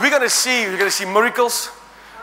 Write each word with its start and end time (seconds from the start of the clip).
We're 0.00 0.18
to 0.20 0.30
see, 0.30 0.64
we're 0.64 0.78
to 0.78 0.90
see 0.90 1.04
miracles. 1.04 1.70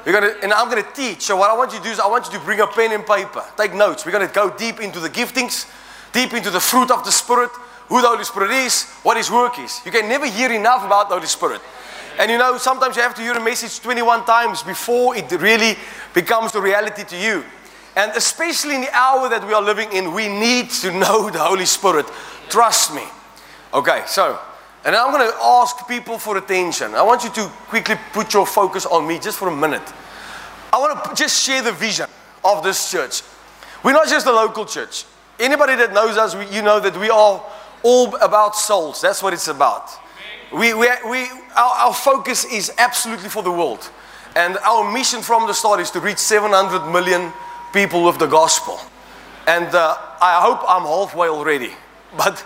We're 0.04 0.20
to, 0.20 0.42
and 0.42 0.52
I'm 0.52 0.72
to 0.72 0.82
teach. 0.92 1.22
So 1.22 1.38
what 1.38 1.52
I 1.52 1.56
want 1.56 1.72
you 1.72 1.78
to 1.78 1.84
do 1.84 1.92
is 1.92 2.00
I 2.00 2.08
want 2.08 2.26
you 2.26 2.32
to 2.40 2.44
bring 2.44 2.60
a 2.60 2.66
pen 2.66 2.92
and 2.92 3.06
paper. 3.06 3.46
Take 3.58 3.76
notes. 3.76 4.08
We're 4.08 4.18
to 4.18 4.34
go 4.34 4.50
deep 4.50 4.82
into 4.82 5.00
the 5.00 5.10
giftings, 5.10 5.70
deep 6.12 6.34
into 6.34 6.50
the 6.50 6.60
fruit 6.60 6.90
of 6.90 7.06
the 7.06 7.12
Spirit, 7.12 7.52
who 7.88 8.02
the 8.02 8.08
Holy 8.08 8.24
Spirit 8.24 8.50
is, 8.50 8.86
what 9.04 9.18
His 9.18 9.30
work 9.30 9.60
is. 9.60 9.82
You 9.86 9.92
can 9.92 10.10
never 10.10 10.26
hear 10.26 10.52
enough 10.52 10.84
about 10.84 11.10
the 11.10 11.16
Holy 11.16 11.28
Spirit. 11.28 11.62
And 12.18 12.32
you 12.32 12.40
know, 12.40 12.58
sometimes 12.58 12.96
you 12.96 13.04
have 13.04 13.14
to 13.14 13.22
hear 13.22 13.34
a 13.34 13.44
message 13.44 13.80
21 13.82 14.26
times 14.26 14.64
before 14.64 15.16
it 15.16 15.32
really 15.34 15.78
becomes 16.16 16.52
the 16.52 16.62
reality 16.62 17.04
to 17.04 17.18
you. 17.18 17.44
And 17.96 18.12
especially 18.16 18.76
in 18.76 18.82
the 18.82 18.96
hour 18.96 19.30
that 19.30 19.46
we 19.46 19.54
are 19.54 19.62
living 19.62 19.94
in, 19.94 20.12
we 20.16 20.28
need 20.28 20.72
to 20.82 20.92
know 20.92 21.30
the 21.30 21.38
Holy 21.38 21.68
Spirit. 21.68 22.08
Trust 22.50 22.96
me. 22.96 23.04
Okay, 23.76 24.06
so, 24.08 24.40
and 24.86 24.96
I'm 24.96 25.12
going 25.12 25.30
to 25.30 25.38
ask 25.38 25.88
people 25.88 26.18
for 26.18 26.38
attention. 26.38 26.96
I 26.96 27.02
want 27.04 27.24
you 27.24 27.30
to 27.32 27.48
quickly 27.68 27.96
put 28.14 28.34
your 28.34 28.46
focus 28.46 28.86
on 28.86 29.08
me 29.08 29.20
just 29.20 29.38
for 29.38 29.50
a 29.50 29.56
minute. 29.56 29.84
I 30.72 30.78
want 30.78 31.04
to 31.04 31.16
just 31.16 31.44
share 31.44 31.62
the 31.62 31.72
vision 31.72 32.08
of 32.44 32.64
this 32.64 32.92
church. 32.92 33.22
We're 33.84 33.94
not 33.94 34.08
just 34.08 34.26
a 34.28 34.32
local 34.32 34.66
church. 34.66 35.06
Anybody 35.40 35.76
that 35.76 35.94
knows 35.94 36.18
us, 36.18 36.36
we, 36.36 36.48
you 36.56 36.62
know 36.62 36.80
that 36.80 36.98
we 36.98 37.10
are 37.10 37.44
all 37.84 38.16
about 38.18 38.56
souls. 38.56 39.02
That's 39.02 39.24
what 39.24 39.34
it's 39.34 39.48
about. 39.48 39.90
We, 40.54 40.74
we, 40.74 40.88
we, 41.10 41.28
our, 41.56 41.88
our 41.88 41.94
focus 41.94 42.46
is 42.46 42.72
absolutely 42.78 43.30
for 43.30 43.44
the 43.44 43.52
world. 43.52 43.90
And 44.36 44.58
our 44.60 44.92
mission 44.92 45.22
from 45.22 45.48
the 45.48 45.54
start 45.54 45.80
is 45.80 45.92
to 45.92 46.00
reach 46.00 46.18
700 46.18 46.92
million 46.92 47.34
people 47.74 48.04
with 48.04 48.18
the 48.18 48.28
gospel. 48.28 48.80
And 49.48 49.74
uh, 49.74 49.98
I 50.22 50.40
hope 50.42 50.60
I'm 50.68 50.84
halfway 50.84 51.28
already. 51.28 51.72
But 52.18 52.44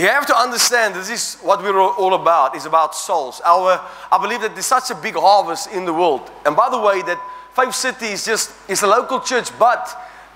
you 0.00 0.06
have 0.08 0.26
to 0.26 0.36
understand 0.36 0.94
this 0.94 1.10
is 1.10 1.40
what 1.42 1.62
we're 1.62 1.78
all 1.80 2.14
about 2.14 2.56
is 2.56 2.66
about 2.66 2.94
souls 2.94 3.40
our 3.44 3.80
i 4.12 4.18
believe 4.20 4.40
that 4.40 4.54
there's 4.54 4.66
such 4.66 4.90
a 4.90 4.94
big 4.94 5.14
harvest 5.14 5.70
in 5.72 5.84
the 5.84 5.92
world 5.92 6.30
and 6.44 6.56
by 6.56 6.68
the 6.70 6.78
way 6.78 7.02
that 7.02 7.20
faith 7.54 7.74
city 7.74 8.06
is 8.06 8.24
just 8.24 8.52
is 8.68 8.82
a 8.82 8.86
local 8.86 9.20
church 9.20 9.48
but 9.58 9.88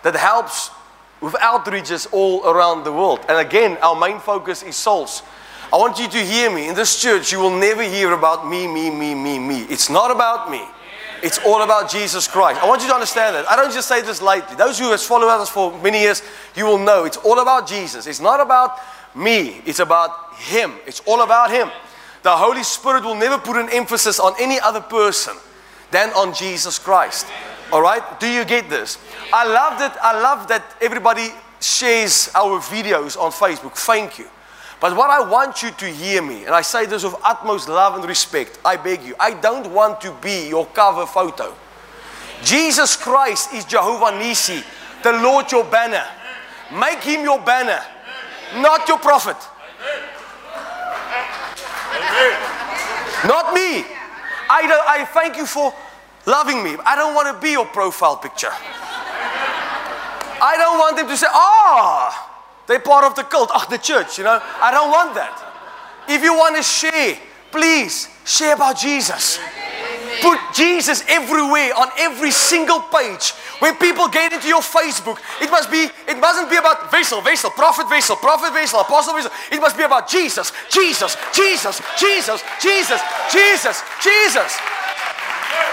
that 0.02 0.14
helps 0.14 0.70
with 1.20 1.34
outreaches 1.34 2.06
all 2.12 2.44
around 2.47 2.84
the 2.84 2.92
world 2.92 3.20
and 3.28 3.39
again 3.39 3.77
our 3.83 3.98
main 3.98 4.19
focus 4.19 4.62
is 4.62 4.77
souls 4.77 5.22
i 5.72 5.77
want 5.77 5.98
you 5.98 6.08
to 6.08 6.19
hear 6.19 6.50
me 6.50 6.69
in 6.69 6.74
this 6.74 7.00
church 7.00 7.33
you 7.33 7.39
will 7.39 7.56
never 7.56 7.83
hear 7.83 8.12
about 8.12 8.48
me 8.48 8.67
me 8.67 8.91
me 8.91 9.14
me 9.14 9.39
me 9.39 9.62
it's 9.62 9.91
not 9.91 10.11
about 10.11 10.50
me 10.50 10.64
it's 11.22 11.39
all 11.45 11.62
about 11.62 11.91
Jesus 11.91 12.27
Christ. 12.27 12.62
I 12.62 12.67
want 12.69 12.83
you 12.83 12.89
to 12.89 12.95
understand 12.95 13.36
that. 13.36 13.50
I 13.50 13.56
don't 13.56 13.72
just 13.72 13.89
say 13.89 14.00
this 14.00 14.22
lightly. 14.22 14.56
Those 14.56 14.78
who 14.78 14.91
have 14.91 15.02
followed 15.02 15.28
us 15.28 15.50
for 15.50 15.77
many 15.83 16.00
years, 16.00 16.22
you 16.56 16.64
will 16.64 16.78
know 16.78 17.05
it's 17.05 17.19
all 17.19 17.41
about 17.41 17.69
Jesus. 17.69 18.06
It's 18.06 18.20
not 18.20 18.41
about 18.41 18.78
me, 19.14 19.61
it's 19.66 19.80
about 19.80 20.34
Him. 20.36 20.75
It's 20.86 21.00
all 21.06 21.22
about 21.22 21.50
Him. 21.50 21.70
The 22.22 22.30
Holy 22.30 22.62
Spirit 22.62 23.05
will 23.05 23.14
never 23.14 23.39
put 23.39 23.56
an 23.56 23.69
emphasis 23.70 24.20
on 24.20 24.34
any 24.39 24.61
other 24.61 24.80
person 24.80 25.36
than 25.91 26.11
on 26.11 26.34
Jesus 26.34 26.78
Christ. 26.78 27.27
All 27.72 27.83
right? 27.83 28.02
Do 28.20 28.28
you 28.28 28.44
get 28.44 28.69
this? 28.69 28.98
I 29.33 29.47
love 29.47 29.78
that. 29.78 29.97
I 30.02 30.20
love 30.20 30.48
that 30.48 30.77
everybody 30.80 31.28
shares 31.61 32.30
our 32.34 32.61
videos 32.61 33.19
on 33.19 33.30
Facebook. 33.33 33.72
Thank 33.72 34.19
you. 34.19 34.27
But 34.80 34.97
what 34.97 35.11
I 35.11 35.20
want 35.20 35.62
you 35.62 35.70
to 35.70 35.86
hear 35.86 36.22
me, 36.22 36.47
and 36.47 36.55
I 36.55 36.62
say 36.62 36.86
this 36.86 37.05
with 37.05 37.14
utmost 37.22 37.69
love 37.69 37.97
and 37.97 38.05
respect, 38.05 38.58
I 38.64 38.77
beg 38.77 39.02
you, 39.02 39.14
I 39.20 39.34
don't 39.34 39.70
want 39.72 40.00
to 40.00 40.12
be 40.22 40.48
your 40.48 40.67
cover 40.67 41.05
photo. 41.05 41.55
Jesus 42.42 42.97
Christ 42.97 43.52
is 43.52 43.67
Jehovah 43.67 44.17
Nissi, 44.19 44.64
the 45.02 45.12
Lord 45.12 45.52
your 45.52 45.64
banner. 45.64 46.06
Make 46.72 47.00
him 47.00 47.22
your 47.24 47.39
banner, 47.41 47.83
not 48.56 48.89
your 48.89 48.98
prophet. 48.98 49.37
Not 53.27 53.55
me. 53.55 53.84
I, 54.48 54.67
don't, 54.67 54.89
I 54.89 55.05
thank 55.12 55.37
you 55.37 55.47
for 55.47 55.75
loving 56.27 56.65
me. 56.65 56.77
I 56.84 56.97
don't 56.97 57.15
want 57.15 57.34
to 57.34 57.41
be 57.41 57.53
your 57.53 57.67
profile 57.67 58.17
picture. 58.17 58.51
I 60.42 60.57
don't 60.57 60.79
want 60.79 60.97
them 60.97 61.07
to 61.09 61.17
say, 61.17 61.27
ah, 61.29 62.30
they're 62.67 62.80
part 62.80 63.05
of 63.05 63.14
the 63.14 63.24
cult, 63.24 63.51
oh, 63.52 63.67
the 63.69 63.79
church, 63.79 64.19
you 64.19 64.24
know. 64.24 64.41
I 64.42 64.70
don't 64.70 64.91
want 64.91 65.14
that. 65.14 65.36
If 66.08 66.23
you 66.23 66.35
want 66.35 66.57
to 66.57 66.63
share, 66.63 67.19
please 67.53 68.08
share 68.24 68.55
about 68.55 68.79
Jesus. 68.79 69.39
Put 70.20 70.39
Jesus 70.55 71.03
everywhere 71.08 71.73
on 71.77 71.89
every 71.98 72.31
single 72.31 72.81
page. 72.81 73.33
When 73.58 73.77
people 73.77 74.08
get 74.08 74.33
into 74.33 74.48
your 74.48 74.61
Facebook, 74.61 75.19
it 75.41 75.51
must 75.51 75.70
be, 75.70 75.89
it 76.08 76.19
mustn't 76.20 76.51
be 76.51 76.57
about 76.57 76.92
Wessel, 76.92 77.23
Wessel, 77.23 77.51
Prophet 77.51 77.89
Wessel, 77.89 78.17
Prophet 78.17 78.53
Wessel, 78.53 78.80
Apostle 78.80 79.14
Wessel. 79.14 79.30
It 79.51 79.61
must 79.61 79.77
be 79.77 79.83
about 79.83 80.09
Jesus, 80.09 80.53
Jesus, 80.70 81.17
Jesus, 81.33 81.80
Jesus, 81.98 82.42
Jesus, 82.61 83.01
Jesus, 83.33 83.83
Jesus. 84.03 84.59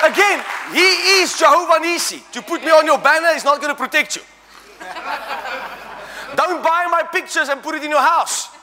Again, 0.03 0.43
He 0.71 1.21
is 1.21 1.37
Jehovah 1.37 1.83
Nissi. 1.83 2.21
To 2.31 2.41
put 2.41 2.63
me 2.63 2.71
on 2.71 2.85
your 2.85 2.99
banner 2.99 3.35
is 3.35 3.43
not 3.43 3.61
going 3.61 3.73
to 3.73 3.79
protect 3.79 4.15
you. 4.15 4.21
Don't 6.35 6.63
buy 6.63 6.87
my 6.89 7.03
pictures 7.11 7.49
and 7.49 7.61
put 7.61 7.75
it 7.75 7.83
in 7.83 7.89
your 7.89 8.01
house. 8.01 8.56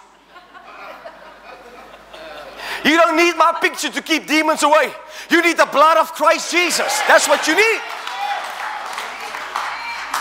You 2.84 2.97
don't 2.99 3.17
need 3.17 3.37
my 3.37 3.56
picture 3.61 3.91
to 3.91 4.03
keep 4.03 4.27
demons 4.27 4.62
away. 4.62 4.93
You 5.31 5.43
need 5.43 5.56
the 5.56 5.69
blood 5.72 5.97
of 5.97 6.12
Christ 6.12 6.53
Jesus. 6.53 7.00
That's 7.09 7.27
what 7.27 7.47
you 7.49 7.55
need. 7.55 7.81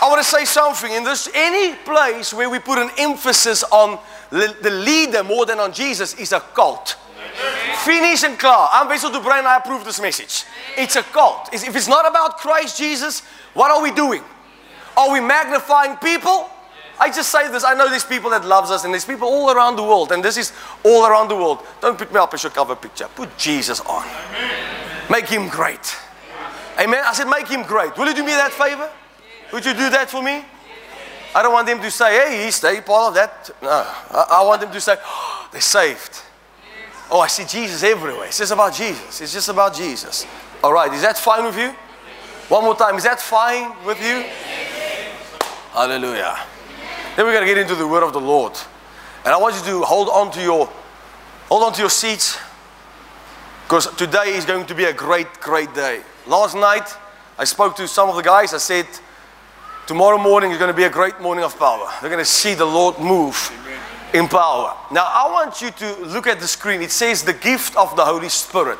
I 0.00 0.08
want 0.08 0.22
to 0.22 0.28
say 0.28 0.44
something. 0.44 0.92
In 0.92 1.04
this, 1.04 1.28
any 1.34 1.74
place 1.76 2.32
where 2.32 2.48
we 2.48 2.58
put 2.58 2.78
an 2.78 2.90
emphasis 2.98 3.64
on 3.64 3.98
the 4.30 4.70
leader 4.70 5.22
more 5.22 5.46
than 5.46 5.60
on 5.60 5.72
Jesus 5.72 6.14
is 6.14 6.32
a 6.32 6.40
cult. 6.40 6.96
Finish 7.84 8.24
and 8.24 8.38
klar. 8.38 8.70
I'm 8.72 8.88
Wessel 8.88 9.10
de 9.10 9.18
and 9.18 9.46
I 9.46 9.58
approve 9.58 9.84
this 9.84 10.00
message. 10.00 10.44
It's 10.76 10.96
a 10.96 11.02
cult. 11.02 11.50
If 11.52 11.76
it's 11.76 11.88
not 11.88 12.08
about 12.08 12.38
Christ 12.38 12.78
Jesus, 12.78 13.20
what 13.52 13.70
are 13.70 13.82
we 13.82 13.90
doing? 13.90 14.22
Are 14.96 15.12
we 15.12 15.20
magnifying 15.20 15.96
people? 15.96 16.48
I 16.98 17.08
just 17.08 17.30
say 17.30 17.50
this. 17.50 17.64
I 17.64 17.74
know 17.74 17.88
there's 17.90 18.04
people 18.04 18.30
that 18.30 18.44
loves 18.44 18.70
us, 18.70 18.84
and 18.84 18.94
there's 18.94 19.04
people 19.04 19.28
all 19.28 19.50
around 19.50 19.76
the 19.76 19.82
world, 19.82 20.12
and 20.12 20.24
this 20.24 20.36
is 20.36 20.52
all 20.84 21.06
around 21.06 21.28
the 21.28 21.36
world. 21.36 21.60
Don't 21.80 21.98
put 21.98 22.12
me 22.12 22.18
up 22.18 22.32
as 22.34 22.42
your 22.42 22.52
cover 22.52 22.76
picture. 22.76 23.08
Put 23.14 23.36
Jesus 23.36 23.80
on. 23.80 24.06
Make 25.10 25.26
him 25.26 25.48
great. 25.48 25.96
Amen. 26.78 27.02
I 27.04 27.12
said, 27.12 27.28
make 27.28 27.48
him 27.48 27.62
great. 27.62 27.96
Will 27.96 28.06
you 28.06 28.14
do 28.14 28.24
me 28.24 28.32
that 28.32 28.52
favor? 28.52 28.90
Would 29.52 29.64
you 29.64 29.72
do 29.72 29.90
that 29.90 30.10
for 30.10 30.22
me? 30.22 30.44
I 31.34 31.42
don't 31.42 31.52
want 31.52 31.66
them 31.66 31.80
to 31.80 31.90
say, 31.90 32.28
hey, 32.28 32.44
he's 32.44 32.60
they 32.60 32.80
part 32.80 33.08
of 33.08 33.14
that. 33.14 33.50
No. 33.60 33.68
I, 33.70 34.26
I 34.30 34.44
want 34.44 34.60
them 34.60 34.72
to 34.72 34.80
say, 34.80 34.96
oh, 35.04 35.48
they're 35.52 35.60
saved. 35.60 36.22
Oh, 37.10 37.20
I 37.20 37.26
see 37.26 37.44
Jesus 37.44 37.82
everywhere. 37.82 38.26
It's 38.26 38.38
just 38.38 38.52
about 38.52 38.74
Jesus. 38.74 39.20
It's 39.20 39.32
just 39.32 39.48
about 39.48 39.74
Jesus. 39.74 40.26
All 40.62 40.72
right. 40.72 40.92
Is 40.92 41.02
that 41.02 41.18
fine 41.18 41.44
with 41.44 41.58
you? 41.58 41.70
One 42.48 42.64
more 42.64 42.76
time. 42.76 42.96
Is 42.96 43.04
that 43.04 43.20
fine 43.20 43.72
with 43.84 44.00
you? 44.00 44.24
Hallelujah. 45.72 46.38
Then 47.16 47.26
we're 47.26 47.32
going 47.32 47.46
to 47.46 47.54
get 47.54 47.58
into 47.58 47.76
the 47.76 47.86
word 47.86 48.02
of 48.02 48.12
the 48.12 48.20
Lord. 48.20 48.52
And 49.24 49.32
I 49.32 49.36
want 49.36 49.54
you 49.54 49.62
to 49.62 49.82
hold 49.82 50.08
on 50.08 50.32
to 50.32 50.42
your 50.42 50.66
hold 51.48 51.62
on 51.62 51.72
to 51.74 51.80
your 51.80 51.90
seats 51.90 52.38
because 53.64 53.86
today 53.96 54.34
is 54.34 54.44
going 54.44 54.66
to 54.66 54.74
be 54.74 54.84
a 54.84 54.92
great 54.92 55.32
great 55.40 55.72
day. 55.74 56.02
Last 56.26 56.56
night 56.56 56.88
I 57.38 57.44
spoke 57.44 57.76
to 57.76 57.86
some 57.86 58.08
of 58.08 58.16
the 58.16 58.22
guys. 58.22 58.52
I 58.52 58.58
said 58.58 58.86
tomorrow 59.86 60.18
morning 60.18 60.50
is 60.50 60.58
going 60.58 60.72
to 60.72 60.76
be 60.76 60.84
a 60.84 60.90
great 60.90 61.20
morning 61.20 61.44
of 61.44 61.56
power. 61.56 61.88
They're 62.00 62.10
going 62.10 62.24
to 62.24 62.30
see 62.30 62.54
the 62.54 62.64
Lord 62.64 62.98
move 62.98 63.52
in 64.12 64.26
power. 64.26 64.76
Now 64.90 65.04
I 65.04 65.30
want 65.30 65.62
you 65.62 65.70
to 65.70 66.04
look 66.06 66.26
at 66.26 66.40
the 66.40 66.48
screen. 66.48 66.82
It 66.82 66.90
says 66.90 67.22
the 67.22 67.32
gift 67.32 67.76
of 67.76 67.94
the 67.94 68.04
Holy 68.04 68.28
Spirit. 68.28 68.78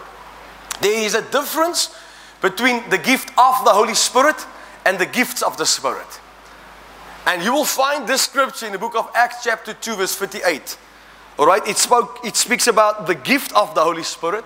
There 0.80 1.06
is 1.06 1.14
a 1.14 1.22
difference 1.22 1.96
between 2.40 2.82
the 2.90 2.98
gift 2.98 3.28
of 3.38 3.64
the 3.64 3.72
Holy 3.72 3.94
Spirit 3.94 4.44
and 4.84 4.98
the 4.98 5.06
gifts 5.06 5.40
of 5.40 5.56
the 5.56 5.66
Spirit. 5.66 6.20
And 7.26 7.42
you 7.42 7.52
will 7.52 7.64
find 7.64 8.06
this 8.06 8.22
scripture 8.22 8.66
in 8.66 8.72
the 8.72 8.78
book 8.78 8.94
of 8.94 9.10
Acts, 9.14 9.44
chapter 9.44 9.72
2, 9.72 9.96
verse 9.96 10.14
58. 10.14 10.76
All 11.38 11.46
right, 11.46 11.66
it, 11.66 11.78
spoke, 11.78 12.20
it 12.24 12.36
speaks 12.36 12.66
about 12.66 13.06
the 13.06 13.14
gift 13.14 13.52
of 13.54 13.74
the 13.74 13.82
Holy 13.82 14.02
Spirit. 14.02 14.44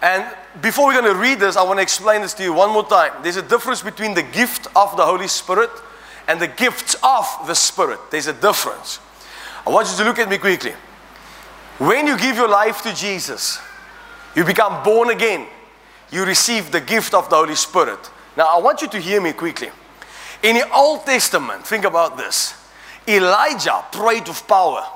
And 0.00 0.24
before 0.62 0.86
we're 0.86 1.00
going 1.00 1.12
to 1.12 1.20
read 1.20 1.38
this, 1.40 1.56
I 1.56 1.62
want 1.62 1.78
to 1.78 1.82
explain 1.82 2.22
this 2.22 2.34
to 2.34 2.42
you 2.42 2.52
one 2.52 2.70
more 2.72 2.86
time. 2.86 3.12
There's 3.22 3.36
a 3.36 3.42
difference 3.42 3.82
between 3.82 4.14
the 4.14 4.22
gift 4.22 4.66
of 4.74 4.96
the 4.96 5.04
Holy 5.04 5.28
Spirit 5.28 5.70
and 6.26 6.40
the 6.40 6.48
gifts 6.48 6.96
of 7.02 7.26
the 7.46 7.54
Spirit. 7.54 7.98
There's 8.10 8.26
a 8.26 8.32
difference. 8.32 9.00
I 9.66 9.70
want 9.70 9.90
you 9.90 9.96
to 9.98 10.04
look 10.04 10.18
at 10.18 10.28
me 10.28 10.38
quickly. 10.38 10.72
When 11.78 12.06
you 12.06 12.16
give 12.18 12.36
your 12.36 12.48
life 12.48 12.82
to 12.82 12.94
Jesus, 12.94 13.60
you 14.34 14.44
become 14.44 14.82
born 14.82 15.10
again. 15.10 15.46
You 16.10 16.24
receive 16.24 16.70
the 16.70 16.80
gift 16.80 17.12
of 17.12 17.28
the 17.28 17.36
Holy 17.36 17.54
Spirit. 17.54 17.98
Now, 18.36 18.46
I 18.46 18.58
want 18.60 18.82
you 18.82 18.88
to 18.88 18.98
hear 18.98 19.20
me 19.20 19.32
quickly. 19.32 19.70
In 20.42 20.56
the 20.56 20.70
Old 20.72 21.04
Testament, 21.04 21.66
think 21.66 21.84
about 21.84 22.16
this. 22.16 22.54
Elijah 23.06 23.84
prayed 23.90 24.28
with 24.28 24.46
power. 24.46 24.86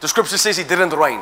The 0.00 0.08
scripture 0.08 0.36
says 0.36 0.58
it 0.58 0.68
didn't 0.68 0.90
rain. 0.90 1.20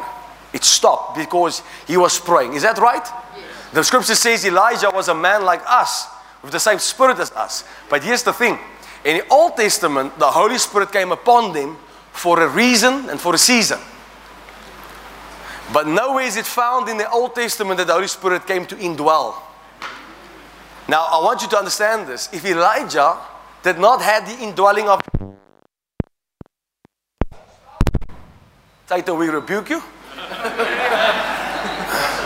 It 0.53 0.65
stopped 0.65 1.17
because 1.17 1.63
he 1.87 1.97
was 1.97 2.19
praying. 2.19 2.55
Is 2.55 2.63
that 2.63 2.79
right? 2.79 3.05
Yes. 3.05 3.45
The 3.73 3.85
scripture 3.85 4.15
says 4.15 4.45
Elijah 4.45 4.91
was 4.93 5.09
a 5.09 5.15
man 5.15 5.45
like 5.45 5.63
us, 5.67 6.07
with 6.43 6.53
the 6.53 6.59
same 6.59 6.79
spirit 6.79 7.19
as 7.19 7.31
us. 7.33 7.65
But 7.89 8.03
here's 8.03 8.23
the 8.23 8.33
thing 8.33 8.59
in 9.05 9.19
the 9.19 9.29
Old 9.29 9.57
Testament, 9.57 10.19
the 10.19 10.31
Holy 10.31 10.59
Spirit 10.59 10.93
came 10.93 11.13
upon 11.13 11.53
them 11.53 11.77
for 12.13 12.41
a 12.41 12.49
reason 12.49 13.09
and 13.11 13.21
for 13.21 13.35
a 13.35 13.39
season. 13.39 13.79
But 15.73 15.87
nowhere 15.87 16.25
is 16.25 16.37
it 16.37 16.45
found 16.45 16.89
in 16.89 16.99
the 16.99 17.11
Old 17.11 17.35
Testament 17.35 17.79
that 17.79 17.87
the 17.87 17.95
Holy 17.95 18.09
Spirit 18.09 18.47
came 18.47 18.67
to 18.67 18.77
indwell. 18.77 19.35
Now, 20.89 21.07
I 21.11 21.23
want 21.23 21.43
you 21.43 21.49
to 21.49 21.57
understand 21.57 22.09
this. 22.09 22.29
If 22.33 22.45
Elijah 22.45 23.17
did 23.63 23.79
not 23.79 24.03
have 24.03 24.27
the 24.27 24.43
indwelling 24.43 24.89
of 24.89 25.01
Satan, 28.87 29.17
we 29.17 29.29
rebuke 29.29 29.71
you. 29.71 29.83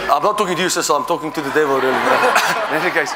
I'm 0.08 0.22
not 0.22 0.38
talking 0.38 0.56
to 0.56 0.62
you, 0.62 0.68
sister. 0.68 0.94
I'm 0.94 1.04
talking 1.04 1.30
to 1.30 1.40
the 1.40 1.50
devil, 1.50 1.76
really. 1.76 1.94
In 1.94 2.74
any 2.80 2.90
case. 2.90 3.10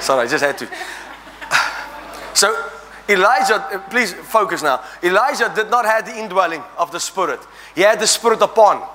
Sorry, 0.00 0.24
I 0.24 0.26
just 0.28 0.44
had 0.44 0.58
to. 0.58 0.68
So, 2.34 2.70
Elijah, 3.08 3.82
please 3.90 4.12
focus 4.12 4.62
now. 4.62 4.82
Elijah 5.02 5.50
did 5.54 5.70
not 5.70 5.84
have 5.84 6.04
the 6.06 6.16
indwelling 6.16 6.62
of 6.76 6.92
the 6.92 7.00
Spirit, 7.00 7.40
he 7.74 7.82
had 7.82 8.00
the 8.00 8.06
Spirit 8.06 8.42
upon 8.42 8.86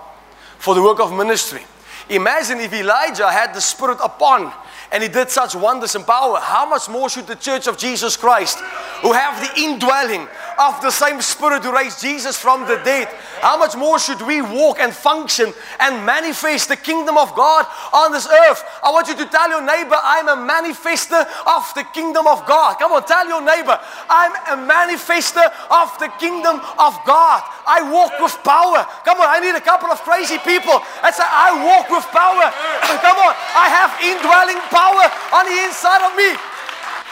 for 0.60 0.76
the 0.76 0.82
work 0.82 1.00
of 1.00 1.12
ministry. 1.12 1.62
Imagine 2.10 2.60
if 2.60 2.74
Elijah 2.74 3.32
had 3.32 3.54
the 3.54 3.62
Spirit 3.62 3.98
upon 4.04 4.52
and 4.94 5.02
he 5.02 5.10
did 5.10 5.32
such 5.32 5.56
wonders 5.56 5.96
and 5.96 6.06
power. 6.06 6.38
How 6.40 6.70
much 6.70 6.88
more 6.88 7.10
should 7.10 7.26
the 7.26 7.36
church 7.36 7.68
of 7.68 7.80
Jesus 7.80 8.16
Christ, 8.16 8.60
who 9.02 9.12
have 9.12 9.42
the 9.42 9.60
indwelling 9.60 10.28
of 10.60 10.80
the 10.82 10.92
same 10.92 11.20
Spirit 11.20 11.64
who 11.64 11.74
raised 11.74 12.00
Jesus 12.00 12.38
from 12.38 12.68
the 12.68 12.78
dead, 12.86 13.10
how 13.42 13.58
much 13.58 13.76
more 13.76 13.98
should 13.98 14.22
we 14.22 14.44
walk 14.44 14.78
and 14.78 14.94
function 14.94 15.52
and 15.80 16.06
manifest 16.06 16.70
the 16.70 16.78
kingdom 16.78 17.18
of 17.18 17.34
God 17.34 17.66
on 17.92 18.12
this 18.12 18.30
earth? 18.30 18.64
I 18.84 18.92
want 18.92 19.08
you 19.08 19.18
to 19.18 19.26
tell 19.26 19.50
your 19.50 19.66
neighbor, 19.66 19.98
I'm 19.98 20.30
a 20.30 20.38
manifester 20.38 21.26
of 21.50 21.66
the 21.74 21.84
kingdom 21.92 22.28
of 22.28 22.46
God. 22.46 22.78
Come 22.78 22.94
on, 22.94 23.04
tell 23.04 23.28
your 23.28 23.42
neighbor, 23.42 23.74
I'm 24.08 24.32
a 24.54 24.62
manifester 24.62 25.44
of 25.74 25.90
the 25.98 26.14
kingdom 26.22 26.62
of 26.78 26.94
God. 27.10 27.42
I 27.66 27.82
walk 27.82 28.14
with 28.22 28.38
power. 28.46 28.86
Come 29.10 29.18
on, 29.18 29.28
I 29.28 29.42
need 29.42 29.58
a 29.58 29.66
couple 29.66 29.90
of 29.90 29.98
crazy 30.06 30.38
people 30.46 30.78
that 31.02 31.18
say, 31.18 31.26
I 31.26 31.58
walk 31.66 31.90
with 31.90 32.06
power. 32.14 32.46
Come 33.02 33.18
on, 33.18 33.34
I 33.58 33.74
have 33.74 33.90
indwelling 34.06 34.62
power 34.70 34.83
on 34.92 35.44
the 35.48 35.58
inside 35.64 36.04
of 36.04 36.16
me. 36.18 36.36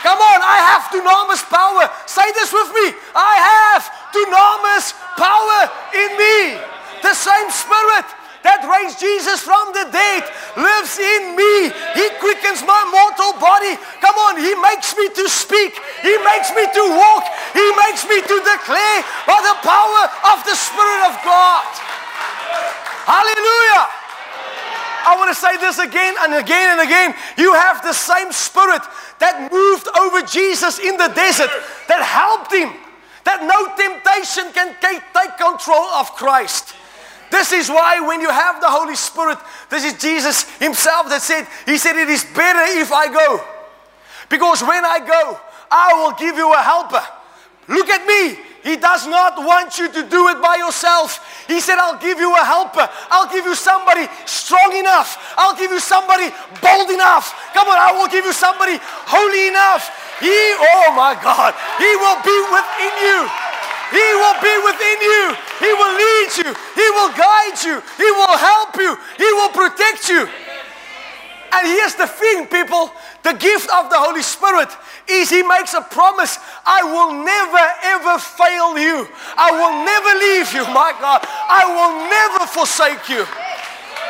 Come 0.02 0.18
on, 0.18 0.40
I 0.42 0.58
have 0.66 0.90
dunamis 0.90 1.46
power. 1.46 1.86
Say 2.10 2.26
this 2.34 2.50
with 2.52 2.74
me. 2.74 2.98
I 3.14 3.34
have 3.38 3.86
dunamis 4.10 4.98
power 5.14 5.70
in 5.94 6.10
me. 6.18 6.58
The 7.06 7.14
same 7.14 7.50
spirit 7.54 8.06
that 8.42 8.66
raised 8.66 8.98
Jesus 8.98 9.46
from 9.46 9.70
the 9.78 9.86
dead 9.94 10.26
lives 10.58 10.98
in 10.98 11.38
me. 11.38 11.70
He 11.94 12.06
quickens 12.18 12.66
my 12.66 12.82
mortal 12.90 13.38
body. 13.38 13.78
Come 14.02 14.18
on, 14.26 14.42
He 14.42 14.58
makes 14.58 14.98
me 14.98 15.06
to 15.22 15.30
speak. 15.30 15.78
He 16.02 16.18
makes 16.26 16.50
me 16.58 16.66
to 16.66 16.84
walk. 16.98 17.26
He 17.54 17.68
makes 17.86 18.02
me 18.10 18.18
to 18.26 18.38
declare 18.42 18.98
by 19.30 19.38
the 19.46 19.58
power 19.62 20.04
of 20.34 20.42
the 20.50 20.58
Spirit 20.58 21.14
of 21.14 21.16
God. 21.22 21.70
Hallelujah. 23.06 24.01
I 25.06 25.16
want 25.18 25.30
to 25.30 25.40
say 25.40 25.58
this 25.58 25.80
again 25.80 26.16
and 26.22 26.34
again 26.36 26.78
and 26.78 26.82
again. 26.82 27.16
You 27.38 27.54
have 27.54 27.82
the 27.84 27.94
same 27.94 28.32
spirit 28.32 28.82
that 29.20 29.52
moved 29.52 29.88
over 29.98 30.22
Jesus 30.22 30.80
in 30.80 30.98
the 30.98 31.10
desert, 31.10 31.52
that 31.88 32.02
helped 32.02 32.54
him, 32.54 32.74
that 33.26 33.44
no 33.44 33.60
temptation 33.78 34.52
can 34.54 34.76
take 34.82 35.38
control 35.38 35.86
of 35.98 36.12
Christ. 36.14 36.76
This 37.32 37.54
is 37.54 37.70
why 37.70 38.02
when 38.06 38.20
you 38.20 38.30
have 38.30 38.60
the 38.60 38.70
Holy 38.70 38.96
Spirit, 38.96 39.40
this 39.70 39.86
is 39.86 40.00
Jesus 40.00 40.44
Himself 40.60 41.08
that 41.10 41.22
said, 41.22 41.48
He 41.66 41.78
said, 41.78 41.96
It 41.96 42.10
is 42.10 42.26
better 42.26 42.62
if 42.78 42.92
I 42.92 43.08
go. 43.08 43.40
Because 44.28 44.62
when 44.62 44.84
I 44.84 45.00
go, 45.00 45.40
I 45.72 45.94
will 45.96 46.12
give 46.20 46.36
you 46.36 46.54
a 46.54 46.62
helper. 46.62 47.04
Look 47.70 47.90
at 47.90 48.06
me. 48.06 48.51
He 48.64 48.78
does 48.78 49.08
not 49.08 49.38
want 49.38 49.78
you 49.78 49.90
to 49.90 50.02
do 50.06 50.30
it 50.30 50.42
by 50.42 50.58
yourself. 50.58 51.18
He 51.48 51.60
said, 51.60 51.78
I'll 51.78 52.00
give 52.00 52.20
you 52.20 52.30
a 52.36 52.46
helper. 52.46 52.88
I'll 53.10 53.30
give 53.30 53.46
you 53.46 53.56
somebody 53.56 54.06
strong 54.26 54.76
enough. 54.78 55.18
I'll 55.38 55.58
give 55.58 55.72
you 55.72 55.80
somebody 55.80 56.30
bold 56.62 56.90
enough. 56.90 57.34
Come 57.54 57.68
on, 57.68 57.78
I 57.78 57.92
will 57.98 58.08
give 58.08 58.26
you 58.26 58.34
somebody 58.34 58.78
holy 59.10 59.50
enough. 59.50 59.90
He, 60.22 60.30
oh 60.30 60.94
my 60.94 61.18
God, 61.18 61.58
He 61.82 61.92
will 61.98 62.22
be 62.22 62.38
within 62.54 62.94
you. 63.02 63.20
He 63.92 64.08
will 64.16 64.40
be 64.40 64.56
within 64.64 64.98
you. 65.04 65.24
He 65.60 65.72
will 65.76 65.94
lead 65.98 66.30
you. 66.40 66.50
He 66.80 66.88
will 66.96 67.12
guide 67.12 67.60
you. 67.66 67.84
He 67.98 68.10
will 68.14 68.38
help 68.38 68.78
you. 68.78 68.96
He 69.18 69.30
will 69.36 69.52
protect 69.52 70.08
you. 70.08 70.30
And 71.54 71.68
here's 71.68 71.96
the 71.96 72.08
thing, 72.08 72.48
people 72.48 72.92
the 73.24 73.34
gift 73.34 73.70
of 73.70 73.90
the 73.90 74.00
Holy 74.00 74.24
Spirit 74.24 74.70
is 75.08 75.30
He 75.30 75.44
makes 75.44 75.74
a 75.74 75.82
promise 75.82 76.40
I 76.66 76.84
will 76.84 77.12
never 77.24 77.66
ever 77.92 78.18
fail 78.20 78.80
you. 78.80 79.08
I 79.36 79.52
will 79.52 79.76
never 79.84 80.12
leave 80.20 80.48
you, 80.56 80.64
my 80.74 80.96
God. 81.00 81.22
I 81.28 81.68
will 81.68 81.94
never 82.08 82.48
forsake 82.48 83.10
you. 83.10 83.28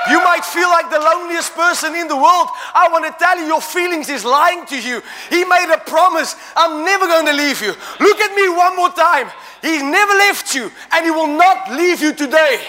You 0.10 0.18
might 0.24 0.46
feel 0.46 0.70
like 0.70 0.90
the 0.90 1.00
loneliest 1.00 1.54
person 1.54 1.94
in 1.94 2.08
the 2.08 2.16
world. 2.16 2.50
I 2.74 2.90
want 2.92 3.06
to 3.06 3.14
tell 3.18 3.38
you, 3.38 3.46
your 3.46 3.62
feelings 3.62 4.10
is 4.10 4.26
lying 4.26 4.66
to 4.66 4.80
you. 4.80 5.02
He 5.30 5.46
made 5.46 5.70
a 5.70 5.78
promise 5.78 6.36
I'm 6.56 6.84
never 6.86 7.06
going 7.06 7.26
to 7.28 7.34
leave 7.34 7.62
you. 7.62 7.74
Look 8.00 8.20
at 8.20 8.34
me 8.34 8.50
one 8.50 8.76
more 8.76 8.90
time. 8.90 9.30
He's 9.62 9.84
never 9.84 10.14
left 10.14 10.56
you, 10.56 10.72
and 10.92 11.06
He 11.06 11.12
will 11.12 11.30
not 11.30 11.72
leave 11.72 12.02
you 12.02 12.14
today. 12.14 12.62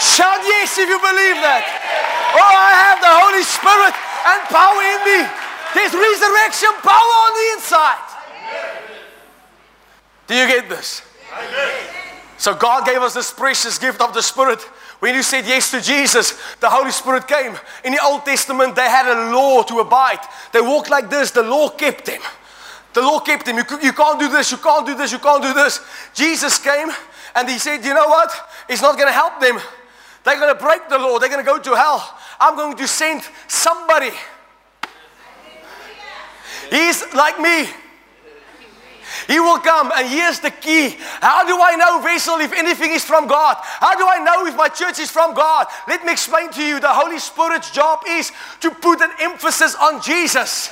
Shout 0.00 0.42
yes 0.42 0.78
if 0.78 0.88
you 0.88 0.98
believe 0.98 1.38
that. 1.44 2.09
Oh, 2.34 2.54
I 2.54 2.72
have 2.86 3.00
the 3.00 3.14
Holy 3.22 3.44
Spirit 3.44 3.94
and 4.30 4.40
power 4.50 4.80
in 4.82 5.00
me. 5.06 5.20
There's 5.74 5.94
resurrection 5.94 6.72
power 6.82 7.14
on 7.26 7.32
the 7.34 7.46
inside. 7.56 8.06
Do 10.26 10.34
you 10.34 10.46
get 10.46 10.68
this? 10.68 11.02
So 12.38 12.54
God 12.54 12.86
gave 12.86 13.02
us 13.02 13.14
this 13.14 13.32
precious 13.32 13.78
gift 13.78 14.00
of 14.00 14.14
the 14.14 14.22
Spirit. 14.22 14.60
When 15.00 15.14
you 15.14 15.22
said 15.22 15.46
yes 15.46 15.70
to 15.72 15.80
Jesus, 15.80 16.38
the 16.60 16.68
Holy 16.68 16.90
Spirit 16.90 17.26
came. 17.26 17.56
In 17.84 17.92
the 17.92 18.02
Old 18.02 18.24
Testament, 18.24 18.76
they 18.76 18.88
had 18.88 19.06
a 19.06 19.32
law 19.32 19.62
to 19.62 19.80
abide. 19.80 20.20
They 20.52 20.60
walked 20.60 20.90
like 20.90 21.10
this. 21.10 21.30
The 21.30 21.42
law 21.42 21.70
kept 21.70 22.04
them. 22.06 22.20
The 22.92 23.00
law 23.00 23.20
kept 23.20 23.46
them. 23.46 23.56
You, 23.56 23.64
you 23.82 23.92
can't 23.92 24.18
do 24.18 24.28
this, 24.28 24.50
you 24.50 24.58
can't 24.58 24.86
do 24.86 24.94
this, 24.94 25.12
you 25.12 25.18
can't 25.18 25.42
do 25.42 25.54
this. 25.54 25.80
Jesus 26.14 26.58
came 26.58 26.88
and 27.34 27.48
he 27.48 27.58
said, 27.58 27.84
You 27.84 27.94
know 27.94 28.08
what? 28.08 28.32
It's 28.68 28.82
not 28.82 28.96
going 28.96 29.08
to 29.08 29.12
help 29.12 29.40
them. 29.40 29.58
They're 30.24 30.38
going 30.38 30.54
to 30.54 30.60
break 30.60 30.88
the 30.88 30.98
law. 30.98 31.18
They're 31.18 31.28
going 31.28 31.44
to 31.44 31.50
go 31.50 31.58
to 31.58 31.74
hell. 31.74 32.18
I'm 32.40 32.56
going 32.56 32.76
to 32.76 32.88
send 32.88 33.22
somebody 33.46 34.10
He's 36.70 37.02
like 37.14 37.38
me. 37.40 37.68
He 39.26 39.38
will 39.38 39.58
come, 39.58 39.90
and 39.94 40.08
here's 40.08 40.40
the 40.40 40.50
key. 40.50 40.96
How 41.20 41.44
do 41.44 41.58
I 41.60 41.76
know, 41.76 42.00
Wessel, 42.02 42.38
if 42.40 42.52
anything 42.52 42.92
is 42.92 43.04
from 43.04 43.26
God? 43.26 43.56
How 43.60 43.96
do 43.96 44.06
I 44.06 44.22
know 44.22 44.46
if 44.46 44.56
my 44.56 44.68
church 44.68 44.98
is 44.98 45.10
from 45.10 45.34
God? 45.34 45.66
Let 45.88 46.04
me 46.04 46.12
explain 46.12 46.50
to 46.52 46.62
you. 46.62 46.80
The 46.80 46.88
Holy 46.88 47.18
Spirit's 47.18 47.70
job 47.70 48.00
is 48.08 48.32
to 48.60 48.70
put 48.70 49.00
an 49.00 49.10
emphasis 49.20 49.74
on 49.74 50.00
Jesus. 50.00 50.70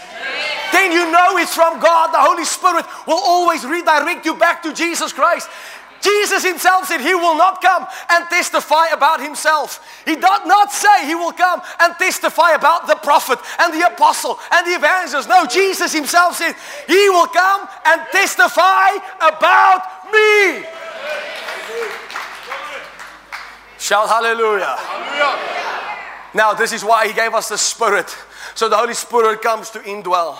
Then 0.72 0.92
you 0.92 1.10
know 1.10 1.36
it's 1.36 1.54
from 1.54 1.78
God. 1.80 2.12
The 2.12 2.18
Holy 2.18 2.44
Spirit 2.44 2.86
will 3.06 3.20
always 3.20 3.64
redirect 3.64 4.24
you 4.24 4.34
back 4.34 4.62
to 4.62 4.72
Jesus 4.72 5.12
Christ. 5.12 5.48
Jesus 6.00 6.44
himself 6.44 6.86
said 6.86 7.00
he 7.00 7.14
will 7.14 7.36
not 7.36 7.60
come 7.60 7.86
and 8.10 8.28
testify 8.28 8.88
about 8.88 9.20
himself. 9.20 10.02
He 10.04 10.14
did 10.14 10.22
not 10.22 10.72
say 10.72 11.06
he 11.06 11.14
will 11.14 11.32
come 11.32 11.60
and 11.80 11.94
testify 11.96 12.52
about 12.52 12.86
the 12.86 12.96
prophet 12.96 13.38
and 13.58 13.74
the 13.74 13.86
apostle 13.86 14.38
and 14.52 14.66
the 14.66 14.76
evangelist. 14.76 15.28
No, 15.28 15.46
Jesus 15.46 15.92
himself 15.92 16.36
said 16.36 16.54
he 16.86 17.08
will 17.10 17.26
come 17.26 17.68
and 17.86 18.02
testify 18.12 18.90
about 19.20 19.82
me. 20.12 20.64
Shout 23.78 24.08
hallelujah. 24.08 24.76
hallelujah. 24.76 25.58
Now, 26.34 26.52
this 26.52 26.72
is 26.72 26.84
why 26.84 27.08
he 27.08 27.14
gave 27.14 27.34
us 27.34 27.48
the 27.48 27.58
Spirit. 27.58 28.14
So 28.54 28.68
the 28.68 28.76
Holy 28.76 28.94
Spirit 28.94 29.40
comes 29.40 29.70
to 29.70 29.78
indwell. 29.80 30.38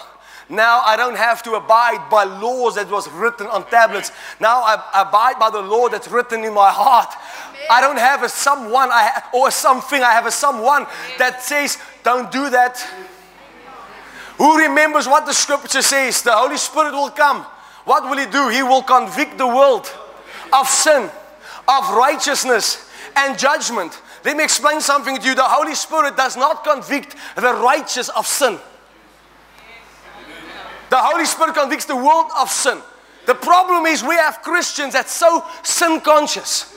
Now 0.48 0.80
I 0.80 0.96
don't 0.96 1.16
have 1.16 1.42
to 1.42 1.54
abide 1.54 2.08
by 2.10 2.24
laws 2.24 2.76
that 2.76 2.90
was 2.90 3.10
written 3.10 3.46
on 3.48 3.68
tablets. 3.68 4.12
Now 4.40 4.62
I 4.62 4.74
abide 4.94 5.38
by 5.38 5.50
the 5.50 5.60
law 5.60 5.88
that's 5.88 6.08
written 6.08 6.42
in 6.42 6.54
my 6.54 6.70
heart. 6.70 7.14
I 7.70 7.82
don't 7.82 7.98
have 7.98 8.22
a 8.22 8.28
someone 8.28 8.88
I 8.90 9.22
or 9.34 9.48
a 9.48 9.50
something. 9.50 10.02
I 10.02 10.12
have 10.12 10.26
a 10.26 10.30
someone 10.30 10.86
that 11.18 11.42
says, 11.42 11.76
don't 12.02 12.30
do 12.32 12.48
that. 12.50 12.78
Who 14.38 14.56
remembers 14.56 15.06
what 15.06 15.26
the 15.26 15.34
scripture 15.34 15.82
says? 15.82 16.22
The 16.22 16.32
Holy 16.32 16.56
Spirit 16.56 16.92
will 16.92 17.10
come. 17.10 17.42
What 17.84 18.04
will 18.08 18.16
He 18.18 18.26
do? 18.26 18.48
He 18.48 18.62
will 18.62 18.82
convict 18.82 19.36
the 19.36 19.46
world 19.46 19.92
of 20.52 20.68
sin, 20.68 21.10
of 21.66 21.90
righteousness, 21.90 22.88
and 23.16 23.38
judgment. 23.38 24.00
Let 24.24 24.36
me 24.36 24.44
explain 24.44 24.80
something 24.80 25.18
to 25.18 25.26
you. 25.26 25.34
The 25.34 25.42
Holy 25.42 25.74
Spirit 25.74 26.16
does 26.16 26.36
not 26.36 26.64
convict 26.64 27.16
the 27.34 27.52
righteous 27.54 28.08
of 28.10 28.26
sin. 28.26 28.58
The 30.90 30.96
Holy 30.98 31.24
Spirit 31.24 31.54
convicts 31.54 31.84
the 31.84 31.96
world 31.96 32.30
of 32.38 32.50
sin. 32.50 32.78
The 33.26 33.34
problem 33.34 33.84
is 33.86 34.02
we 34.02 34.14
have 34.14 34.40
Christians 34.42 34.94
that's 34.94 35.12
so 35.12 35.44
sin 35.62 36.00
conscious. 36.00 36.74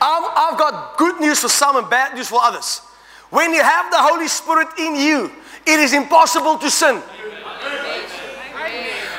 I've, 0.00 0.52
I've 0.52 0.58
got 0.58 0.96
good 0.96 1.20
news 1.20 1.40
for 1.40 1.48
some 1.48 1.76
and 1.76 1.90
bad 1.90 2.14
news 2.14 2.28
for 2.28 2.40
others. 2.40 2.80
When 3.30 3.52
you 3.52 3.62
have 3.62 3.90
the 3.90 3.98
Holy 3.98 4.28
Spirit 4.28 4.68
in 4.78 4.94
you, 4.94 5.32
it 5.66 5.80
is 5.80 5.92
impossible 5.92 6.58
to 6.58 6.70
sin. 6.70 7.02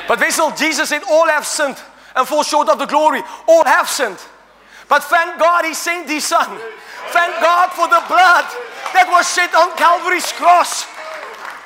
But 0.08 0.20
Wessel, 0.20 0.52
Jesus 0.52 0.88
said, 0.88 1.02
All 1.10 1.26
have 1.28 1.44
sinned 1.44 1.76
and 2.14 2.26
fall 2.26 2.42
short 2.42 2.68
of 2.68 2.78
the 2.78 2.86
glory. 2.86 3.22
All 3.46 3.64
have 3.64 3.88
sinned. 3.88 4.18
But 4.88 5.02
thank 5.04 5.38
God 5.38 5.64
he 5.64 5.74
sent 5.74 6.08
his 6.08 6.24
son. 6.24 6.58
Thank 7.08 7.34
God 7.42 7.70
for 7.72 7.88
the 7.88 8.02
blood 8.08 8.44
that 8.94 9.08
was 9.10 9.30
shed 9.34 9.52
on 9.54 9.76
Calvary's 9.76 10.32
cross. 10.32 10.86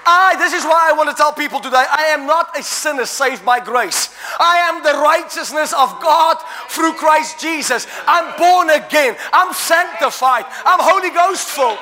I, 0.06 0.36
this 0.38 0.52
is 0.52 0.64
why 0.64 0.88
I 0.88 0.92
want 0.92 1.10
to 1.10 1.16
tell 1.16 1.32
people 1.32 1.60
today 1.60 1.84
I 1.88 2.04
am 2.14 2.26
not 2.26 2.58
a 2.58 2.62
sinner 2.62 3.04
saved 3.04 3.44
by 3.44 3.60
grace. 3.60 4.14
I 4.38 4.56
am 4.68 4.82
the 4.82 4.98
righteousness 5.00 5.72
of 5.72 6.00
God 6.00 6.38
through 6.68 6.94
Christ 6.94 7.40
Jesus. 7.40 7.86
I'm 8.06 8.36
born 8.38 8.70
again. 8.70 9.16
I'm 9.32 9.52
sanctified. 9.52 10.44
I'm 10.64 10.80
Holy 10.80 11.10
Ghost 11.10 11.48
filled. 11.48 11.78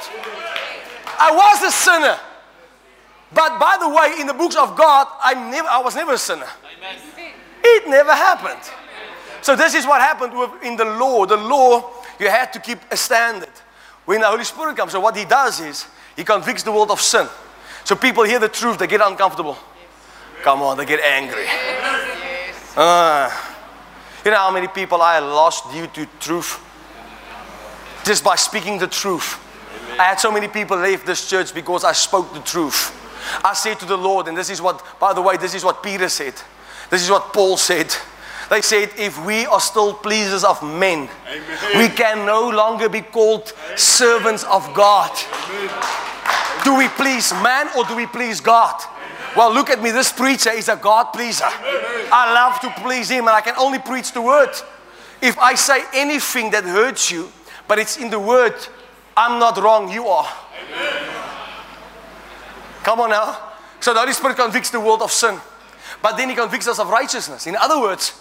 I 1.18 1.30
was 1.32 1.62
a 1.62 1.72
sinner. 1.72 2.18
But 3.32 3.58
by 3.58 3.76
the 3.78 3.88
way, 3.88 4.20
in 4.20 4.26
the 4.26 4.34
books 4.34 4.56
of 4.56 4.76
God, 4.76 5.06
I, 5.20 5.34
never, 5.50 5.68
I 5.68 5.80
was 5.80 5.94
never 5.94 6.12
a 6.12 6.18
sinner. 6.18 6.48
It 7.62 7.88
never 7.88 8.12
happened. 8.12 8.62
So 9.42 9.54
this 9.54 9.74
is 9.74 9.86
what 9.86 10.00
happened 10.00 10.36
with, 10.36 10.50
in 10.62 10.76
the 10.76 10.84
law. 10.84 11.26
The 11.26 11.36
law, 11.36 11.90
you 12.18 12.28
had 12.28 12.52
to 12.54 12.60
keep 12.60 12.78
a 12.90 12.96
standard. 12.96 13.52
When 14.06 14.20
the 14.20 14.26
Holy 14.26 14.44
Spirit 14.44 14.76
comes, 14.76 14.92
so 14.92 15.00
what 15.00 15.16
he 15.16 15.24
does 15.24 15.60
is, 15.60 15.86
he 16.16 16.24
convicts 16.24 16.62
the 16.62 16.72
world 16.72 16.90
of 16.90 17.00
sin. 17.00 17.28
So 17.88 17.96
people 17.96 18.24
hear 18.24 18.38
the 18.38 18.50
truth, 18.50 18.76
they 18.76 18.86
get 18.86 19.00
uncomfortable. 19.00 19.56
Come 20.42 20.60
on, 20.60 20.76
they 20.76 20.84
get 20.84 21.00
angry. 21.00 21.46
Uh, 22.76 23.30
you 24.22 24.30
know 24.30 24.36
how 24.36 24.50
many 24.50 24.68
people 24.68 25.00
I 25.00 25.20
lost 25.20 25.72
due 25.72 25.86
to 25.86 26.06
truth? 26.20 26.60
Just 28.04 28.22
by 28.22 28.36
speaking 28.36 28.76
the 28.76 28.88
truth. 28.88 29.42
I 29.98 30.02
had 30.02 30.20
so 30.20 30.30
many 30.30 30.48
people 30.48 30.76
leave 30.76 31.06
this 31.06 31.30
church 31.30 31.54
because 31.54 31.82
I 31.82 31.92
spoke 31.92 32.34
the 32.34 32.40
truth. 32.40 32.92
I 33.42 33.54
said 33.54 33.80
to 33.80 33.86
the 33.86 33.96
Lord, 33.96 34.28
and 34.28 34.36
this 34.36 34.50
is 34.50 34.60
what, 34.60 34.84
by 35.00 35.14
the 35.14 35.22
way, 35.22 35.38
this 35.38 35.54
is 35.54 35.64
what 35.64 35.82
Peter 35.82 36.10
said. 36.10 36.34
This 36.90 37.02
is 37.02 37.08
what 37.08 37.32
Paul 37.32 37.56
said. 37.56 37.90
They 38.50 38.62
said, 38.62 38.90
if 38.96 39.22
we 39.26 39.44
are 39.46 39.60
still 39.60 39.92
pleasers 39.92 40.42
of 40.42 40.62
men, 40.62 41.08
Amen. 41.28 41.78
we 41.78 41.88
can 41.88 42.24
no 42.24 42.48
longer 42.48 42.88
be 42.88 43.02
called 43.02 43.52
servants 43.76 44.44
of 44.44 44.72
God. 44.72 45.10
Do 46.64 46.76
we 46.76 46.88
please 46.88 47.30
man 47.32 47.68
or 47.76 47.84
do 47.84 47.94
we 47.94 48.06
please 48.06 48.40
God? 48.40 48.82
Well, 49.36 49.52
look 49.52 49.70
at 49.70 49.82
me. 49.82 49.90
This 49.90 50.10
preacher 50.10 50.50
is 50.50 50.68
a 50.68 50.76
God 50.76 51.12
pleaser. 51.12 51.44
I 51.46 52.32
love 52.34 52.60
to 52.60 52.82
please 52.82 53.10
him, 53.10 53.28
and 53.28 53.36
I 53.36 53.40
can 53.40 53.54
only 53.58 53.78
preach 53.78 54.12
the 54.12 54.22
word. 54.22 54.50
If 55.20 55.38
I 55.38 55.54
say 55.54 55.84
anything 55.94 56.50
that 56.50 56.64
hurts 56.64 57.10
you, 57.10 57.30
but 57.66 57.78
it's 57.78 57.98
in 57.98 58.10
the 58.10 58.18
word, 58.18 58.54
I'm 59.16 59.38
not 59.38 59.56
wrong, 59.58 59.92
you 59.92 60.06
are. 60.06 60.28
Come 62.82 63.00
on 63.00 63.10
now. 63.10 63.38
So 63.80 63.92
the 63.92 64.00
Holy 64.00 64.12
Spirit 64.12 64.36
convicts 64.36 64.70
the 64.70 64.80
world 64.80 65.02
of 65.02 65.12
sin, 65.12 65.38
but 66.02 66.16
then 66.16 66.30
He 66.30 66.34
convicts 66.34 66.66
us 66.66 66.78
of 66.78 66.88
righteousness. 66.88 67.46
In 67.46 67.54
other 67.54 67.80
words, 67.80 68.14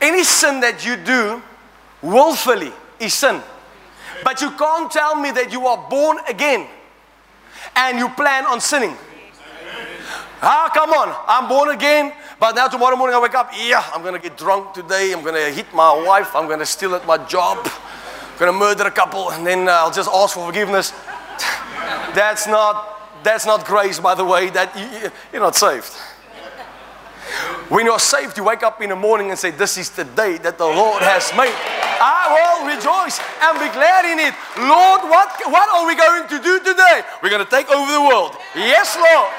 any 0.00 0.24
sin 0.24 0.60
that 0.60 0.84
you 0.84 0.96
do 0.96 1.42
willfully 2.02 2.72
is 3.00 3.14
sin. 3.14 3.42
But 4.24 4.40
you 4.40 4.50
can't 4.52 4.90
tell 4.90 5.14
me 5.16 5.30
that 5.32 5.52
you 5.52 5.66
are 5.66 5.88
born 5.88 6.18
again 6.28 6.66
and 7.74 7.98
you 7.98 8.08
plan 8.10 8.46
on 8.46 8.60
sinning. 8.60 8.96
Ah, 10.42 10.70
come 10.72 10.90
on. 10.90 11.14
I'm 11.26 11.48
born 11.48 11.70
again, 11.70 12.12
but 12.38 12.54
now 12.54 12.68
tomorrow 12.68 12.96
morning 12.96 13.16
I 13.16 13.20
wake 13.20 13.34
up. 13.34 13.50
Yeah, 13.56 13.82
I'm 13.94 14.02
to 14.02 14.18
get 14.18 14.36
drunk 14.36 14.74
today. 14.74 15.12
I'm 15.12 15.24
to 15.24 15.50
hit 15.50 15.72
my 15.74 16.04
wife. 16.04 16.34
I'm 16.34 16.48
to 16.48 16.66
steal 16.66 16.94
at 16.94 17.06
my 17.06 17.18
job. 17.26 17.66
I'm 18.38 18.46
to 18.46 18.52
murder 18.52 18.84
a 18.84 18.90
couple, 18.90 19.30
and 19.30 19.46
then 19.46 19.68
uh, 19.68 19.72
I'll 19.72 19.90
just 19.90 20.10
ask 20.12 20.34
for 20.34 20.46
forgiveness. 20.46 20.90
that's 22.14 22.46
not 22.46 23.22
that's 23.22 23.46
not 23.46 23.64
grace, 23.64 23.98
by 23.98 24.14
the 24.14 24.24
way. 24.24 24.50
That 24.50 24.76
you, 24.76 25.10
you're 25.32 25.42
not 25.42 25.56
saved. 25.56 25.90
When 27.68 27.84
you're 27.84 27.98
saved, 27.98 28.36
you 28.38 28.44
wake 28.44 28.62
up 28.62 28.80
in 28.80 28.90
the 28.90 28.96
morning 28.96 29.30
and 29.30 29.38
say, 29.38 29.50
This 29.50 29.76
is 29.76 29.90
the 29.90 30.04
day 30.04 30.38
that 30.38 30.56
the 30.56 30.64
Lord 30.64 31.02
has 31.02 31.32
made. 31.36 31.54
I 31.98 32.30
will 32.30 32.68
rejoice 32.70 33.18
and 33.42 33.58
be 33.58 33.66
glad 33.74 34.04
in 34.04 34.18
it. 34.20 34.34
Lord, 34.58 35.02
what, 35.10 35.34
what 35.50 35.68
are 35.70 35.86
we 35.86 35.96
going 35.96 36.28
to 36.28 36.38
do 36.42 36.58
today? 36.60 37.02
We're 37.22 37.30
going 37.30 37.44
to 37.44 37.50
take 37.50 37.68
over 37.70 37.90
the 37.90 38.02
world. 38.02 38.36
Yes, 38.54 38.96
Lord. 38.96 39.32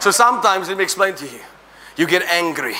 So 0.00 0.10
sometimes, 0.10 0.68
let 0.68 0.78
me 0.78 0.84
explain 0.84 1.14
to 1.14 1.24
you. 1.24 1.40
You 1.96 2.06
get 2.06 2.22
angry. 2.22 2.74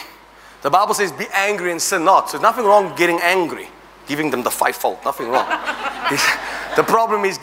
The 0.62 0.70
Bible 0.70 0.94
says, 0.94 1.10
Be 1.12 1.26
angry 1.32 1.72
and 1.72 1.82
sin 1.82 2.04
not. 2.04 2.30
So 2.30 2.38
there's 2.38 2.42
nothing 2.42 2.64
wrong 2.64 2.94
getting 2.96 3.20
angry, 3.20 3.68
giving 4.06 4.30
them 4.30 4.42
the 4.42 4.50
fivefold. 4.50 4.98
Nothing 5.04 5.28
wrong. 5.28 5.48
the 6.76 6.84
problem 6.84 7.24
is 7.24 7.38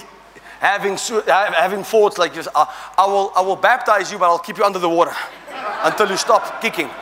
having, 0.60 0.98
having 1.28 1.84
thoughts 1.84 2.18
like 2.18 2.34
this 2.34 2.48
I, 2.56 2.92
I, 2.98 3.06
will, 3.08 3.32
I 3.36 3.42
will 3.42 3.56
baptize 3.56 4.12
you, 4.12 4.18
but 4.18 4.26
I'll 4.26 4.40
keep 4.40 4.58
you 4.58 4.64
under 4.64 4.80
the 4.80 4.90
water 4.90 5.14
until 5.84 6.10
you 6.10 6.18
stop 6.18 6.62
kicking. 6.62 6.90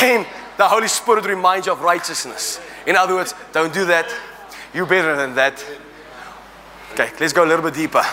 Then 0.00 0.24
the 0.56 0.68
Holy 0.68 0.86
Spirit 0.86 1.24
reminds 1.24 1.66
you 1.66 1.72
of 1.72 1.80
righteousness. 1.80 2.60
In 2.86 2.94
other 2.94 3.14
words, 3.14 3.34
don't 3.52 3.74
do 3.74 3.84
that. 3.86 4.06
You're 4.72 4.86
better 4.86 5.16
than 5.16 5.34
that. 5.34 5.64
Okay, 6.92 7.10
let's 7.18 7.32
go 7.32 7.44
a 7.44 7.48
little 7.48 7.64
bit 7.64 7.74
deeper. 7.74 8.04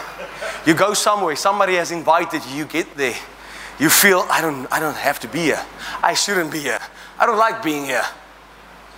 You 0.65 0.73
go 0.73 0.93
somewhere, 0.93 1.35
somebody 1.35 1.75
has 1.75 1.91
invited 1.91 2.43
you, 2.45 2.57
you 2.57 2.65
get 2.65 2.95
there. 2.95 3.15
You 3.79 3.89
feel, 3.89 4.25
I 4.29 4.41
don't, 4.41 4.71
I 4.71 4.79
don't 4.79 4.95
have 4.95 5.19
to 5.19 5.27
be 5.27 5.39
here. 5.39 5.63
I 6.01 6.13
shouldn't 6.13 6.51
be 6.51 6.59
here. 6.59 6.79
I 7.19 7.25
don't 7.25 7.37
like 7.37 7.61
being 7.61 7.85
here. 7.85 8.05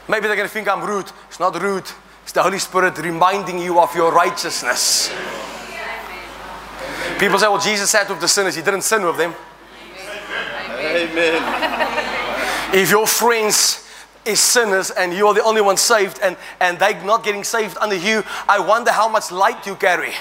Maybe 0.08 0.28
they're 0.28 0.36
going 0.36 0.48
to 0.48 0.54
think 0.54 0.68
I'm 0.68 0.84
rude. 0.84 1.12
It's 1.28 1.39
not 1.39 1.60
rude. 1.62 1.89
It's 2.29 2.36
the 2.36 2.43
Holy 2.43 2.59
Spirit 2.59 2.95
reminding 3.00 3.57
you 3.57 3.79
of 3.79 3.95
your 3.95 4.13
righteousness. 4.13 5.12
People 7.17 7.39
say, 7.39 7.48
well, 7.48 7.59
Jesus 7.59 7.89
sat 7.89 8.07
with 8.07 8.21
the 8.21 8.27
sinners. 8.27 8.55
He 8.55 8.62
didn't 8.62 8.83
sin 8.83 9.03
with 9.03 9.17
them. 9.17 9.33
Amen. 10.77 11.41
if 12.71 12.91
your 12.91 13.07
friends 13.07 13.89
is 14.25 14.39
sinners 14.39 14.91
and 14.91 15.12
you're 15.12 15.33
the 15.33 15.43
only 15.43 15.62
one 15.62 15.75
saved 15.75 16.19
and, 16.21 16.38
and 16.59 16.77
they're 16.77 17.03
not 17.03 17.24
getting 17.24 17.43
saved 17.43 17.75
under 17.81 17.95
you, 17.95 18.24
I 18.48 18.59
wonder 18.59 18.91
how 18.91 19.09
much 19.09 19.31
light 19.31 19.65
you 19.65 19.75
carry. 19.75 20.13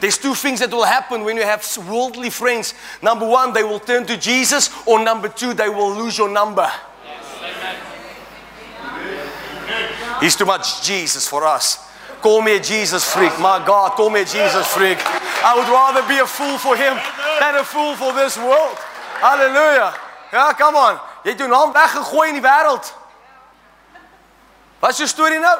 There's 0.00 0.18
two 0.18 0.34
things 0.34 0.60
that 0.60 0.70
will 0.70 0.84
happen 0.84 1.24
when 1.24 1.38
you 1.38 1.44
have 1.44 1.66
worldly 1.88 2.28
friends. 2.28 2.74
Number 3.00 3.26
one, 3.26 3.54
they 3.54 3.64
will 3.64 3.80
turn 3.80 4.04
to 4.08 4.18
Jesus, 4.18 4.68
or 4.86 5.02
number 5.02 5.30
two, 5.30 5.54
they 5.54 5.70
will 5.70 5.96
lose 5.96 6.18
your 6.18 6.28
number. 6.28 6.70
He's 10.22 10.36
too 10.36 10.46
much 10.46 10.84
Jesus 10.86 11.26
for 11.26 11.44
us. 11.44 11.80
Call 12.20 12.42
me 12.42 12.54
a 12.54 12.60
Jesus 12.60 13.04
freak. 13.12 13.36
My 13.40 13.58
God, 13.66 13.96
call 13.96 14.08
me 14.08 14.20
a 14.20 14.24
Jesus 14.24 14.64
freak. 14.68 14.98
I 15.42 15.58
would 15.58 15.66
rather 15.66 16.06
be 16.06 16.18
a 16.18 16.26
fool 16.26 16.56
for 16.58 16.76
him 16.76 16.94
than 17.40 17.56
a 17.56 17.64
fool 17.64 17.96
for 17.96 18.12
this 18.12 18.38
world. 18.38 18.78
Hallelujah. 19.18 19.92
Ja, 20.30 20.52
come 20.52 20.76
on. 20.76 21.00
Jy 21.24 21.34
het 21.34 21.42
jou 21.42 21.48
naam 21.50 21.74
weggegooi 21.74 22.28
in 22.28 22.38
die 22.38 22.42
wêreld. 22.42 22.92
Wat 24.78 24.94
is 24.94 25.02
jou 25.02 25.08
storie 25.10 25.42
nou? 25.42 25.58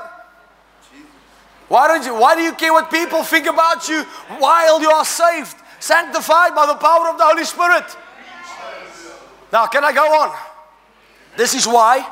Why, 1.66 1.88
don't 1.88 2.06
you, 2.06 2.14
why 2.14 2.36
do 2.36 2.42
you 2.42 2.54
care 2.54 2.72
what 2.72 2.88
people 2.88 3.24
think 3.24 3.46
about 3.46 3.88
you 3.88 4.04
while 4.38 4.80
you 4.80 4.90
are 4.90 5.04
saved, 5.04 5.56
sanctified 5.80 6.54
by 6.54 6.66
the 6.66 6.76
power 6.76 7.10
of 7.10 7.18
the 7.18 7.24
Holy 7.24 7.44
Spirit? 7.44 7.96
Now, 9.52 9.66
can 9.66 9.82
I 9.82 9.92
go 9.92 10.06
on? 10.06 10.30
This 11.36 11.54
is 11.54 11.66
why 11.66 12.06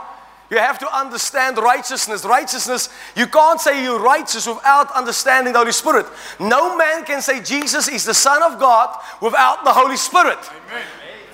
you 0.51 0.59
have 0.59 0.79
to 0.81 0.97
understand 0.97 1.59
righteousness. 1.59 2.25
Righteousness, 2.25 2.89
you 3.15 3.27
can't 3.29 3.61
say 3.61 3.85
you're 3.85 4.01
righteous 4.01 4.47
without 4.47 4.91
understanding 4.93 5.53
the 5.53 5.61
Holy 5.61 5.73
Spirit. 5.73 6.07
No 6.41 6.77
man 6.77 7.05
can 7.05 7.23
say 7.23 7.41
Jesus 7.41 7.89
is 7.89 8.05
the 8.05 8.15
Son 8.15 8.43
of 8.43 8.59
God 8.59 8.99
without 9.23 9.65
the 9.65 9.73
Holy 9.73 9.97
Spirit. 9.97 10.39
Amen. 10.69 10.85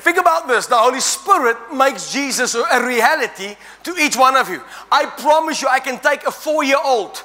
Think 0.01 0.19
about 0.19 0.47
this 0.47 0.67
the 0.67 0.77
Holy 0.77 1.01
Spirit 1.01 1.57
makes 1.75 2.13
Jesus 2.13 2.55
a 2.55 2.87
reality 2.87 3.57
to 3.83 3.97
each 3.97 4.17
one 4.17 4.37
of 4.37 4.49
you. 4.49 4.63
I 4.93 5.07
promise 5.07 5.61
you, 5.61 5.69
I 5.69 5.81
can 5.81 5.99
take 5.99 6.25
a 6.25 6.31
four 6.31 6.63
year 6.63 6.79
old 6.85 7.25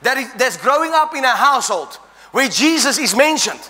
that 0.00 0.16
is, 0.16 0.32
that's 0.34 0.56
growing 0.56 0.92
up 0.94 1.14
in 1.14 1.24
a 1.24 1.36
household 1.36 1.96
where 2.30 2.48
Jesus 2.48 2.98
is 2.98 3.14
mentioned. 3.14 3.60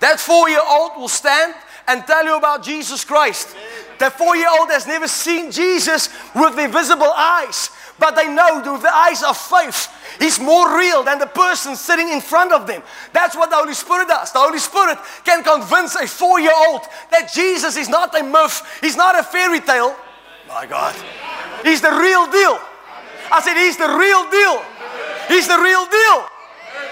That 0.00 0.20
four 0.20 0.48
year 0.48 0.62
old 0.64 0.92
will 0.98 1.08
stand 1.08 1.54
and 1.88 2.06
tell 2.06 2.24
you 2.24 2.36
about 2.36 2.62
Jesus 2.62 3.04
Christ. 3.04 3.56
That 4.02 4.18
four 4.18 4.34
year 4.34 4.48
old 4.50 4.68
has 4.72 4.84
never 4.84 5.06
seen 5.06 5.52
Jesus 5.52 6.08
with 6.34 6.56
their 6.56 6.66
visible 6.66 7.14
eyes, 7.14 7.70
but 8.00 8.16
they 8.16 8.26
know 8.26 8.58
with 8.58 8.82
the 8.82 8.92
eyes 8.92 9.22
of 9.22 9.38
faith, 9.38 9.86
He's 10.18 10.40
more 10.40 10.76
real 10.76 11.04
than 11.04 11.20
the 11.20 11.30
person 11.30 11.76
sitting 11.76 12.08
in 12.08 12.20
front 12.20 12.52
of 12.52 12.66
them. 12.66 12.82
That's 13.12 13.36
what 13.36 13.50
the 13.50 13.54
Holy 13.54 13.74
Spirit 13.74 14.08
does. 14.08 14.32
The 14.32 14.40
Holy 14.40 14.58
Spirit 14.58 14.98
can 15.22 15.44
convince 15.44 15.94
a 15.94 16.08
four 16.08 16.40
year 16.40 16.50
old 16.66 16.82
that 17.12 17.30
Jesus 17.32 17.76
is 17.76 17.88
not 17.88 18.10
a 18.18 18.24
myth, 18.24 18.66
He's 18.80 18.96
not 18.96 19.16
a 19.16 19.22
fairy 19.22 19.60
tale. 19.60 19.94
My 20.48 20.66
God, 20.66 20.96
He's 21.62 21.80
the 21.80 21.94
real 21.94 22.26
deal. 22.26 22.58
I 23.30 23.40
said, 23.40 23.54
He's 23.54 23.76
the 23.76 23.86
real 23.86 24.28
deal. 24.34 24.66
He's 25.28 25.46
the 25.46 25.62
real 25.62 25.86
deal. 25.86 26.31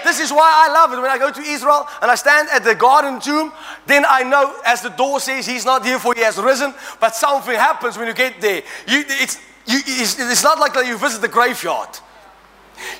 This 0.03 0.19
is 0.19 0.31
why 0.31 0.67
I 0.67 0.73
love 0.73 0.93
it. 0.93 1.01
When 1.01 1.11
I 1.11 1.17
go 1.17 1.31
to 1.31 1.41
Israel 1.41 1.87
and 2.01 2.09
I 2.09 2.15
stand 2.15 2.49
at 2.49 2.63
the 2.63 2.75
garden 2.75 3.19
tomb, 3.19 3.51
then 3.85 4.05
I 4.07 4.23
know, 4.23 4.55
as 4.65 4.81
the 4.81 4.89
door 4.89 5.19
says, 5.19 5.45
He's 5.45 5.65
not 5.65 5.85
here 5.85 5.99
for 5.99 6.13
He 6.13 6.21
has 6.21 6.37
risen. 6.37 6.73
But 6.99 7.15
something 7.15 7.55
happens 7.55 7.97
when 7.97 8.07
you 8.07 8.13
get 8.13 8.41
there. 8.41 8.63
You, 8.87 9.03
it's, 9.07 9.37
you, 9.65 9.79
it's, 9.85 10.19
it's 10.19 10.43
not 10.43 10.59
like 10.59 10.75
you 10.85 10.97
visit 10.97 11.21
the 11.21 11.27
graveyard. 11.27 11.89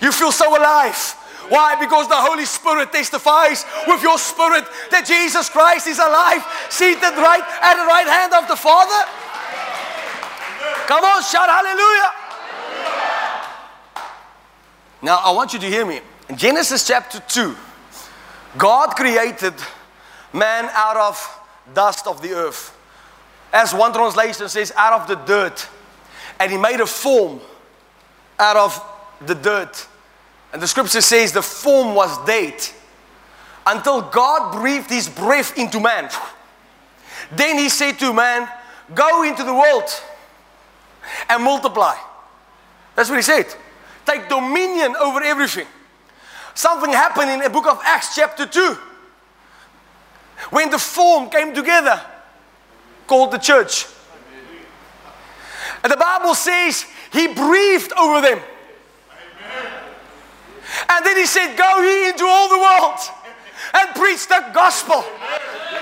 You 0.01 0.11
feel 0.11 0.31
so 0.31 0.57
alive. 0.57 1.17
Why? 1.49 1.75
Because 1.75 2.07
the 2.07 2.15
Holy 2.15 2.45
Spirit 2.45 2.93
testifies 2.93 3.65
with 3.87 4.01
your 4.01 4.17
spirit 4.17 4.63
that 4.89 5.05
Jesus 5.05 5.49
Christ 5.49 5.87
is 5.87 5.99
alive, 5.99 6.45
seated 6.69 7.01
right 7.17 7.43
at 7.61 7.75
the 7.75 7.87
right 7.87 8.07
hand 8.07 8.33
of 8.33 8.47
the 8.47 8.55
Father. 8.55 9.03
Come 10.87 11.03
on, 11.03 11.23
shout 11.23 11.49
hallelujah. 11.49 12.21
Now, 15.01 15.17
I 15.17 15.31
want 15.31 15.53
you 15.53 15.59
to 15.59 15.65
hear 15.65 15.85
me. 15.85 15.99
In 16.31 16.37
Genesis 16.37 16.87
chapter 16.87 17.19
2, 17.27 17.57
God 18.57 18.95
created 18.95 19.53
man 20.31 20.69
out 20.71 20.95
of 20.95 21.39
dust 21.73 22.07
of 22.07 22.21
the 22.21 22.31
earth. 22.31 22.73
As 23.51 23.73
one 23.73 23.91
translation 23.91 24.47
says, 24.47 24.71
out 24.77 25.01
of 25.01 25.09
the 25.09 25.15
dirt. 25.15 25.67
And 26.39 26.49
he 26.49 26.57
made 26.57 26.79
a 26.79 26.85
form 26.85 27.41
out 28.39 28.55
of 28.55 28.81
the 29.27 29.35
dirt. 29.35 29.85
And 30.53 30.61
the 30.61 30.67
scripture 30.69 31.01
says 31.01 31.33
the 31.33 31.41
form 31.41 31.95
was 31.95 32.25
dead 32.25 32.55
until 33.67 34.01
God 34.01 34.53
breathed 34.53 34.89
his 34.89 35.09
breath 35.09 35.57
into 35.57 35.81
man. 35.81 36.09
Then 37.33 37.57
he 37.57 37.67
said 37.67 37.99
to 37.99 38.13
man, 38.13 38.47
Go 38.95 39.23
into 39.23 39.43
the 39.43 39.53
world 39.53 39.89
and 41.27 41.43
multiply. 41.43 41.97
That's 42.95 43.09
what 43.09 43.17
he 43.17 43.21
said. 43.21 43.53
Take 44.05 44.29
dominion 44.29 44.95
over 44.95 45.21
everything. 45.21 45.67
Something 46.53 46.91
happened 46.91 47.29
in 47.29 47.39
the 47.39 47.49
book 47.49 47.67
of 47.67 47.79
Acts, 47.83 48.15
chapter 48.15 48.45
2, 48.45 48.77
when 50.49 50.69
the 50.69 50.79
form 50.79 51.29
came 51.29 51.53
together 51.53 52.01
called 53.07 53.31
the 53.31 53.37
church. 53.37 53.85
And 55.83 55.91
the 55.91 55.97
Bible 55.97 56.35
says 56.35 56.85
he 57.11 57.27
breathed 57.27 57.91
over 57.93 58.21
them. 58.21 58.39
And 60.89 61.05
then 61.05 61.17
he 61.17 61.25
said, 61.25 61.55
Go 61.55 61.81
ye 61.81 62.09
into 62.09 62.25
all 62.25 62.49
the 62.49 62.59
world 62.59 62.99
and 63.73 63.95
preach 63.95 64.27
the 64.27 64.51
gospel. 64.53 65.03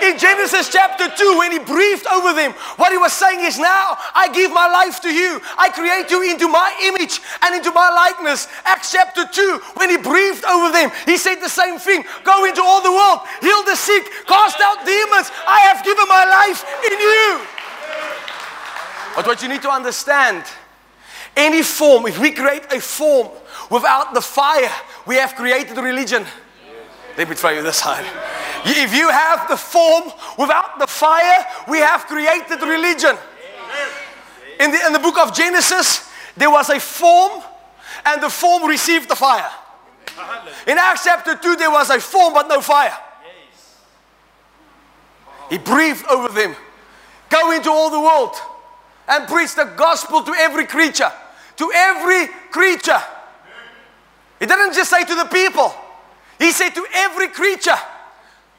In 0.02 0.18
Genesis 0.18 0.70
chapter 0.70 1.10
2, 1.10 1.38
when 1.38 1.52
he 1.52 1.60
breathed 1.60 2.08
over 2.08 2.34
them, 2.34 2.54
what 2.78 2.92
he 2.92 2.98
was 2.98 3.12
saying 3.12 3.42
is, 3.42 3.60
Now 3.60 3.98
I 4.16 4.30
give 4.34 4.52
my 4.52 4.68
life 4.68 5.02
to 5.02 5.10
you. 5.14 5.42
I 5.58 5.70
create 5.70 6.10
you 6.10 6.24
into 6.24 6.48
my 6.48 6.74
image 6.84 7.20
and 7.42 7.56
into 7.56 7.72
my 7.72 7.90
likeness. 7.90 8.48
Acts 8.64 8.92
chapter 8.92 9.28
2, 9.28 9.60
when 9.76 9.90
he 9.90 9.98
breathed 9.98 10.46
over 10.46 10.72
them, 10.72 10.92
he 11.06 11.18
said 11.18 11.36
the 11.36 11.50
same 11.50 11.80
thing 11.80 12.04
Go 12.24 12.46
into 12.46 12.62
all 12.62 12.82
the 12.82 12.92
world, 12.92 13.20
heal 13.42 13.64
the 13.64 13.76
sick, 13.76 14.06
cast 14.26 14.60
out 14.62 14.86
demons. 14.86 15.32
I 15.48 15.68
have 15.68 15.84
given 15.84 16.08
my 16.08 16.26
life 16.26 16.64
in 16.86 17.00
you. 17.00 17.46
But 19.16 19.28
what 19.28 19.42
you 19.42 19.50
need 19.50 19.62
to 19.64 19.70
understand 19.70 20.46
any 21.36 21.62
form, 21.62 22.06
if 22.06 22.20
we 22.20 22.32
create 22.32 22.72
a 22.72 22.80
form 22.80 23.30
without 23.70 24.14
the 24.14 24.22
fire, 24.22 24.72
we 25.06 25.16
have 25.16 25.36
created 25.36 25.78
religion. 25.78 26.26
Let 27.18 27.30
me 27.30 27.36
try 27.36 27.54
you 27.54 27.64
this 27.64 27.78
side. 27.84 28.06
If 28.66 28.96
you 28.96 29.10
have 29.10 29.48
the 29.48 29.58
form 29.58 30.12
without 30.38 30.80
the 30.80 30.88
fire, 30.88 31.46
we 31.68 31.80
have 31.80 32.06
created 32.06 32.62
religion. 32.62 33.16
In 34.60 34.72
the, 34.72 34.86
in 34.88 34.94
the 34.94 35.00
book 35.00 35.18
of 35.18 35.34
Genesis, 35.34 36.10
there 36.36 36.50
was 36.50 36.70
a 36.70 36.80
form, 36.80 37.44
and 38.06 38.22
the 38.22 38.30
form 38.30 38.66
received 38.66 39.10
the 39.10 39.16
fire. 39.16 39.50
In 40.68 40.78
Acts 40.78 41.06
chapter 41.06 41.36
2, 41.36 41.56
there 41.56 41.72
was 41.72 41.90
a 41.90 42.00
form 42.00 42.34
but 42.34 42.48
no 42.48 42.62
fire. 42.62 42.98
He 45.50 45.58
breathed 45.58 46.06
over 46.08 46.30
them. 46.30 46.56
Go 47.30 47.52
into 47.52 47.70
all 47.70 47.90
the 47.90 48.00
world 48.00 48.36
and 49.08 49.28
preach 49.28 49.56
the 49.56 49.66
gospel 49.66 50.22
to 50.24 50.34
every 50.34 50.66
creature. 50.66 51.12
To 51.58 51.72
every 51.74 52.28
creature. 52.52 53.02
He 54.40 54.46
didn't 54.46 54.74
just 54.74 54.90
say 54.90 55.04
to 55.04 55.16
the 55.16 55.26
people, 55.26 55.74
he 56.38 56.52
said 56.52 56.70
to 56.70 56.86
every 56.94 57.28
creature, 57.28 57.76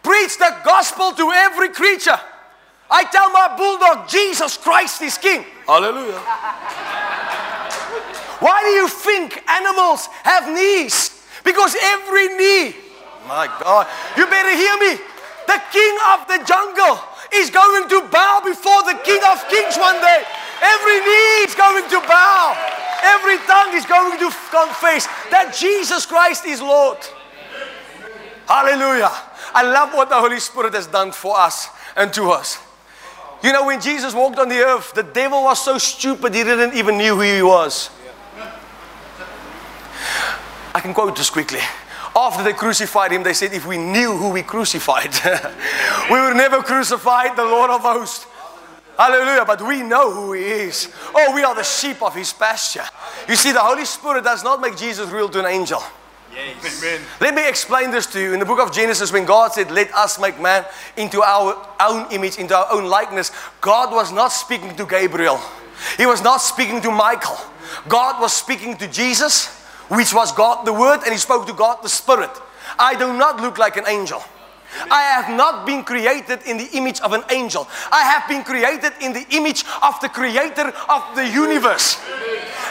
preach 0.03 0.39
the 0.39 0.57
gospel 0.65 1.13
to 1.13 1.31
every 1.31 1.69
creature. 1.71 2.19
I 2.91 3.05
tell 3.05 3.31
my 3.31 3.55
bulldog, 3.57 4.09
Jesus 4.09 4.57
Christ 4.57 5.01
is 5.03 5.17
King. 5.17 5.45
Hallelujah. 5.67 6.19
Why 8.41 8.63
do 8.63 8.71
you 8.71 8.89
think 8.89 9.39
animals 9.49 10.09
have 10.25 10.49
knees? 10.49 11.23
Because 11.45 11.77
every 11.79 12.29
knee, 12.37 12.75
my 13.29 13.47
God, 13.63 13.87
you 14.17 14.27
better 14.27 14.55
hear 14.57 14.77
me. 14.79 14.99
The 15.47 15.61
king 15.73 15.95
of 16.15 16.27
the 16.27 16.43
jungle 16.47 16.99
is 17.33 17.51
going 17.51 17.89
to 17.89 18.09
bow 18.09 18.41
before 18.45 18.83
the 18.83 18.99
king 19.05 19.21
of 19.31 19.47
kings 19.49 19.77
one 19.77 20.01
day. 20.01 20.25
Every 20.63 20.99
knee 21.01 21.47
is 21.47 21.55
going 21.55 21.89
to 21.89 22.01
bow. 22.09 22.57
Every 23.03 23.39
tongue 23.47 23.75
is 23.75 23.87
going 23.87 24.19
to 24.19 24.29
confess 24.51 25.07
that 25.31 25.55
Jesus 25.57 26.07
Christ 26.07 26.45
is 26.45 26.61
Lord. 26.61 26.99
Hallelujah. 28.47 29.13
I 29.55 29.63
love 29.63 29.95
what 29.95 30.09
the 30.09 30.17
Holy 30.17 30.41
Spirit 30.41 30.75
has 30.75 30.87
done 30.87 31.13
for 31.13 31.39
us 31.39 31.69
and 31.97 32.13
to 32.15 32.31
us. 32.31 32.59
You 33.43 33.53
know, 33.53 33.67
when 33.67 33.81
Jesus 33.81 34.15
walked 34.15 34.39
on 34.39 34.49
the 34.49 34.59
earth, 34.59 34.93
the 34.93 35.03
devil 35.03 35.45
was 35.45 35.65
so 35.65 35.79
stupid 35.79 36.35
he 36.35 36.45
didn't 36.45 36.75
even 36.75 36.99
knew 36.99 37.15
who 37.15 37.23
he 37.23 37.43
was. 37.43 37.91
I 40.75 40.81
can 40.81 40.95
quote 40.95 41.17
this 41.17 41.31
quickly. 41.31 41.61
After 42.15 42.43
they 42.43 42.53
crucified 42.53 43.13
him, 43.13 43.23
they 43.23 43.33
said, 43.33 43.53
If 43.53 43.67
we 43.67 43.79
knew 43.79 44.17
who 44.17 44.31
we 44.31 44.43
crucified, 44.43 45.11
we 46.11 46.21
would 46.21 46.37
never 46.37 46.63
crucify 46.63 47.35
the 47.35 47.45
Lord 47.45 47.71
of 47.71 47.81
hosts. 47.81 48.27
Hallelujah. 49.01 49.47
But 49.47 49.67
we 49.67 49.83
know 49.83 50.13
who 50.13 50.35
He 50.35 50.43
is. 50.43 50.93
Oh, 51.15 51.35
we 51.35 51.43
are 51.43 51.55
the 51.55 51.63
sheep 51.63 52.03
of 52.03 52.15
His 52.15 52.35
pasture. 52.35 52.85
You 53.27 53.35
see, 53.35 53.53
the 53.53 53.61
Holy 53.61 53.87
Spirit 53.87 54.25
does 54.25 54.45
not 54.45 54.61
make 54.61 54.77
Jesus 54.77 55.11
real 55.11 55.31
to 55.31 55.41
an 55.41 55.47
angel. 55.47 55.83
Yes. 56.33 56.83
Amen. 56.83 57.01
Let 57.21 57.35
me 57.35 57.49
explain 57.49 57.91
this 57.91 58.07
to 58.07 58.21
you. 58.21 58.33
In 58.33 58.41
the 58.41 58.47
book 58.47 58.61
of 58.61 58.73
Genesis, 58.73 59.13
when 59.13 59.25
God 59.25 59.53
said, 59.53 59.71
Let 59.71 59.93
us 59.95 60.19
make 60.21 60.41
man 60.41 60.65
into 60.97 61.23
our 61.23 61.67
own 61.81 62.11
image, 62.13 62.39
into 62.39 62.57
our 62.57 62.67
own 62.73 62.85
likeness, 62.85 63.33
God 63.61 63.93
was 63.93 64.13
not 64.13 64.29
speaking 64.29 64.77
to 64.77 64.87
Gabriel. 64.87 65.41
He 65.97 66.07
was 66.07 66.23
not 66.23 66.39
speaking 66.39 66.81
to 66.83 66.91
Michael. 66.91 67.37
God 67.89 68.21
was 68.21 68.33
speaking 68.33 68.77
to 68.77 68.89
Jesus, 68.89 69.47
which 69.89 70.15
was 70.15 70.33
God 70.33 70.65
the 70.65 70.73
Word, 70.73 71.01
and 71.03 71.13
He 71.13 71.19
spoke 71.19 71.47
to 71.47 71.53
God 71.53 71.83
the 71.83 71.89
Spirit. 71.89 72.31
I 72.79 72.95
do 72.95 73.17
not 73.17 73.41
look 73.41 73.59
like 73.59 73.77
an 73.77 73.89
angel. 73.89 74.23
I 74.91 75.03
have 75.03 75.37
not 75.37 75.67
been 75.67 75.85
created 75.85 76.41
in 76.47 76.57
the 76.57 76.69
image 76.73 77.01
of 77.01 77.13
an 77.13 77.23
angel. 77.31 77.69
I 77.91 78.03
have 78.03 78.29
been 78.29 78.45
created 78.45 78.93
in 79.01 79.13
the 79.13 79.27
image 79.31 79.65
of 79.83 80.01
the 80.01 80.09
creator 80.09 80.73
of 80.89 81.03
the 81.15 81.27
universe. 81.27 81.99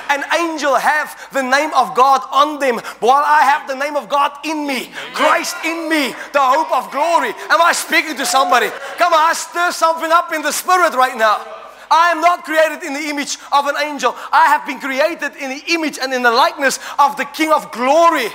An 0.10 0.24
angel 0.34 0.76
have 0.76 1.16
the 1.32 1.44
name 1.44 1.72
of 1.76 1.94
God 1.96 2.22
on 2.32 2.60
them, 2.60 2.80
while 3.00 3.24
I 3.24 3.42
have 3.42 3.68
the 3.68 3.76
name 3.76 3.96
of 3.96 4.10
God 4.10 4.32
in 4.44 4.66
me. 4.66 4.92
Christ 5.14 5.56
in 5.64 5.90
me, 5.90 6.16
the 6.34 6.42
hope 6.42 6.72
of 6.72 6.92
glory. 6.92 7.30
Am 7.50 7.62
I 7.62 7.74
speaking 7.74 8.16
to 8.18 8.26
somebody? 8.26 8.70
Come 8.98 9.14
on, 9.14 9.20
I 9.20 9.34
stir 9.34 9.72
something 9.72 10.12
up 10.12 10.34
in 10.34 10.42
the 10.42 10.52
spirit 10.52 10.94
right 10.94 11.18
now. 11.18 11.46
I 11.92 12.12
am 12.12 12.22
not 12.22 12.44
created 12.44 12.84
in 12.84 12.94
the 12.94 13.10
image 13.10 13.38
of 13.52 13.66
an 13.66 13.76
angel. 13.82 14.16
I 14.32 14.46
have 14.48 14.66
been 14.66 14.80
created 14.80 15.36
in 15.38 15.50
the 15.50 15.64
image 15.74 15.98
and 16.02 16.14
in 16.14 16.22
the 16.22 16.32
likeness 16.32 16.80
of 17.00 17.18
the 17.18 17.26
King 17.26 17.52
of 17.52 17.72
glory. 17.72 18.30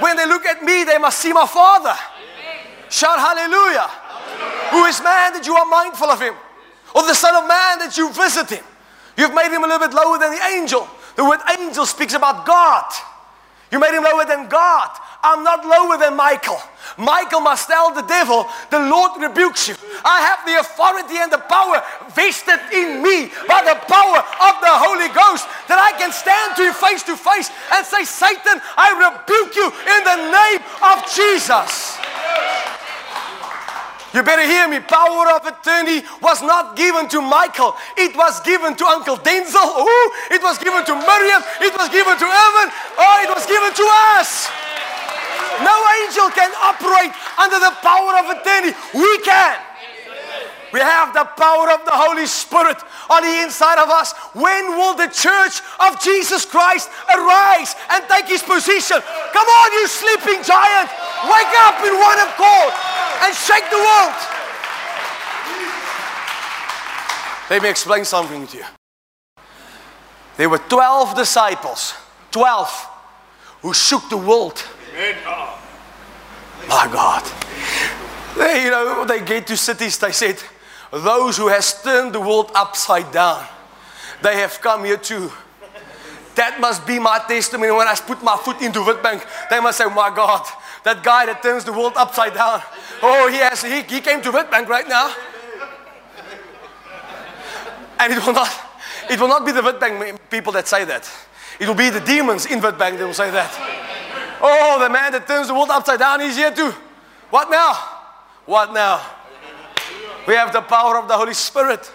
When 0.00 0.16
they 0.16 0.26
look 0.26 0.44
at 0.44 0.62
me, 0.62 0.84
they 0.84 0.98
must 0.98 1.18
see 1.18 1.32
my 1.32 1.46
Father. 1.46 1.94
Shout 2.92 3.18
hallelujah. 3.18 3.88
hallelujah. 3.88 4.68
Who 4.76 4.84
is 4.84 5.00
man 5.00 5.32
that 5.32 5.48
you 5.48 5.56
are 5.56 5.64
mindful 5.64 6.12
of 6.12 6.20
him? 6.20 6.36
Or 6.94 7.00
the 7.08 7.16
Son 7.16 7.32
of 7.32 7.48
Man 7.48 7.80
that 7.80 7.96
you 7.96 8.12
visit 8.12 8.52
him? 8.52 8.64
You've 9.16 9.32
made 9.32 9.48
him 9.48 9.64
a 9.64 9.66
little 9.66 9.80
bit 9.80 9.96
lower 9.96 10.20
than 10.20 10.36
the 10.36 10.44
angel. 10.52 10.84
The 11.16 11.24
word 11.24 11.40
angel 11.56 11.88
speaks 11.88 12.12
about 12.12 12.44
God. 12.44 12.84
You 13.72 13.80
made 13.80 13.96
him 13.96 14.04
lower 14.04 14.28
than 14.28 14.44
God. 14.52 14.92
I'm 15.24 15.40
not 15.40 15.64
lower 15.64 15.96
than 15.96 16.20
Michael. 16.20 16.60
Michael 17.00 17.40
must 17.40 17.64
tell 17.64 17.94
the 17.96 18.04
devil, 18.04 18.44
the 18.68 18.84
Lord 18.84 19.16
rebukes 19.16 19.72
you. 19.72 19.76
I 20.04 20.20
have 20.28 20.44
the 20.44 20.60
authority 20.60 21.16
and 21.16 21.32
the 21.32 21.40
power 21.48 21.80
vested 22.12 22.60
in 22.76 23.00
me 23.00 23.32
by 23.48 23.64
the 23.64 23.80
power 23.88 24.20
of 24.20 24.54
the 24.60 24.74
Holy 24.76 25.08
Ghost 25.16 25.48
that 25.72 25.80
I 25.80 25.96
can 25.96 26.12
stand 26.12 26.60
to 26.60 26.62
you 26.68 26.76
face 26.76 27.00
to 27.08 27.16
face 27.16 27.48
and 27.72 27.86
say, 27.88 28.04
Satan, 28.04 28.60
I 28.76 28.92
rebuke 28.92 29.56
you 29.56 29.72
in 29.72 30.00
the 30.04 30.18
name 30.28 30.60
of 30.84 31.08
Jesus. 31.08 31.96
You 34.12 34.22
better 34.22 34.44
hear 34.44 34.68
me. 34.68 34.80
Power 34.80 35.32
of 35.32 35.46
attorney 35.46 36.04
was 36.20 36.42
not 36.42 36.76
given 36.76 37.08
to 37.08 37.20
Michael. 37.20 37.74
It 37.96 38.16
was 38.16 38.40
given 38.40 38.76
to 38.76 38.84
Uncle 38.84 39.16
Denzel. 39.16 39.80
Ooh, 39.80 40.06
it 40.30 40.42
was 40.42 40.58
given 40.58 40.84
to 40.84 40.94
Miriam. 40.94 41.42
It 41.60 41.72
was 41.72 41.88
given 41.88 42.16
to 42.20 42.28
Evan. 42.28 42.68
Oh, 43.00 43.16
it 43.24 43.30
was 43.32 43.46
given 43.46 43.72
to 43.72 43.86
us. 44.20 44.52
No 45.64 45.76
angel 46.04 46.28
can 46.30 46.52
operate 46.60 47.12
under 47.40 47.58
the 47.60 47.72
power 47.80 48.12
of 48.20 48.36
attorney. 48.36 48.72
We 48.92 49.18
can. 49.24 49.71
We 50.72 50.80
have 50.80 51.12
the 51.12 51.24
power 51.36 51.70
of 51.70 51.84
the 51.84 51.92
Holy 51.92 52.26
Spirit 52.26 52.78
on 53.10 53.22
the 53.22 53.42
inside 53.42 53.78
of 53.78 53.90
us. 53.90 54.12
When 54.32 54.72
will 54.76 54.94
the 54.94 55.08
church 55.08 55.60
of 55.80 56.00
Jesus 56.02 56.44
Christ 56.44 56.88
arise 57.12 57.76
and 57.90 58.04
take 58.08 58.26
his 58.26 58.42
position? 58.42 58.96
Come 59.32 59.46
on, 59.46 59.72
you 59.72 59.86
sleeping 59.86 60.42
giant. 60.42 60.88
Wake 61.28 61.54
up 61.68 61.76
in 61.84 61.92
one 61.92 62.18
accord 62.24 62.72
and 63.22 63.36
shake 63.36 63.68
the 63.68 63.76
world. 63.76 64.16
Let 67.50 67.62
me 67.62 67.68
explain 67.68 68.04
something 68.04 68.46
to 68.46 68.56
you. 68.56 68.64
There 70.38 70.48
were 70.48 70.58
12 70.58 71.14
disciples, 71.14 71.94
12, 72.30 72.88
who 73.60 73.74
shook 73.74 74.08
the 74.08 74.16
world 74.16 74.62
My 76.68 76.88
God. 76.90 77.22
They, 78.36 78.64
you 78.64 78.70
know, 78.70 79.04
they 79.04 79.20
get 79.20 79.46
to 79.48 79.56
cities, 79.56 79.98
they 79.98 80.12
said, 80.12 80.42
those 80.92 81.38
who 81.38 81.48
has 81.48 81.82
turned 81.82 82.14
the 82.14 82.20
world 82.20 82.50
upside 82.54 83.10
down, 83.12 83.46
they 84.20 84.36
have 84.36 84.60
come 84.60 84.84
here 84.84 84.98
too. 84.98 85.32
That 86.34 86.60
must 86.60 86.86
be 86.86 86.98
my 86.98 87.18
testimony 87.28 87.72
when 87.72 87.88
I 87.88 87.94
put 87.94 88.22
my 88.22 88.36
foot 88.36 88.62
into 88.62 88.80
Witbank. 88.80 89.24
They 89.50 89.60
must 89.60 89.78
say, 89.78 89.84
oh 89.84 89.90
my 89.90 90.14
God, 90.14 90.46
that 90.84 91.02
guy 91.02 91.26
that 91.26 91.42
turns 91.42 91.64
the 91.64 91.72
world 91.72 91.92
upside 91.96 92.34
down. 92.34 92.62
Oh, 93.02 93.28
he 93.28 93.38
has 93.38 93.62
he, 93.62 93.82
he 93.82 94.00
came 94.00 94.22
to 94.22 94.30
Witbank 94.30 94.68
right 94.68 94.88
now. 94.88 95.14
And 97.98 98.12
it 98.12 98.24
will 98.24 98.32
not 98.32 98.50
it 99.10 99.20
will 99.20 99.28
not 99.28 99.44
be 99.44 99.52
the 99.52 99.60
Witbank 99.60 100.18
people 100.30 100.52
that 100.52 100.68
say 100.68 100.84
that. 100.84 101.10
It 101.58 101.68
will 101.68 101.74
be 101.74 101.90
the 101.90 102.00
demons 102.00 102.46
in 102.46 102.60
Witbank 102.60 102.98
that 102.98 103.06
will 103.06 103.14
say 103.14 103.30
that. 103.30 103.50
Oh, 104.40 104.78
the 104.80 104.88
man 104.88 105.12
that 105.12 105.26
turns 105.26 105.48
the 105.48 105.54
world 105.54 105.70
upside 105.70 105.98
down, 105.98 106.20
he's 106.20 106.36
here 106.36 106.52
too. 106.52 106.72
What 107.30 107.50
now? 107.50 107.74
What 108.46 108.72
now? 108.72 109.00
We 110.26 110.34
have 110.34 110.52
the 110.52 110.60
power 110.60 110.98
of 110.98 111.08
the 111.08 111.16
Holy 111.16 111.34
Spirit. 111.34 111.90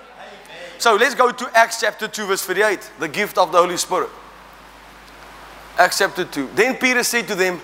So 0.80 0.96
let's 0.96 1.16
go 1.16 1.32
to 1.32 1.58
Acts 1.58 1.82
chapter 1.82 2.08
2, 2.08 2.28
verse 2.28 2.44
38, 2.44 2.92
the 3.00 3.08
gift 3.08 3.38
of 3.38 3.52
the 3.52 3.58
Holy 3.58 3.78
Spirit. 3.78 4.10
Acts 5.78 6.00
chapter 6.00 6.26
2. 6.26 6.50
Then 6.56 6.76
Peter 6.76 7.04
said 7.04 7.28
to 7.28 7.36
them, 7.36 7.60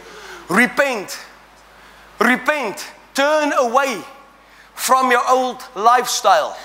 Repent, 0.50 1.20
repent, 2.20 2.88
turn 3.14 3.54
away 3.54 4.02
from 4.74 5.12
your 5.12 5.24
old 5.30 5.64
lifestyle. 5.76 6.58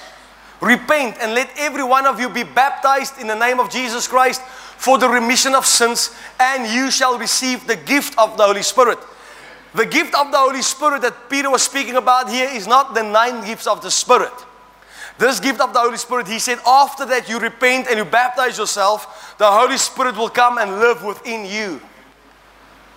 Repent 0.60 1.16
and 1.20 1.34
let 1.34 1.50
every 1.56 1.84
one 1.84 2.06
of 2.06 2.20
you 2.20 2.28
be 2.28 2.42
baptized 2.42 3.20
in 3.20 3.26
the 3.26 3.34
name 3.34 3.60
of 3.60 3.70
Jesus 3.70 4.08
Christ 4.08 4.42
for 4.42 4.98
the 4.98 5.08
remission 5.08 5.54
of 5.54 5.66
sins, 5.66 6.14
and 6.38 6.72
you 6.72 6.90
shall 6.90 7.18
receive 7.18 7.66
the 7.66 7.76
gift 7.76 8.16
of 8.18 8.36
the 8.36 8.44
Holy 8.44 8.62
Spirit. 8.62 8.98
The 9.74 9.86
gift 9.86 10.14
of 10.14 10.30
the 10.32 10.38
Holy 10.38 10.62
Spirit 10.62 11.02
that 11.02 11.28
Peter 11.28 11.50
was 11.50 11.62
speaking 11.62 11.96
about 11.96 12.30
here 12.30 12.48
is 12.48 12.66
not 12.66 12.94
the 12.94 13.02
nine 13.02 13.44
gifts 13.44 13.66
of 13.66 13.82
the 13.82 13.90
Spirit. 13.90 14.32
This 15.18 15.40
gift 15.40 15.60
of 15.60 15.72
the 15.72 15.80
Holy 15.80 15.96
Spirit, 15.96 16.28
he 16.28 16.38
said, 16.38 16.58
after 16.66 17.04
that 17.06 17.28
you 17.28 17.38
repent 17.38 17.88
and 17.88 17.98
you 17.98 18.04
baptize 18.04 18.56
yourself, 18.56 19.34
the 19.36 19.50
Holy 19.50 19.76
Spirit 19.76 20.16
will 20.16 20.28
come 20.28 20.58
and 20.58 20.78
live 20.78 21.02
within 21.02 21.44
you. 21.44 21.80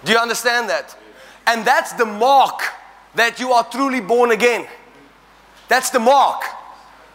Do 0.06 0.12
you 0.12 0.18
understand 0.18 0.70
that? 0.70 0.96
And 1.48 1.66
that's 1.66 1.94
the 1.94 2.06
mark 2.06 2.62
that 3.16 3.40
you 3.40 3.52
are 3.52 3.64
truly 3.64 4.02
born 4.02 4.32
again. 4.32 4.68
That's 5.68 5.90
the 5.90 6.00
mark. 6.00 6.44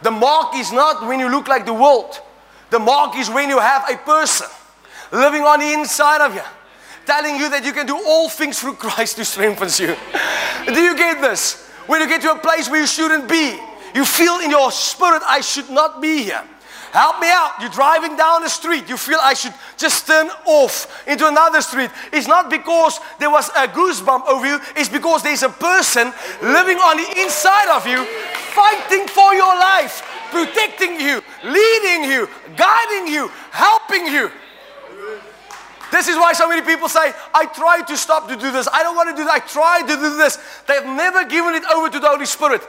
The 0.01 0.11
mark 0.11 0.55
is 0.55 0.71
not 0.71 1.07
when 1.07 1.19
you 1.19 1.29
look 1.29 1.47
like 1.47 1.65
the 1.65 1.73
world, 1.73 2.19
the 2.69 2.79
mark 2.79 3.15
is 3.15 3.29
when 3.29 3.49
you 3.49 3.59
have 3.59 3.89
a 3.89 3.97
person 3.97 4.47
living 5.11 5.43
on 5.43 5.59
the 5.59 5.73
inside 5.73 6.21
of 6.21 6.35
you, 6.35 6.41
telling 7.07 7.37
you 7.37 7.49
that 7.49 7.63
you 7.63 7.71
can 7.71 7.87
do 7.87 7.95
all 8.05 8.29
things 8.29 8.59
through 8.59 8.73
Christ 8.73 9.17
who 9.17 9.23
strengthens 9.23 9.79
you. 9.79 9.95
do 10.67 10.79
you 10.79 10.95
get 10.95 11.21
this? 11.21 11.65
When 11.87 12.01
you 12.01 12.07
get 12.07 12.21
to 12.21 12.33
a 12.33 12.37
place 12.37 12.69
where 12.69 12.81
you 12.81 12.87
shouldn't 12.87 13.29
be, 13.29 13.57
you 13.95 14.03
feel 14.03 14.39
in 14.39 14.51
your 14.51 14.71
spirit, 14.71 15.23
I 15.25 15.39
should 15.39 15.69
not 15.69 16.01
be 16.01 16.23
here. 16.23 16.43
Help 16.91 17.19
me 17.19 17.27
out. 17.31 17.53
You're 17.59 17.69
driving 17.69 18.15
down 18.17 18.43
the 18.43 18.49
street. 18.49 18.89
You 18.89 18.97
feel 18.97 19.19
I 19.21 19.33
should 19.33 19.53
just 19.77 20.05
turn 20.05 20.29
off 20.45 21.07
into 21.07 21.27
another 21.27 21.61
street. 21.61 21.91
It's 22.11 22.27
not 22.27 22.49
because 22.49 22.99
there 23.19 23.29
was 23.29 23.49
a 23.49 23.67
goosebump 23.67 24.27
over 24.27 24.45
you, 24.45 24.59
it's 24.75 24.89
because 24.89 25.23
there's 25.23 25.43
a 25.43 25.49
person 25.49 26.11
living 26.41 26.77
on 26.77 26.97
the 26.97 27.21
inside 27.21 27.69
of 27.75 27.87
you, 27.87 28.03
fighting 28.51 29.07
for 29.07 29.33
your 29.33 29.55
life, 29.55 30.03
protecting 30.31 30.99
you, 30.99 31.21
leading 31.43 32.03
you, 32.03 32.27
guiding 32.55 33.07
you, 33.07 33.31
helping 33.51 34.07
you. 34.07 34.29
This 35.91 36.07
is 36.07 36.17
why 36.17 36.33
so 36.33 36.49
many 36.49 36.61
people 36.61 36.89
say, 36.89 37.13
I 37.33 37.45
tried 37.45 37.87
to 37.87 37.97
stop 37.97 38.27
to 38.27 38.35
do 38.35 38.51
this. 38.51 38.67
I 38.71 38.83
don't 38.83 38.95
want 38.95 39.09
to 39.09 39.15
do 39.15 39.23
that. 39.25 39.31
I 39.31 39.39
tried 39.39 39.87
to 39.87 39.95
do 39.95 40.17
this. 40.17 40.37
They've 40.67 40.85
never 40.85 41.23
given 41.25 41.55
it 41.55 41.63
over 41.73 41.89
to 41.89 41.99
the 41.99 42.07
Holy 42.07 42.25
Spirit 42.25 42.61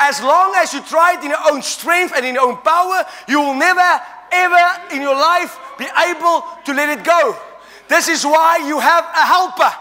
as 0.00 0.20
long 0.22 0.54
as 0.56 0.72
you 0.72 0.80
try 0.82 1.12
it 1.12 1.22
in 1.22 1.30
your 1.30 1.52
own 1.52 1.62
strength 1.62 2.14
and 2.16 2.24
in 2.24 2.34
your 2.34 2.44
own 2.48 2.56
power, 2.62 3.04
you 3.28 3.38
will 3.38 3.54
never, 3.54 4.00
ever 4.32 4.94
in 4.94 5.02
your 5.02 5.14
life 5.14 5.58
be 5.78 5.84
able 5.84 6.42
to 6.64 6.72
let 6.72 6.88
it 6.98 7.04
go. 7.04 7.36
This 7.86 8.08
is 8.08 8.24
why 8.24 8.66
you 8.66 8.80
have 8.80 9.04
a 9.04 9.26
helper. 9.26 9.72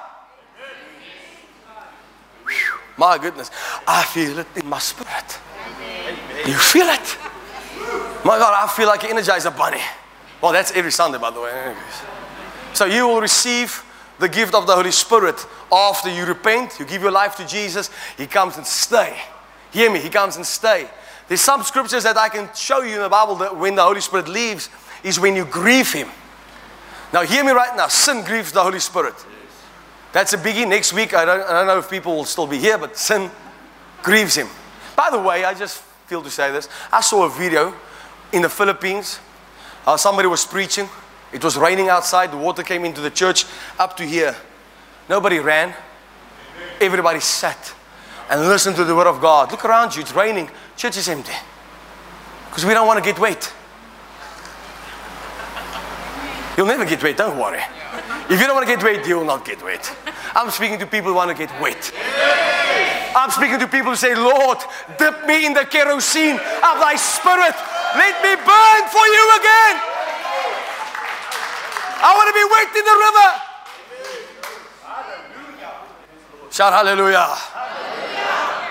Whew, 2.46 2.80
my 2.98 3.18
goodness, 3.18 3.50
I 3.88 4.04
feel 4.04 4.40
it 4.40 4.48
in 4.58 4.68
my 4.68 4.80
spirit. 4.80 5.40
You 6.46 6.56
feel 6.56 6.88
it? 6.88 7.18
My 8.26 8.38
God, 8.38 8.54
I 8.62 8.68
feel 8.76 8.88
like 8.88 9.04
an 9.06 9.12
energizer 9.12 9.56
bunny. 9.56 9.82
Well, 10.42 10.52
that's 10.52 10.72
every 10.74 10.92
Sunday, 10.92 11.18
by 11.18 11.32
the 11.32 11.40
way. 11.40 11.76
So 12.74 12.86
you 12.86 13.08
will 13.08 13.22
receive 13.22 13.84
the 14.20 14.30
gift 14.30 14.54
of 14.54 14.68
the 14.68 14.76
Holy 14.76 14.92
Spirit 14.92 15.46
after 15.72 16.10
you 16.10 16.26
repent, 16.26 16.80
you 16.80 16.86
give 16.86 17.02
your 17.02 17.12
life 17.12 17.36
to 17.38 17.46
Jesus, 17.46 17.90
He 18.18 18.28
comes 18.28 18.58
and 18.58 18.66
stay. 18.66 19.18
Hear 19.72 19.92
me, 19.92 20.00
he 20.00 20.10
comes 20.10 20.36
and 20.36 20.46
stay. 20.46 20.90
There's 21.28 21.42
some 21.42 21.64
scriptures 21.64 22.04
that 22.04 22.18
I 22.18 22.30
can 22.30 22.50
show 22.56 22.82
you 22.82 22.96
in 22.96 23.02
the 23.02 23.10
Bible 23.10 23.36
that 23.36 23.56
when 23.56 23.76
the 23.76 23.84
Holy 23.84 24.02
Spirit 24.02 24.28
leaves 24.28 24.70
is 25.04 25.20
when 25.20 25.36
you 25.36 25.46
grieve 25.46 25.94
him. 25.94 26.08
Now 27.14 27.22
hear 27.22 27.44
me 27.44 27.52
right 27.52 27.76
now. 27.78 27.88
Sin 27.88 28.24
grieves 28.24 28.52
the 28.52 28.64
Holy 28.64 28.80
Spirit. 28.80 29.14
That's 30.12 30.34
a 30.34 30.38
biggie. 30.38 30.68
Next 30.68 30.92
week, 30.92 31.14
I 31.14 31.24
don't, 31.26 31.42
I 31.42 31.54
don't 31.54 31.68
know 31.68 31.78
if 31.78 31.90
people 31.90 32.16
will 32.16 32.26
still 32.26 32.48
be 32.48 32.58
here, 32.58 32.78
but 32.80 32.98
sin 32.98 33.30
grieves 34.02 34.36
him. 34.36 34.48
By 34.96 35.10
the 35.12 35.20
way, 35.20 35.46
I 35.46 35.54
just 35.54 35.82
feel 36.08 36.24
to 36.24 36.30
say 36.32 36.52
this. 36.52 36.68
I 36.92 37.02
saw 37.02 37.26
a 37.26 37.30
video 37.30 37.76
in 38.34 38.42
the 38.42 38.50
Philippines. 38.50 39.20
Uh, 39.86 39.98
somebody 39.98 40.28
was 40.28 40.46
preaching. 40.46 40.90
It 41.32 41.44
was 41.44 41.58
raining 41.58 41.90
outside. 41.90 42.32
The 42.32 42.38
water 42.38 42.64
came 42.64 42.86
into 42.86 43.02
the 43.02 43.12
church 43.12 43.46
up 43.78 43.96
to 43.98 44.06
here. 44.06 44.36
Nobody 45.08 45.40
ran. 45.40 45.74
Everybody 46.82 47.20
sat 47.20 47.74
and 48.30 48.48
listened 48.48 48.76
to 48.78 48.84
the 48.84 48.96
word 48.96 49.08
of 49.08 49.20
God. 49.20 49.52
Look 49.52 49.66
around 49.66 49.96
you, 49.96 50.02
it's 50.02 50.14
raining, 50.14 50.50
church 50.78 50.98
is 50.98 51.10
empty. 51.10 51.34
Because 52.50 52.66
we 52.66 52.74
don't 52.74 52.88
want 52.88 53.04
to 53.04 53.06
get 53.06 53.20
wet. 53.20 53.52
You'll 56.56 56.68
never 56.68 56.86
get 56.86 57.02
wet, 57.02 57.18
don't 57.18 57.38
worry. 57.38 57.62
If 58.30 58.40
you 58.40 58.46
don't 58.46 58.56
want 58.56 58.68
to 58.68 58.76
get 58.76 58.84
wet, 58.84 59.08
you 59.08 59.18
will 59.18 59.26
not 59.26 59.46
get 59.46 59.64
wet. 59.64 59.96
I'm 60.36 60.52
speaking 60.52 60.78
to 60.80 60.86
people 60.86 61.10
who 61.10 61.16
want 61.16 61.36
to 61.36 61.38
get 61.38 61.50
wet. 61.60 61.92
I'm 63.16 63.32
speaking 63.32 63.60
to 63.60 63.68
people 63.68 63.92
who 63.92 63.96
say, 63.96 64.14
Lord, 64.14 64.60
dip 64.98 65.26
me 65.26 65.46
in 65.46 65.54
the 65.54 65.66
kerosene 65.66 66.36
of 66.36 66.76
thy 66.78 66.96
spirit. 66.96 67.56
Let 67.96 68.22
me 68.22 68.36
burn 68.36 68.82
for 68.94 69.06
you 69.08 69.26
again. 69.40 69.99
I 72.02 72.16
want 72.16 72.28
to 72.28 72.34
be 72.34 72.46
wet 72.50 72.76
in 72.76 72.86
the 72.86 72.98
river. 73.06 73.30
Shout 76.52 76.74
hallelujah. 76.74 77.38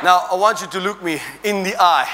Now, 0.03 0.27
I 0.31 0.35
want 0.37 0.61
you 0.61 0.67
to 0.69 0.81
look 0.81 1.03
me 1.03 1.21
in 1.45 1.62
the 1.62 1.75
eye. 1.79 2.09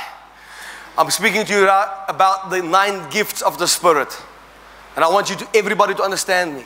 I'm 0.97 1.11
speaking 1.11 1.45
to 1.45 1.53
you 1.53 1.65
about 1.65 2.51
the 2.51 2.63
nine 2.63 3.11
gifts 3.11 3.43
of 3.43 3.59
the 3.59 3.67
Spirit. 3.67 4.17
And 4.97 5.05
I 5.05 5.09
want 5.09 5.29
you 5.29 5.37
to, 5.37 5.49
everybody 5.55 5.95
to 5.95 6.03
understand 6.03 6.55
me. 6.55 6.65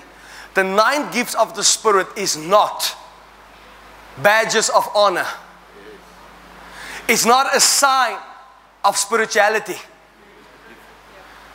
The 0.54 0.64
nine 0.64 1.10
gifts 1.12 1.34
of 1.34 1.54
the 1.56 1.64
Spirit 1.64 2.06
is 2.16 2.36
not 2.36 2.96
badges 4.22 4.68
of 4.70 4.88
honor. 4.94 5.26
It's 7.08 7.24
not 7.24 7.56
a 7.56 7.60
sign 7.60 8.18
of 8.84 8.96
spirituality. 8.96 9.76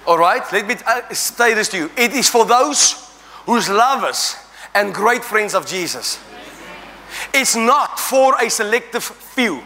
All 0.06 0.18
right? 0.18 0.44
Let 0.52 0.68
me 0.68 0.76
uh, 0.86 1.14
say 1.14 1.54
this 1.54 1.70
to 1.70 1.78
you. 1.78 1.92
It 1.98 2.14
is 2.14 2.30
for 2.30 2.46
those 2.46 2.94
whose 3.46 3.70
lovers 3.70 4.36
and 4.76 4.94
great 4.94 5.24
friends 5.24 5.54
of 5.54 5.66
Jesus. 5.66 6.20
It's 7.34 7.56
not 7.56 8.00
for 8.00 8.36
a 8.42 8.50
selective 8.50 9.04
few. 9.04 9.62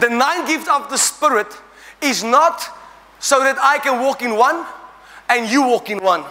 The 0.00 0.08
nine 0.08 0.46
gift 0.46 0.68
of 0.68 0.90
the 0.90 0.96
Spirit 0.96 1.48
is 2.00 2.22
not 2.22 2.62
so 3.18 3.40
that 3.40 3.56
I 3.58 3.78
can 3.78 4.02
walk 4.02 4.22
in 4.22 4.36
one 4.36 4.66
and 5.28 5.50
you 5.50 5.62
walk 5.62 5.90
in 5.90 5.98
one. 5.98 6.24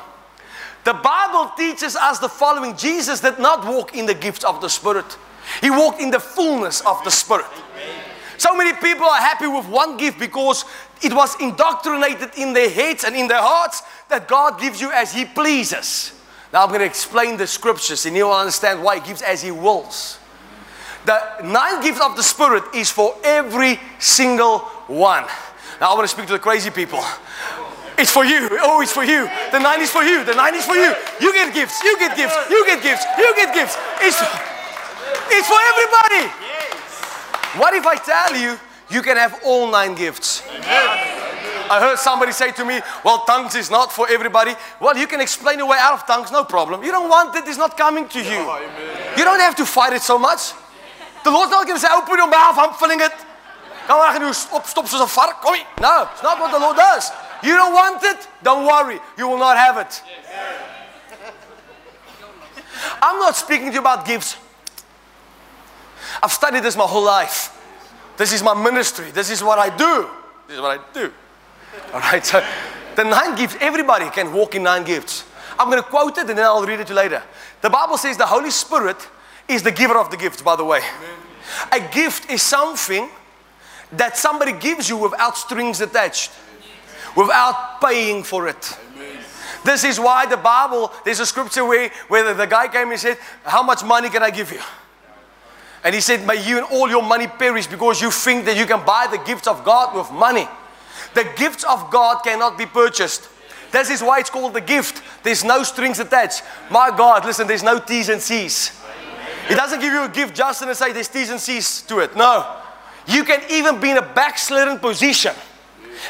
The 0.83 0.93
Bible 0.93 1.51
teaches 1.57 1.95
us 1.95 2.19
the 2.19 2.29
following 2.29 2.77
Jesus 2.77 3.19
did 3.19 3.39
not 3.39 3.65
walk 3.65 3.95
in 3.95 4.05
the 4.05 4.13
gifts 4.13 4.43
of 4.43 4.61
the 4.61 4.69
Spirit, 4.69 5.17
he 5.61 5.69
walked 5.69 6.01
in 6.01 6.11
the 6.11 6.19
fullness 6.19 6.81
of 6.81 7.03
the 7.03 7.11
Spirit. 7.11 7.45
So 8.37 8.55
many 8.55 8.73
people 8.73 9.05
are 9.05 9.19
happy 9.19 9.47
with 9.47 9.67
one 9.67 9.97
gift 9.97 10.19
because 10.19 10.65
it 11.01 11.13
was 11.13 11.39
indoctrinated 11.41 12.31
in 12.37 12.53
their 12.53 12.69
heads 12.69 13.03
and 13.03 13.15
in 13.15 13.27
their 13.27 13.41
hearts 13.41 13.83
that 14.09 14.27
God 14.27 14.59
gives 14.59 14.81
you 14.81 14.91
as 14.91 15.13
He 15.13 15.25
pleases. 15.25 16.13
Now 16.51 16.63
I'm 16.63 16.69
going 16.69 16.79
to 16.79 16.85
explain 16.85 17.37
the 17.37 17.47
scriptures 17.47 18.05
and 18.05 18.15
you'll 18.15 18.31
understand 18.31 18.83
why 18.83 18.99
He 18.99 19.07
gives 19.07 19.21
as 19.21 19.41
He 19.41 19.51
wills. 19.51 20.19
The 21.05 21.21
nine 21.43 21.81
gifts 21.83 22.01
of 22.01 22.15
the 22.15 22.23
Spirit 22.23 22.63
is 22.73 22.89
for 22.89 23.15
every 23.23 23.79
single 23.99 24.59
one. 24.87 25.25
Now 25.79 25.91
I 25.91 25.93
want 25.93 26.07
to 26.07 26.13
speak 26.13 26.27
to 26.27 26.33
the 26.33 26.39
crazy 26.39 26.71
people. 26.71 27.03
It's 27.97 28.11
for 28.11 28.25
you. 28.25 28.49
Oh, 28.61 28.81
it's 28.81 28.91
for 28.91 29.03
you. 29.03 29.29
The 29.51 29.59
nine 29.59 29.81
is 29.81 29.91
for 29.91 30.03
you. 30.03 30.23
The 30.25 30.35
nine 30.35 30.55
is 30.55 30.65
for 30.65 30.75
you. 30.75 30.93
You 31.21 31.31
get 31.31 31.53
gifts. 31.53 31.81
You 31.83 31.97
get 31.97 32.17
gifts. 32.17 32.35
You 32.49 32.65
get 32.65 32.83
gifts. 32.83 33.05
You 33.17 33.33
get 33.35 33.53
gifts. 33.53 33.77
It's, 34.01 34.19
it's 35.31 35.47
for 35.47 35.59
everybody. 35.59 36.54
What 37.57 37.73
if 37.73 37.85
I 37.85 37.95
tell 37.95 38.35
you 38.35 38.57
you 38.89 39.01
can 39.01 39.17
have 39.17 39.39
all 39.43 39.71
nine 39.71 39.95
gifts? 39.95 40.43
I 41.67 41.79
heard 41.79 41.97
somebody 41.97 42.31
say 42.31 42.51
to 42.51 42.65
me, 42.65 42.79
Well, 43.03 43.25
tongues 43.25 43.55
is 43.55 43.71
not 43.71 43.91
for 43.91 44.07
everybody. 44.09 44.53
Well, 44.79 44.95
you 44.97 45.07
can 45.07 45.19
explain 45.19 45.57
your 45.57 45.67
way 45.67 45.77
out 45.79 45.93
of 45.93 46.05
tongues, 46.05 46.31
no 46.31 46.43
problem. 46.43 46.83
You 46.83 46.91
don't 46.91 47.09
want 47.09 47.35
it, 47.35 47.47
it's 47.47 47.57
not 47.57 47.75
coming 47.77 48.07
to 48.09 48.19
you. 48.19 48.37
Oh, 48.45 49.13
you 49.17 49.23
don't 49.23 49.39
have 49.39 49.55
to 49.55 49.65
fight 49.65 49.93
it 49.93 50.01
so 50.01 50.19
much. 50.19 50.53
The 51.23 51.31
Lord's 51.31 51.49
not 51.49 51.65
going 51.65 51.75
to 51.75 51.81
say, 51.81 51.87
open 51.91 52.17
your 52.17 52.29
mouth, 52.29 52.55
I'm 52.57 52.73
filling 52.73 53.01
it. 53.01 53.13
Maar, 53.87 54.11
gaan 54.11 54.21
nu 54.21 54.31
opstop 54.51 54.87
soos 54.87 54.99
'n 54.99 55.07
vark. 55.07 55.41
Kom 55.41 55.53
hier. 55.53 55.65
No, 55.81 56.07
it's 56.13 56.21
not 56.21 56.39
what 56.39 56.51
the 56.51 56.59
Lord 56.59 56.77
does. 56.77 57.11
You 57.41 57.55
don't 57.55 57.73
want 57.73 58.03
it? 58.03 58.27
Don't 58.41 58.65
worry. 58.65 58.99
You 59.17 59.27
will 59.27 59.37
not 59.37 59.57
have 59.57 59.77
it. 59.77 60.03
I'm 63.01 63.19
not 63.19 63.35
speaking 63.35 63.67
to 63.67 63.73
you 63.73 63.79
about 63.79 64.05
gifts. 64.05 64.37
I've 66.21 66.31
studied 66.31 66.63
this 66.63 66.75
my 66.75 66.83
whole 66.83 67.03
life. 67.03 67.51
This 68.17 68.31
is 68.33 68.41
my 68.41 68.53
ministry. 68.53 69.11
This 69.11 69.29
is 69.29 69.43
what 69.43 69.59
I 69.59 69.75
do. 69.75 70.09
This 70.47 70.55
is 70.55 70.61
what 70.61 70.79
I 70.79 70.93
do. 70.93 71.11
All 71.93 71.99
right. 71.99 72.25
So 72.25 72.45
the 72.95 73.03
nine 73.03 73.35
gifts, 73.35 73.57
everybody 73.59 74.09
can 74.09 74.33
walk 74.33 74.55
in 74.55 74.63
nine 74.63 74.83
gifts. 74.83 75.25
I'm 75.59 75.69
going 75.69 75.81
to 75.81 75.87
quote 75.87 76.17
it 76.17 76.29
and 76.29 76.37
then 76.37 76.45
I'll 76.45 76.65
read 76.65 76.79
it 76.79 76.87
to 76.87 76.93
you 76.93 76.97
later. 76.97 77.23
The 77.61 77.69
Bible 77.69 77.97
says 77.97 78.17
the 78.17 78.25
Holy 78.25 78.51
Spirit 78.51 78.97
is 79.47 79.63
the 79.63 79.71
giver 79.71 79.97
of 79.97 80.11
the 80.11 80.17
gifts, 80.17 80.41
by 80.41 80.55
the 80.55 80.65
way. 80.65 80.81
A 81.71 81.79
gift 81.79 82.29
is 82.29 82.41
something 82.41 83.09
that 83.91 84.17
somebody 84.17 84.53
gives 84.53 84.89
you 84.89 84.97
without 84.97 85.37
strings 85.37 85.79
attached, 85.81 86.31
without 87.15 87.79
paying 87.81 88.23
for 88.23 88.47
it. 88.47 88.77
This 89.63 89.83
is 89.83 89.99
why 89.99 90.25
the 90.27 90.37
Bible, 90.37 90.91
there's 91.03 91.19
a 91.19 91.25
scripture 91.25 91.65
where, 91.65 91.89
where 92.07 92.33
the 92.33 92.45
guy 92.45 92.67
came 92.67 92.91
and 92.91 92.99
said, 92.99 93.17
How 93.43 93.63
much 93.63 93.83
money 93.83 94.09
can 94.09 94.21
I 94.21 94.29
give 94.29 94.51
you? 94.51 94.59
And 95.85 95.93
he 95.93 96.01
said, 96.01 96.25
May 96.25 96.45
you 96.45 96.57
and 96.57 96.65
all 96.71 96.89
your 96.89 97.03
money 97.03 97.27
perish 97.27 97.67
because 97.67 98.01
you 98.01 98.09
think 98.09 98.45
that 98.45 98.57
you 98.57 98.65
can 98.65 98.83
buy 98.83 99.07
the 99.09 99.19
gifts 99.19 99.47
of 99.47 99.63
God 99.63 99.95
with 99.95 100.11
money. 100.11 100.47
The 101.13 101.31
gifts 101.37 101.63
of 101.63 101.91
God 101.91 102.23
cannot 102.23 102.57
be 102.57 102.65
purchased. 102.65 103.29
This 103.71 103.91
is 103.91 104.01
why 104.01 104.19
it's 104.19 104.31
called 104.31 104.55
the 104.55 104.61
gift. 104.61 105.03
There's 105.23 105.43
no 105.43 105.61
strings 105.61 105.99
attached. 105.99 106.41
My 106.71 106.89
God, 106.89 107.23
listen, 107.23 107.45
there's 107.45 107.61
no 107.61 107.79
T's 107.79 108.09
and 108.09 108.19
C's. 108.19 108.81
It 109.47 109.55
doesn't 109.55 109.79
give 109.79 109.93
you 109.93 110.03
a 110.03 110.09
gift 110.09 110.35
just 110.35 110.63
and 110.63 110.75
say 110.75 110.91
there's 110.91 111.07
T's 111.07 111.29
and 111.29 111.39
C's 111.39 111.83
to 111.83 111.99
it. 111.99 112.15
No. 112.15 112.61
You 113.05 113.23
can 113.23 113.43
even 113.51 113.79
be 113.79 113.91
in 113.91 113.97
a 113.97 114.01
backslidden 114.01 114.79
position 114.79 115.35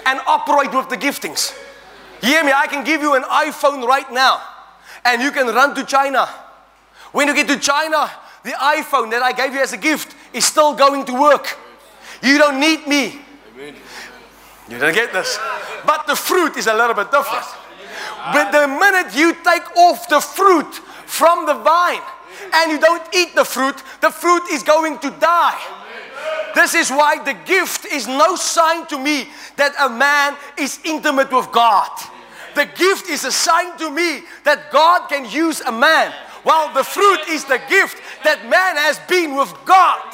and 0.06 0.22
operate 0.26 0.74
with 0.74 0.88
the 0.88 0.96
giftings. 0.96 1.54
You 2.22 2.30
hear 2.30 2.46
me? 2.46 2.54
I 2.56 2.68
can 2.68 2.86
give 2.86 3.02
you 3.02 3.16
an 3.16 3.24
iPhone 3.24 3.86
right 3.86 4.10
now 4.10 4.42
and 5.04 5.22
you 5.22 5.32
can 5.32 5.48
run 5.48 5.76
to 5.76 5.84
China. 5.84 6.28
When 7.12 7.28
you 7.28 7.36
get 7.36 7.50
to 7.50 7.60
China, 7.60 8.10
the 8.46 8.52
iPhone 8.52 9.10
that 9.10 9.24
I 9.24 9.32
gave 9.34 9.54
you 9.54 9.60
as 9.60 9.74
a 9.74 9.78
gift 9.78 10.16
is 10.32 10.46
still 10.46 10.76
going 10.76 11.04
to 11.06 11.14
work. 11.20 11.58
You 12.22 12.38
don't 12.38 12.60
need 12.60 12.88
me. 12.88 13.20
You 14.70 14.80
don't 14.80 14.94
get 14.94 15.12
this. 15.12 15.38
But 15.86 16.06
the 16.06 16.16
fruit 16.16 16.56
is 16.56 16.68
a 16.68 16.74
little 16.74 16.94
bit 16.94 17.12
different. 17.12 17.46
But 18.32 18.52
the 18.52 18.68
minute 18.68 19.16
you 19.16 19.34
take 19.34 19.76
off 19.76 20.08
the 20.10 20.20
fruit 20.20 20.74
from 21.06 21.48
the 21.48 21.56
vine 21.56 22.02
and 22.54 22.72
you 22.72 22.80
don't 22.80 23.04
eat 23.16 23.34
the 23.36 23.44
fruit, 23.44 23.82
the 24.02 24.12
fruit 24.12 24.44
is 24.52 24.62
going 24.62 25.00
to 25.00 25.10
die. 25.20 25.60
This 26.54 26.76
is 26.76 26.92
why 26.92 27.24
the 27.24 27.34
gift 27.46 27.86
is 27.86 28.08
no 28.08 28.36
sign 28.36 28.86
to 28.88 28.98
me 28.98 29.28
that 29.58 29.74
a 29.80 29.90
man 29.90 30.38
is 30.58 30.80
intimate 30.84 31.32
with 31.32 31.52
God. 31.52 31.90
The 32.56 32.66
gift 32.66 33.10
is 33.10 33.26
a 33.26 33.32
sign 33.32 33.78
to 33.80 33.90
me 33.90 34.22
that 34.44 34.72
God 34.72 35.10
can 35.10 35.30
use 35.30 35.62
a 35.62 35.72
man, 35.72 36.14
while 36.46 36.72
the 36.76 36.84
fruit 36.84 37.28
is 37.28 37.44
the 37.44 37.60
gift 37.68 38.00
that 38.24 38.44
man 38.44 38.78
has 38.78 39.00
been 39.10 39.36
with 39.36 39.52
God. 39.66 40.14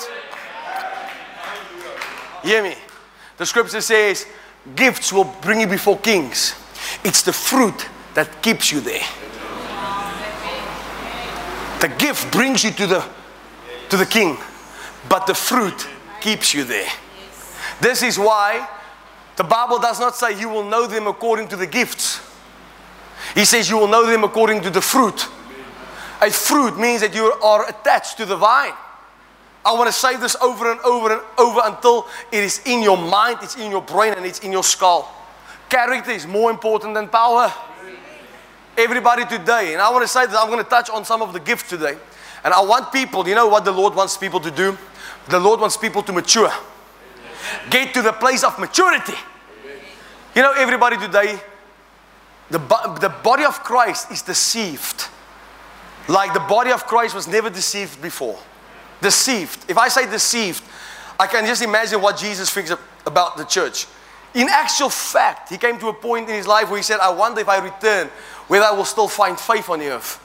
Hear 2.42 2.64
me? 2.64 2.76
The 3.38 3.46
scripture 3.46 3.82
says, 3.82 4.26
Gifts 4.76 5.12
will 5.12 5.26
bring 5.42 5.60
you 5.60 5.68
before 5.68 6.00
kings. 6.00 6.56
It's 7.04 7.22
the 7.22 7.34
fruit 7.34 7.86
that 8.14 8.42
keeps 8.42 8.72
you 8.72 8.80
there. 8.80 9.04
The 11.82 11.90
gift 11.98 12.32
brings 12.32 12.64
you 12.64 12.72
to 12.72 12.88
the, 12.88 13.10
to 13.90 13.98
the 13.98 14.06
king, 14.06 14.38
but 15.10 15.28
the 15.28 15.34
fruit 15.34 15.86
keeps 16.22 16.54
you 16.54 16.64
there. 16.64 16.90
This 17.82 18.04
is 18.04 18.18
why 18.18 18.70
the 19.36 19.44
Bible 19.44 19.80
does 19.80 20.00
not 20.00 20.16
say 20.16 20.40
you 20.40 20.48
will 20.48 20.64
know 20.64 20.88
them 20.88 21.08
according 21.08 21.50
to 21.50 21.58
the 21.58 21.68
gifts. 21.68 22.22
He 23.36 23.44
says 23.44 23.70
you 23.70 23.78
will 23.78 23.88
know 23.88 24.06
them 24.06 24.24
according 24.24 24.62
to 24.62 24.70
the 24.70 24.82
fruit. 24.82 25.28
A 26.22 26.30
fruit 26.30 26.78
means 26.78 27.02
that 27.02 27.16
you 27.16 27.32
are 27.44 27.68
attached 27.68 28.18
to 28.18 28.26
the 28.26 28.36
vine. 28.36 28.74
I 29.66 29.74
want 29.74 29.88
to 29.88 29.94
say 29.94 30.18
this 30.18 30.36
over 30.42 30.72
and 30.72 30.80
over 30.82 31.14
and 31.14 31.22
over 31.38 31.62
until 31.64 32.08
it 32.32 32.44
is 32.44 32.62
in 32.66 32.82
your 32.82 32.98
mind, 32.98 33.40
it's 33.42 33.58
in 33.58 33.72
your 33.72 33.82
brain, 33.82 34.14
and 34.14 34.26
it's 34.26 34.40
in 34.40 34.52
your 34.52 34.64
skull. 34.64 35.12
Character 35.70 36.12
is 36.12 36.26
more 36.26 36.52
important 36.52 36.94
than 36.96 37.08
power. 37.08 37.52
Everybody 38.78 39.26
today, 39.26 39.74
and 39.74 39.82
I 39.82 39.90
want 39.92 40.04
to 40.04 40.08
say 40.08 40.26
that 40.26 40.36
I'm 40.36 40.50
going 40.50 40.64
to 40.64 40.70
touch 40.70 40.90
on 40.90 41.06
some 41.06 41.22
of 41.22 41.34
the 41.34 41.40
gifts 41.40 41.70
today. 41.70 41.98
And 42.44 42.54
I 42.54 42.62
want 42.62 42.92
people, 42.92 43.28
you 43.28 43.36
know 43.36 43.48
what 43.48 43.66
the 43.66 43.72
Lord 43.72 43.94
wants 43.94 44.18
people 44.18 44.40
to 44.40 44.50
do? 44.50 44.78
The 45.30 45.40
Lord 45.40 45.60
wants 45.60 45.78
people 45.78 46.02
to 46.04 46.12
mature. 46.12 46.52
Get 47.70 47.94
to 47.94 48.02
the 48.02 48.14
place 48.14 48.44
of 48.44 48.58
maturity. 48.58 49.14
You 50.36 50.42
know, 50.42 50.54
everybody 50.54 50.98
today, 50.98 51.40
the, 52.50 52.60
the 53.00 53.14
body 53.24 53.44
of 53.44 53.64
Christ 53.64 54.12
is 54.12 54.22
deceived. 54.22 55.08
Like 56.12 56.34
the 56.34 56.42
body 56.42 56.72
of 56.72 56.86
Christ 56.86 57.16
was 57.16 57.26
never 57.26 57.50
deceived 57.50 58.02
before. 58.02 58.38
Deceived. 59.00 59.70
If 59.70 59.78
I 59.78 59.88
say 59.88 60.12
deceived, 60.12 60.62
I 61.18 61.26
can 61.26 61.46
just 61.46 61.62
imagine 61.62 62.02
what 62.02 62.18
Jesus 62.18 62.50
thinks 62.50 62.74
about 63.06 63.38
the 63.38 63.46
church. 63.46 63.88
In 64.34 64.50
actual 64.50 64.90
fact, 64.90 65.50
he 65.50 65.58
came 65.58 65.80
to 65.80 65.88
a 65.88 65.94
point 65.94 66.28
in 66.28 66.36
his 66.36 66.46
life 66.46 66.70
where 66.70 66.78
he 66.78 66.84
said, 66.84 67.00
I 67.00 67.10
wonder 67.12 67.40
if 67.40 67.48
I 67.48 67.60
return, 67.64 68.10
whether 68.50 68.66
I 68.66 68.72
will 68.72 68.84
still 68.84 69.08
find 69.08 69.40
faith 69.40 69.70
on 69.70 69.80
the 69.80 69.88
earth. 69.88 70.20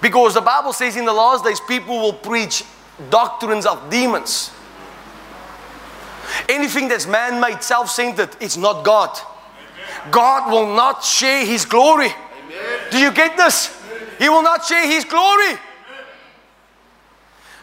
Because 0.00 0.34
the 0.34 0.40
Bible 0.40 0.72
says 0.72 0.96
in 0.96 1.04
the 1.04 1.12
last 1.12 1.44
days, 1.44 1.58
people 1.66 1.98
will 1.98 2.12
preach 2.12 2.62
doctrines 3.10 3.66
of 3.66 3.90
demons. 3.90 4.52
Anything 6.48 6.86
that's 6.86 7.08
man 7.08 7.40
made, 7.40 7.60
self 7.60 7.90
centered, 7.90 8.30
it's 8.40 8.56
not 8.56 8.84
God. 8.84 9.18
God 10.12 10.52
will 10.52 10.72
not 10.76 11.02
share 11.02 11.44
his 11.44 11.64
glory. 11.64 12.10
Do 12.92 12.98
you 12.98 13.10
get 13.10 13.36
this? 13.36 13.81
He 14.22 14.28
will 14.28 14.42
not 14.42 14.64
share 14.64 14.86
his 14.86 15.04
glory. 15.04 15.58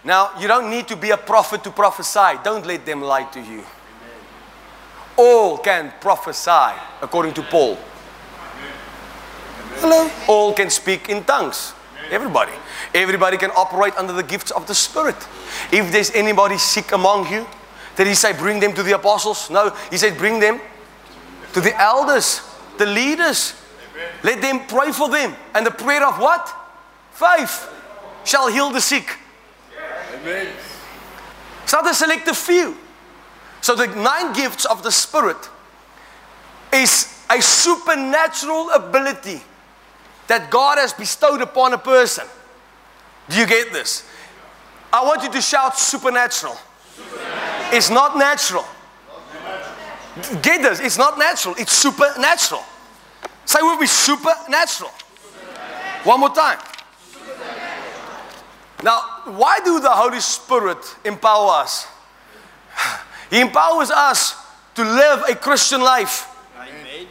Now, 0.04 0.32
you 0.38 0.46
don't 0.46 0.70
need 0.70 0.90
to 0.90 0.98
be 0.98 1.12
a 1.12 1.18
prophet 1.18 1.64
to 1.64 1.72
prophesy. 1.72 2.38
Don't 2.44 2.66
let 2.66 2.86
them 2.86 3.02
lie 3.02 3.24
to 3.32 3.40
you. 3.40 3.64
All 5.16 5.58
can 5.58 5.94
prophesy, 6.02 6.76
according 7.02 7.34
to 7.36 7.44
Paul. 7.44 7.78
Hello? 9.76 10.12
All 10.28 10.52
can 10.52 10.70
speak 10.70 11.08
in 11.08 11.24
tongues. 11.24 11.72
Everybody. 12.12 12.52
Everybody 12.94 13.38
can 13.38 13.52
operate 13.52 13.96
under 13.96 14.12
the 14.12 14.24
gifts 14.24 14.52
of 14.52 14.68
the 14.68 14.76
Spirit. 14.76 15.16
If 15.72 15.94
there's 15.94 16.12
anybody 16.12 16.58
sick 16.58 16.92
among 16.92 17.32
you, 17.32 17.48
did 17.96 18.08
he 18.08 18.16
say 18.16 18.34
bring 18.34 18.60
them 18.60 18.74
to 18.74 18.84
the 18.84 18.96
apostles? 18.96 19.50
No, 19.50 19.74
he 19.90 19.96
said 19.96 20.18
bring 20.18 20.42
them 20.42 20.60
to 21.54 21.62
the 21.62 21.74
elders, 21.80 22.42
the 22.78 22.86
leaders. 22.86 23.54
Let 24.24 24.42
them 24.42 24.66
pray 24.68 24.92
for 24.92 25.10
them. 25.10 25.36
And 25.54 25.66
the 25.66 25.72
prayer 25.72 26.06
of 26.06 26.20
what? 26.20 26.54
Faith 27.12 27.70
shall 28.24 28.48
heal 28.48 28.70
the 28.70 28.82
sick. 28.82 29.18
Amen. 30.14 30.48
It's 31.64 31.74
not 31.74 31.90
a 31.90 31.94
selective 31.94 32.38
few. 32.38 32.78
So 33.62 33.76
the 33.76 33.88
nine 33.88 34.34
gifts 34.34 34.66
of 34.66 34.84
the 34.84 34.92
Spirit 34.92 35.50
is 36.74 37.24
a 37.30 37.42
supernatural 37.42 38.72
ability 38.72 39.42
that 40.28 40.50
God 40.50 40.78
has 40.78 40.94
bestowed 40.94 41.42
upon 41.42 41.74
a 41.74 41.78
person. 41.78 42.26
Do 43.30 43.38
you 43.38 43.46
get 43.46 43.72
this? 43.74 44.08
I 44.92 45.04
want 45.04 45.24
you 45.24 45.32
to 45.32 45.42
shout 45.42 45.78
supernatural. 45.78 46.58
supernatural. 46.96 47.76
It's 47.76 47.90
not 47.90 48.18
natural. 48.18 48.66
Get 50.42 50.62
this, 50.62 50.80
it's 50.80 50.98
not 50.98 51.18
natural, 51.18 51.56
it's 51.58 51.72
supernatural. 51.72 52.64
Say 53.50 53.64
with 53.64 53.80
me, 53.80 53.88
supernatural. 53.88 54.92
supernatural. 54.92 54.92
One 56.04 56.20
more 56.20 56.30
time. 56.30 56.60
Now, 58.84 59.02
why 59.26 59.58
do 59.66 59.80
the 59.80 59.90
Holy 59.90 60.20
Spirit 60.20 60.78
empower 61.04 61.54
us? 61.54 61.88
He 63.32 63.42
empowers 63.42 63.90
us 63.90 64.36
to 64.76 64.84
live 64.84 65.24
a 65.28 65.34
Christian 65.34 65.82
life. 65.82 66.28
Amen. 66.60 67.08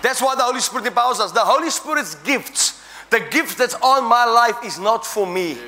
That's 0.00 0.22
why 0.22 0.36
the 0.36 0.44
Holy 0.44 0.60
Spirit 0.60 0.86
empowers 0.86 1.18
us. 1.18 1.32
The 1.32 1.40
Holy 1.40 1.70
Spirit's 1.70 2.14
gifts, 2.14 2.80
the 3.10 3.18
gift 3.18 3.58
that's 3.58 3.74
on 3.74 4.04
my 4.04 4.26
life 4.26 4.64
is 4.64 4.78
not 4.78 5.04
for 5.04 5.26
me, 5.26 5.58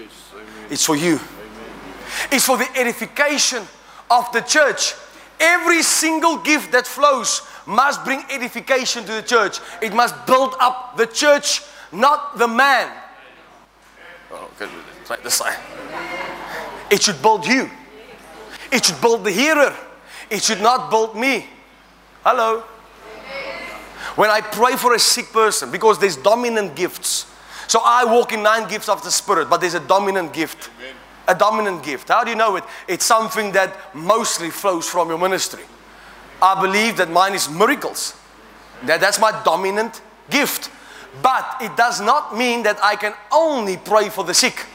it's 0.70 0.86
for 0.86 0.94
you. 0.94 1.18
It's 2.30 2.46
for 2.46 2.56
the 2.56 2.68
edification 2.76 3.64
of 4.08 4.30
the 4.32 4.40
church. 4.42 4.94
Every 5.40 5.82
single 5.82 6.36
gift 6.36 6.70
that 6.70 6.86
flows 6.86 7.42
must 7.66 8.04
bring 8.04 8.22
edification 8.30 9.04
to 9.04 9.12
the 9.12 9.22
church. 9.22 9.58
It 9.80 9.94
must 9.94 10.26
build 10.26 10.54
up 10.60 10.96
the 10.96 11.06
church, 11.06 11.62
not 11.92 12.38
the 12.38 12.48
man. 12.48 12.90
Oh, 14.32 14.50
good. 14.58 14.70
Right 15.10 15.22
this 15.22 15.34
side. 15.34 15.58
It 16.90 17.02
should 17.02 17.20
build 17.20 17.46
you. 17.46 17.70
It 18.70 18.86
should 18.86 19.00
build 19.00 19.24
the 19.24 19.30
hearer. 19.30 19.76
It 20.30 20.42
should 20.42 20.62
not 20.62 20.90
build 20.90 21.14
me. 21.14 21.46
Hello. 22.24 22.60
When 24.16 24.30
I 24.30 24.40
pray 24.40 24.76
for 24.76 24.94
a 24.94 24.98
sick 24.98 25.32
person, 25.32 25.70
because 25.70 25.98
there's 25.98 26.16
dominant 26.16 26.74
gifts. 26.74 27.26
So 27.66 27.80
I 27.84 28.04
walk 28.04 28.32
in 28.32 28.42
nine 28.42 28.68
gifts 28.68 28.88
of 28.88 29.02
the 29.02 29.10
Spirit, 29.10 29.48
but 29.50 29.60
there's 29.60 29.74
a 29.74 29.80
dominant 29.80 30.32
gift. 30.32 30.70
A 31.28 31.34
dominant 31.34 31.82
gift. 31.82 32.08
How 32.08 32.24
do 32.24 32.30
you 32.30 32.36
know 32.36 32.56
it? 32.56 32.64
It's 32.88 33.04
something 33.04 33.52
that 33.52 33.94
mostly 33.94 34.50
flows 34.50 34.88
from 34.88 35.08
your 35.08 35.18
ministry. 35.18 35.62
I 36.42 36.60
believe 36.60 36.96
that 36.96 37.08
mine 37.08 37.34
is 37.34 37.48
miracles. 37.48 38.18
That, 38.84 39.00
that's 39.00 39.20
my 39.20 39.30
dominant 39.44 40.02
gift. 40.28 40.70
But 41.22 41.58
it 41.60 41.76
does 41.76 42.00
not 42.00 42.36
mean 42.36 42.64
that 42.64 42.82
I 42.82 42.96
can 42.96 43.14
only 43.30 43.76
pray 43.76 44.08
for 44.08 44.24
the 44.24 44.34
sick. 44.34 44.66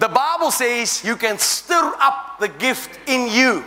The 0.00 0.08
Bible 0.08 0.50
says 0.50 1.02
you 1.04 1.16
can 1.16 1.38
stir 1.38 1.94
up 1.98 2.38
the 2.38 2.48
gift 2.48 3.00
in 3.08 3.28
you. 3.32 3.64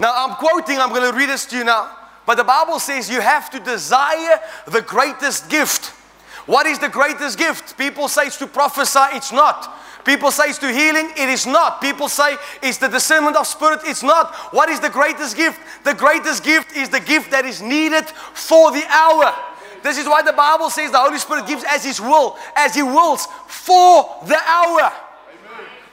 Now, 0.00 0.12
I'm 0.16 0.36
quoting, 0.36 0.78
I'm 0.78 0.90
going 0.90 1.08
to 1.10 1.16
read 1.16 1.28
this 1.28 1.44
to 1.46 1.58
you 1.58 1.64
now. 1.64 1.94
But 2.26 2.36
the 2.36 2.44
Bible 2.44 2.78
says 2.78 3.10
you 3.10 3.20
have 3.20 3.50
to 3.50 3.60
desire 3.60 4.40
the 4.66 4.82
greatest 4.82 5.48
gift. 5.48 5.94
What 6.46 6.66
is 6.66 6.78
the 6.78 6.88
greatest 6.88 7.38
gift? 7.38 7.76
People 7.76 8.08
say 8.08 8.26
it's 8.26 8.36
to 8.38 8.46
prophesy, 8.46 9.16
it's 9.16 9.32
not. 9.32 9.78
People 10.08 10.30
say 10.30 10.44
it's 10.48 10.56
to 10.60 10.72
healing, 10.72 11.10
it 11.18 11.28
is 11.28 11.46
not. 11.46 11.82
People 11.82 12.08
say 12.08 12.34
it's 12.62 12.78
the 12.78 12.88
discernment 12.88 13.36
of 13.36 13.46
spirit, 13.46 13.80
it's 13.84 14.02
not. 14.02 14.34
What 14.54 14.70
is 14.70 14.80
the 14.80 14.88
greatest 14.88 15.36
gift? 15.36 15.60
The 15.84 15.92
greatest 15.92 16.42
gift 16.42 16.74
is 16.74 16.88
the 16.88 16.98
gift 16.98 17.30
that 17.30 17.44
is 17.44 17.60
needed 17.60 18.06
for 18.32 18.72
the 18.72 18.82
hour. 18.88 19.36
This 19.82 19.98
is 19.98 20.06
why 20.06 20.22
the 20.22 20.32
Bible 20.32 20.70
says 20.70 20.92
the 20.92 20.98
Holy 20.98 21.18
Spirit 21.18 21.46
gives 21.46 21.62
as 21.68 21.84
His 21.84 22.00
will, 22.00 22.38
as 22.56 22.74
He 22.74 22.82
wills 22.82 23.26
for 23.48 24.08
the 24.26 24.38
hour. 24.46 24.90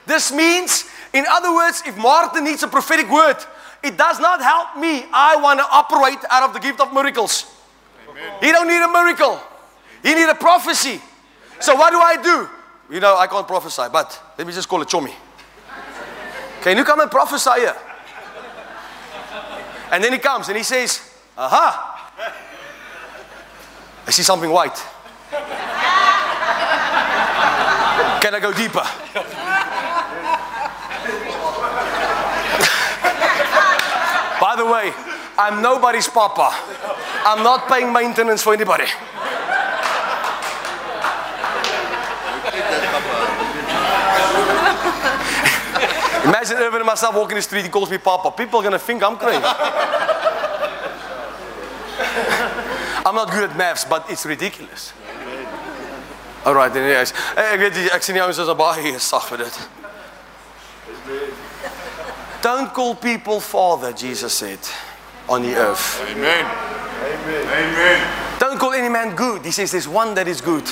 This 0.06 0.32
means, 0.32 0.88
in 1.12 1.26
other 1.28 1.54
words, 1.54 1.82
if 1.84 1.94
Martin 1.98 2.44
needs 2.44 2.62
a 2.62 2.68
prophetic 2.68 3.10
word, 3.10 3.36
it 3.82 3.98
does 3.98 4.18
not 4.18 4.40
help 4.40 4.78
me. 4.78 5.04
I 5.12 5.36
want 5.36 5.60
to 5.60 5.66
operate 5.70 6.24
out 6.30 6.42
of 6.48 6.54
the 6.54 6.60
gift 6.60 6.80
of 6.80 6.90
miracles. 6.90 7.54
Amen. 8.08 8.32
He 8.40 8.50
don't 8.50 8.66
need 8.66 8.82
a 8.82 8.88
miracle. 8.88 9.38
He 10.02 10.14
need 10.14 10.30
a 10.30 10.34
prophecy. 10.34 11.02
So 11.60 11.74
what 11.74 11.90
do 11.90 11.98
I 11.98 12.16
do? 12.16 12.55
You 12.90 13.00
know, 13.00 13.16
I 13.16 13.26
can't 13.26 13.46
prophesy, 13.46 13.82
but 13.92 14.22
let 14.38 14.46
me 14.46 14.52
just 14.52 14.68
call 14.68 14.80
it 14.82 14.88
Chomi. 14.88 15.12
Can 16.62 16.76
you 16.76 16.84
come 16.84 17.00
and 17.00 17.10
prophesy 17.10 17.60
here? 17.60 17.76
And 19.90 20.02
then 20.02 20.12
he 20.12 20.18
comes 20.18 20.48
and 20.48 20.56
he 20.56 20.62
says, 20.62 21.00
Aha! 21.36 22.12
I 24.06 24.10
see 24.10 24.22
something 24.22 24.50
white. 24.50 24.76
Can 28.20 28.34
I 28.34 28.40
go 28.40 28.52
deeper? 28.52 28.84
By 34.40 34.54
the 34.56 34.66
way, 34.66 34.92
I'm 35.38 35.62
nobody's 35.62 36.08
papa. 36.08 36.50
I'm 37.24 37.42
not 37.42 37.68
paying 37.68 37.92
maintenance 37.92 38.42
for 38.42 38.54
anybody. 38.54 38.86
Imagine 46.26 46.56
Irvin 46.58 46.80
and 46.80 46.86
myself 46.86 47.14
walking 47.14 47.36
the 47.36 47.42
street, 47.42 47.62
he 47.62 47.68
calls 47.68 47.88
me 47.88 47.98
Papa. 47.98 48.32
People 48.32 48.58
are 48.60 48.64
gonna 48.64 48.78
think 48.78 49.02
I'm 49.02 49.16
crazy. 49.16 49.40
I'm 53.06 53.14
not 53.14 53.30
good 53.30 53.48
at 53.48 53.56
maths, 53.56 53.84
but 53.84 54.10
it's 54.10 54.26
ridiculous. 54.26 54.92
Alright, 56.44 56.72
then 56.74 56.82
anyways. 56.82 57.12
Eh, 57.36 57.54
ek 57.54 57.60
weet 57.60 57.78
ek 57.94 58.02
sien 58.02 58.18
die 58.18 58.22
ouens 58.22 58.38
is 58.38 58.50
baie 58.58 58.98
sag 58.98 59.22
vir 59.30 59.44
dit. 59.44 59.56
Don't 62.42 62.74
call 62.74 62.94
people 62.94 63.40
father, 63.40 63.92
Jesus 63.92 64.32
said, 64.34 64.58
on 65.28 65.42
the 65.42 65.54
earth. 65.54 66.02
Amen. 66.10 66.44
Amen. 66.44 67.46
Amen. 67.50 68.38
Don't 68.38 68.58
call 68.58 68.72
any 68.74 68.88
man 68.88 69.14
good. 69.14 69.44
He 69.44 69.50
says 69.50 69.70
there's 69.70 69.88
one 69.88 70.14
that 70.14 70.26
is 70.26 70.40
good. 70.40 70.66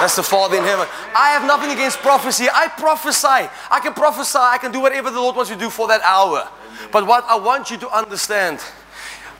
That's 0.00 0.16
the 0.16 0.22
Father 0.22 0.56
in 0.56 0.62
heaven. 0.62 0.86
I 1.14 1.30
have 1.30 1.46
nothing 1.46 1.70
against 1.70 1.98
prophecy. 1.98 2.46
I 2.52 2.68
prophesy. 2.68 3.48
I 3.70 3.80
can 3.82 3.94
prophesy. 3.94 4.38
I 4.38 4.58
can 4.58 4.70
do 4.70 4.80
whatever 4.80 5.10
the 5.10 5.20
Lord 5.20 5.34
wants 5.34 5.50
to 5.50 5.56
do 5.56 5.70
for 5.70 5.88
that 5.88 6.00
hour. 6.02 6.48
But 6.92 7.06
what 7.06 7.24
I 7.24 7.36
want 7.36 7.70
you 7.70 7.76
to 7.78 7.90
understand 7.90 8.60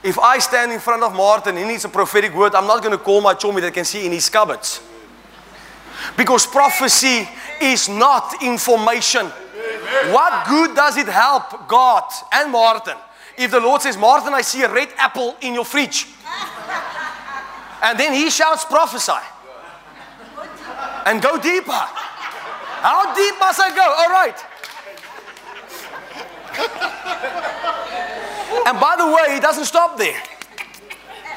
if 0.03 0.17
I 0.17 0.39
stand 0.39 0.71
in 0.71 0.79
front 0.79 1.03
of 1.03 1.13
Martin, 1.13 1.57
he 1.57 1.65
needs 1.65 1.83
a 1.83 1.89
prophetic 1.89 2.33
word, 2.33 2.55
I'm 2.55 2.67
not 2.67 2.81
going 2.81 2.97
to 2.97 3.03
call 3.03 3.21
my 3.21 3.33
chummy 3.33 3.61
that 3.61 3.73
can 3.73 3.85
see 3.85 4.05
in 4.05 4.11
his 4.11 4.29
cupboards. 4.29 4.81
Because 6.15 6.45
prophecy 6.45 7.27
is 7.61 7.89
not 7.89 8.41
information. 8.41 9.27
What 10.11 10.47
good 10.47 10.75
does 10.75 10.95
it 10.95 11.07
help 11.07 11.67
God 11.67 12.03
and 12.31 12.51
Martin 12.51 12.95
if 13.37 13.51
the 13.51 13.59
Lord 13.59 13.81
says, 13.81 13.97
Martin, 13.97 14.33
I 14.33 14.41
see 14.41 14.63
a 14.63 14.71
red 14.71 14.89
apple 14.97 15.35
in 15.41 15.53
your 15.53 15.65
fridge? 15.65 16.07
And 17.81 17.99
then 17.99 18.13
he 18.13 18.29
shouts, 18.29 18.65
prophesy. 18.65 19.11
And 21.05 21.21
go 21.21 21.39
deeper. 21.39 21.71
How 21.71 23.13
deep 23.15 23.35
must 23.39 23.59
I 23.59 23.69
go? 23.75 23.81
All 23.81 24.09
right. 24.09 24.37
And 28.67 28.79
by 28.79 28.95
the 28.97 29.07
way, 29.07 29.35
it 29.35 29.41
doesn't 29.41 29.65
stop 29.65 29.97
there. 29.97 30.21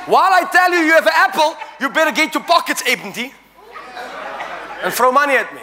While 0.07 0.33
I 0.33 0.45
tell 0.51 0.73
you 0.73 0.79
you 0.79 0.93
have 0.93 1.07
an 1.07 1.13
apple, 1.15 1.57
you 1.81 1.89
better 1.89 2.11
get 2.13 2.35
your 2.35 2.43
pockets 2.43 2.83
empty 2.87 3.33
and 4.83 4.93
throw 4.93 5.13
money 5.13 5.37
at 5.37 5.55
me. 5.55 5.61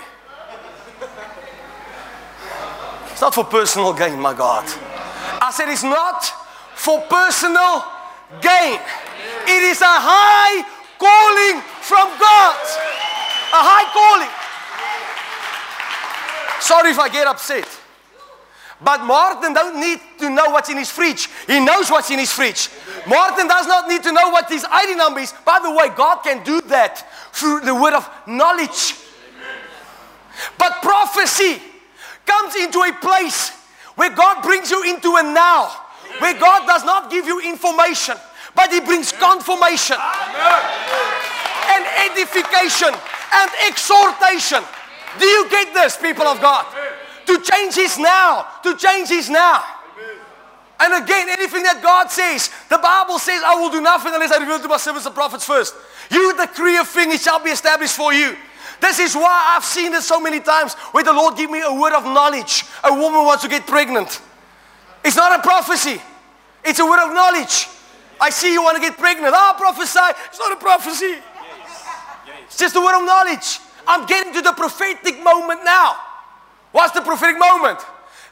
It's 3.12 3.22
not 3.22 3.36
for 3.36 3.44
personal 3.44 3.94
gain, 3.94 4.20
my 4.20 4.34
God. 4.34 4.64
I 5.42 5.52
said 5.52 5.70
it's 5.70 5.84
not 5.84 6.24
for 6.76 7.02
personal 7.02 7.84
gain. 8.42 8.80
It 9.44 9.64
is 9.64 9.82
a 9.82 9.86
high 9.86 10.64
calling 10.98 11.62
from 11.82 12.08
God. 12.18 13.09
A 13.52 13.62
high 13.62 13.90
calling. 13.94 14.30
Sorry 16.62 16.92
if 16.92 17.00
I 17.00 17.10
get 17.10 17.26
upset. 17.26 17.68
But 18.82 19.04
Martin 19.04 19.54
don't 19.54 19.80
need 19.80 20.00
to 20.20 20.30
know 20.30 20.52
what's 20.52 20.70
in 20.70 20.78
his 20.78 20.90
fridge. 20.90 21.28
He 21.48 21.60
knows 21.60 21.90
what's 21.92 22.12
in 22.12 22.20
his 22.20 22.32
fridge. 22.32 22.70
Martin 23.08 23.48
does 23.48 23.68
not 23.68 23.90
need 23.90 24.04
to 24.04 24.12
know 24.12 24.30
what 24.30 24.48
his 24.50 24.66
ID 24.70 24.96
number 24.96 25.20
is. 25.20 25.34
By 25.46 25.60
the 25.60 25.72
way, 25.72 25.90
God 25.96 26.24
can 26.24 26.44
do 26.44 26.62
that 26.70 27.06
through 27.34 27.62
the 27.62 27.76
word 27.76 27.94
of 27.94 28.10
knowledge. 28.26 28.96
But 30.58 30.82
prophecy 30.82 31.62
comes 32.26 32.56
into 32.56 32.80
a 32.80 32.94
place 33.02 33.52
where 33.96 34.12
God 34.12 34.44
brings 34.44 34.72
you 34.72 34.84
into 34.84 35.16
a 35.18 35.24
now, 35.24 35.76
where 36.20 36.40
God 36.40 36.66
does 36.66 36.86
not 36.86 37.12
give 37.12 37.26
you 37.26 37.42
information, 37.42 38.16
but 38.56 38.72
He 38.72 38.80
brings 38.80 39.12
confirmation 39.12 39.98
and 41.70 41.86
edification 42.12 42.94
and 43.34 43.52
exhortation. 43.68 44.64
Do 45.20 45.26
you 45.26 45.50
get 45.50 45.74
this, 45.74 45.98
people 45.98 46.26
of 46.26 46.42
God? 46.42 46.66
To 47.26 47.40
change 47.42 47.76
His 47.76 47.98
now, 47.98 48.48
to 48.64 48.76
change 48.76 49.10
His 49.10 49.30
now. 49.30 49.64
And 50.80 51.04
again, 51.04 51.28
anything 51.30 51.64
that 51.64 51.84
God 51.84 52.10
says, 52.10 52.50
the 52.70 52.78
Bible 52.78 53.20
says, 53.20 53.44
I 53.44 53.56
will 53.56 53.70
do 53.70 53.82
nothing 53.82 54.14
unless 54.14 54.32
I 54.32 54.38
reveal 54.38 54.60
to 54.60 54.68
my 54.68 54.78
servants 54.78 55.04
the 55.04 55.12
prophets 55.12 55.46
first. 55.46 55.76
You 56.10 56.36
decree 56.38 56.78
a 56.78 56.86
thing, 56.86 57.12
it 57.12 57.20
shall 57.20 57.44
be 57.44 57.50
established 57.50 57.96
for 57.96 58.14
you. 58.14 58.36
This 58.80 59.00
is 59.00 59.14
why 59.14 59.56
I've 59.56 59.66
seen 59.66 59.92
this 59.92 60.08
so 60.08 60.22
many 60.22 60.40
times 60.40 60.74
where 60.94 61.04
the 61.04 61.12
Lord 61.12 61.36
give 61.36 61.52
me 61.52 61.62
a 61.62 61.74
word 61.74 61.94
of 61.94 62.06
knowledge. 62.06 62.64
A 62.86 62.94
woman 62.94 63.26
wants 63.26 63.44
to 63.44 63.50
get 63.50 63.68
pregnant. 63.68 64.22
It's 65.04 65.18
not 65.18 65.38
a 65.38 65.42
prophecy. 65.42 66.02
It's 66.64 66.80
a 66.80 66.86
word 66.86 67.06
of 67.06 67.14
knowledge. 67.14 67.68
I 68.22 68.30
see 68.30 68.54
you 68.54 68.64
want 68.64 68.76
to 68.76 68.82
get 68.82 68.98
pregnant. 68.98 69.34
Ah, 69.36 69.54
oh, 69.54 69.60
prophesy. 69.60 70.00
It's 70.28 70.40
not 70.40 70.54
a 70.54 70.58
prophecy. 70.58 71.16
It's 72.50 72.58
just 72.58 72.76
a 72.76 72.82
word 72.82 73.00
of 73.00 73.06
knowledge. 73.06 73.60
I'm 73.88 74.08
getting 74.08 74.34
to 74.34 74.42
the 74.42 74.54
prophetic 74.54 75.24
moment 75.24 75.62
now. 75.64 75.96
What's 76.72 76.94
the 76.94 77.02
prophetic 77.02 77.40
moment? 77.40 77.80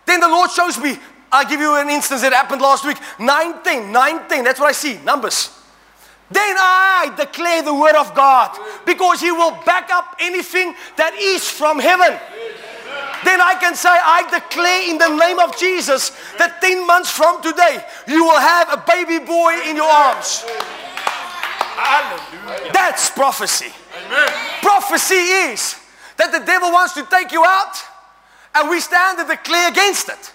Then 0.05 0.19
the 0.19 0.27
Lord 0.27 0.49
shows 0.49 0.77
me. 0.79 0.97
I'll 1.31 1.47
give 1.47 1.59
you 1.59 1.75
an 1.75 1.89
instance 1.89 2.21
that 2.21 2.33
happened 2.33 2.61
last 2.61 2.85
week. 2.85 2.97
19, 3.19 3.91
19. 3.91 4.43
That's 4.43 4.59
what 4.59 4.69
I 4.69 4.71
see. 4.71 4.97
Numbers. 5.03 5.51
Then 6.31 6.55
I 6.57 7.13
declare 7.15 7.61
the 7.61 7.73
word 7.73 7.95
of 7.95 8.13
God 8.15 8.57
because 8.85 9.21
He 9.21 9.31
will 9.31 9.51
back 9.65 9.89
up 9.91 10.15
anything 10.19 10.73
that 10.95 11.13
is 11.13 11.47
from 11.49 11.79
heaven. 11.79 12.17
Then 13.23 13.41
I 13.41 13.55
can 13.59 13.75
say, 13.75 13.89
I 13.89 14.27
declare 14.29 14.89
in 14.89 14.97
the 14.97 15.15
name 15.15 15.39
of 15.39 15.57
Jesus 15.57 16.11
that 16.37 16.61
10 16.61 16.85
months 16.85 17.11
from 17.11 17.41
today, 17.41 17.83
you 18.07 18.23
will 18.23 18.39
have 18.39 18.71
a 18.73 18.83
baby 18.85 19.23
boy 19.23 19.61
in 19.65 19.75
your 19.75 19.89
arms. 19.89 20.43
Hallelujah. 21.77 22.73
That's 22.73 23.09
prophecy. 23.09 23.73
Amen. 24.07 24.29
Prophecy 24.61 25.15
is 25.15 25.75
that 26.17 26.31
the 26.31 26.39
devil 26.39 26.71
wants 26.71 26.93
to 26.93 27.03
take 27.03 27.31
you 27.31 27.43
out, 27.43 27.75
and 28.55 28.69
we 28.69 28.79
stand 28.79 29.19
and 29.19 29.29
declare 29.29 29.69
against 29.69 30.09
it. 30.09 30.33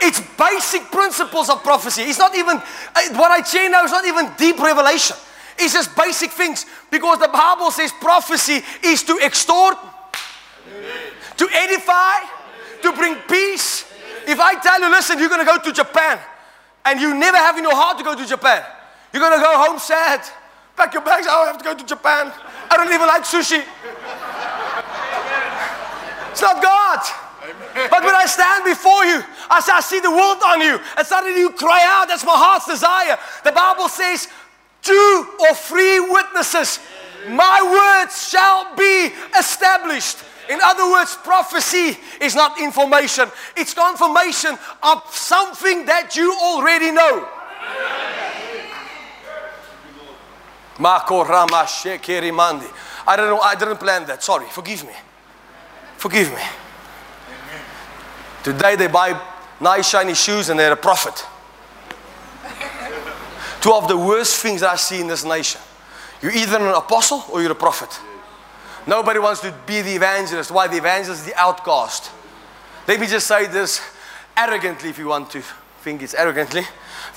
It's 0.00 0.20
basic 0.38 0.82
principles 0.92 1.50
of 1.50 1.62
prophecy. 1.62 2.02
It's 2.02 2.18
not 2.18 2.34
even, 2.36 2.56
uh, 2.56 3.18
what 3.18 3.30
I 3.30 3.42
share 3.42 3.68
now 3.68 3.84
is 3.84 3.90
not 3.90 4.06
even 4.06 4.30
deep 4.38 4.58
revelation. 4.58 5.16
It's 5.58 5.74
just 5.74 5.94
basic 5.96 6.30
things 6.30 6.66
because 6.90 7.18
the 7.18 7.28
Bible 7.28 7.72
says 7.72 7.92
prophecy 8.00 8.62
is 8.84 9.02
to 9.02 9.18
extort, 9.20 9.76
to 11.36 11.48
edify, 11.52 12.20
to 12.82 12.92
bring 12.92 13.16
peace. 13.28 13.84
If 14.26 14.38
I 14.38 14.54
tell 14.60 14.80
you, 14.80 14.88
listen, 14.88 15.18
you're 15.18 15.28
going 15.28 15.44
to 15.44 15.50
go 15.50 15.58
to 15.58 15.72
Japan 15.72 16.20
and 16.84 17.00
you 17.00 17.12
never 17.14 17.36
have 17.36 17.58
in 17.58 17.64
your 17.64 17.74
heart 17.74 17.98
to 17.98 18.04
go 18.04 18.14
to 18.14 18.24
Japan, 18.24 18.64
you're 19.12 19.20
going 19.20 19.36
to 19.36 19.44
go 19.44 19.64
home 19.66 19.80
sad, 19.80 20.20
Pack 20.78 20.94
your 20.94 21.02
bags. 21.02 21.26
I 21.26 21.46
have 21.46 21.58
to 21.58 21.64
go 21.64 21.74
to 21.74 21.84
Japan. 21.84 22.32
I 22.70 22.76
don't 22.76 22.92
even 22.92 23.08
like 23.08 23.24
sushi. 23.24 23.64
It's 26.30 26.40
not 26.40 26.62
God. 26.62 27.00
But 27.90 28.04
when 28.04 28.14
I 28.14 28.26
stand 28.26 28.64
before 28.64 29.04
you, 29.04 29.22
I 29.50 29.58
say, 29.60 29.72
I 29.72 29.80
see 29.80 29.98
the 29.98 30.10
world 30.10 30.38
on 30.46 30.60
you. 30.60 30.78
And 30.96 31.04
suddenly 31.04 31.40
you 31.40 31.50
cry 31.50 31.82
out, 31.82 32.06
that's 32.06 32.24
my 32.24 32.36
heart's 32.36 32.66
desire. 32.66 33.18
The 33.42 33.50
Bible 33.50 33.88
says, 33.88 34.28
two 34.82 35.26
or 35.40 35.54
three 35.54 35.98
witnesses, 35.98 36.78
my 37.28 37.58
words 37.66 38.28
shall 38.28 38.76
be 38.76 39.10
established. 39.36 40.18
In 40.48 40.60
other 40.62 40.90
words, 40.90 41.16
prophecy 41.16 41.98
is 42.20 42.34
not 42.34 42.60
information, 42.60 43.28
it's 43.56 43.74
confirmation 43.74 44.56
of 44.82 45.02
something 45.10 45.86
that 45.86 46.16
you 46.16 46.32
already 46.32 46.92
know. 46.92 47.28
I 53.06 53.16
don't 53.16 53.28
know, 53.28 53.40
I 53.40 53.54
didn't 53.54 53.78
plan 53.78 54.06
that. 54.06 54.22
Sorry, 54.22 54.46
forgive 54.46 54.84
me. 54.84 54.92
Forgive 55.96 56.30
me. 56.30 56.42
Today 58.44 58.76
they 58.76 58.86
buy 58.86 59.20
nice 59.60 59.88
shiny 59.88 60.14
shoes 60.14 60.48
and 60.48 60.58
they're 60.58 60.72
a 60.72 60.76
prophet. 60.76 61.26
Two 63.60 63.72
of 63.74 63.88
the 63.88 63.96
worst 63.96 64.40
things 64.40 64.62
I 64.62 64.76
see 64.76 65.00
in 65.00 65.08
this 65.08 65.24
nation. 65.24 65.60
You're 66.22 66.32
either 66.32 66.58
an 66.58 66.74
apostle 66.74 67.24
or 67.30 67.42
you're 67.42 67.52
a 67.52 67.56
prophet. 67.56 67.98
Nobody 68.86 69.18
wants 69.18 69.40
to 69.40 69.52
be 69.66 69.82
the 69.82 69.96
evangelist. 69.96 70.50
Why? 70.50 70.68
The 70.68 70.76
evangelist 70.78 71.22
is 71.22 71.26
the 71.26 71.38
outcast. 71.38 72.10
Let 72.86 73.00
me 73.00 73.06
just 73.06 73.26
say 73.26 73.46
this 73.46 73.80
arrogantly, 74.36 74.88
if 74.88 74.98
you 74.98 75.08
want 75.08 75.30
to 75.32 75.42
think 75.82 76.02
it's 76.02 76.14
arrogantly. 76.14 76.62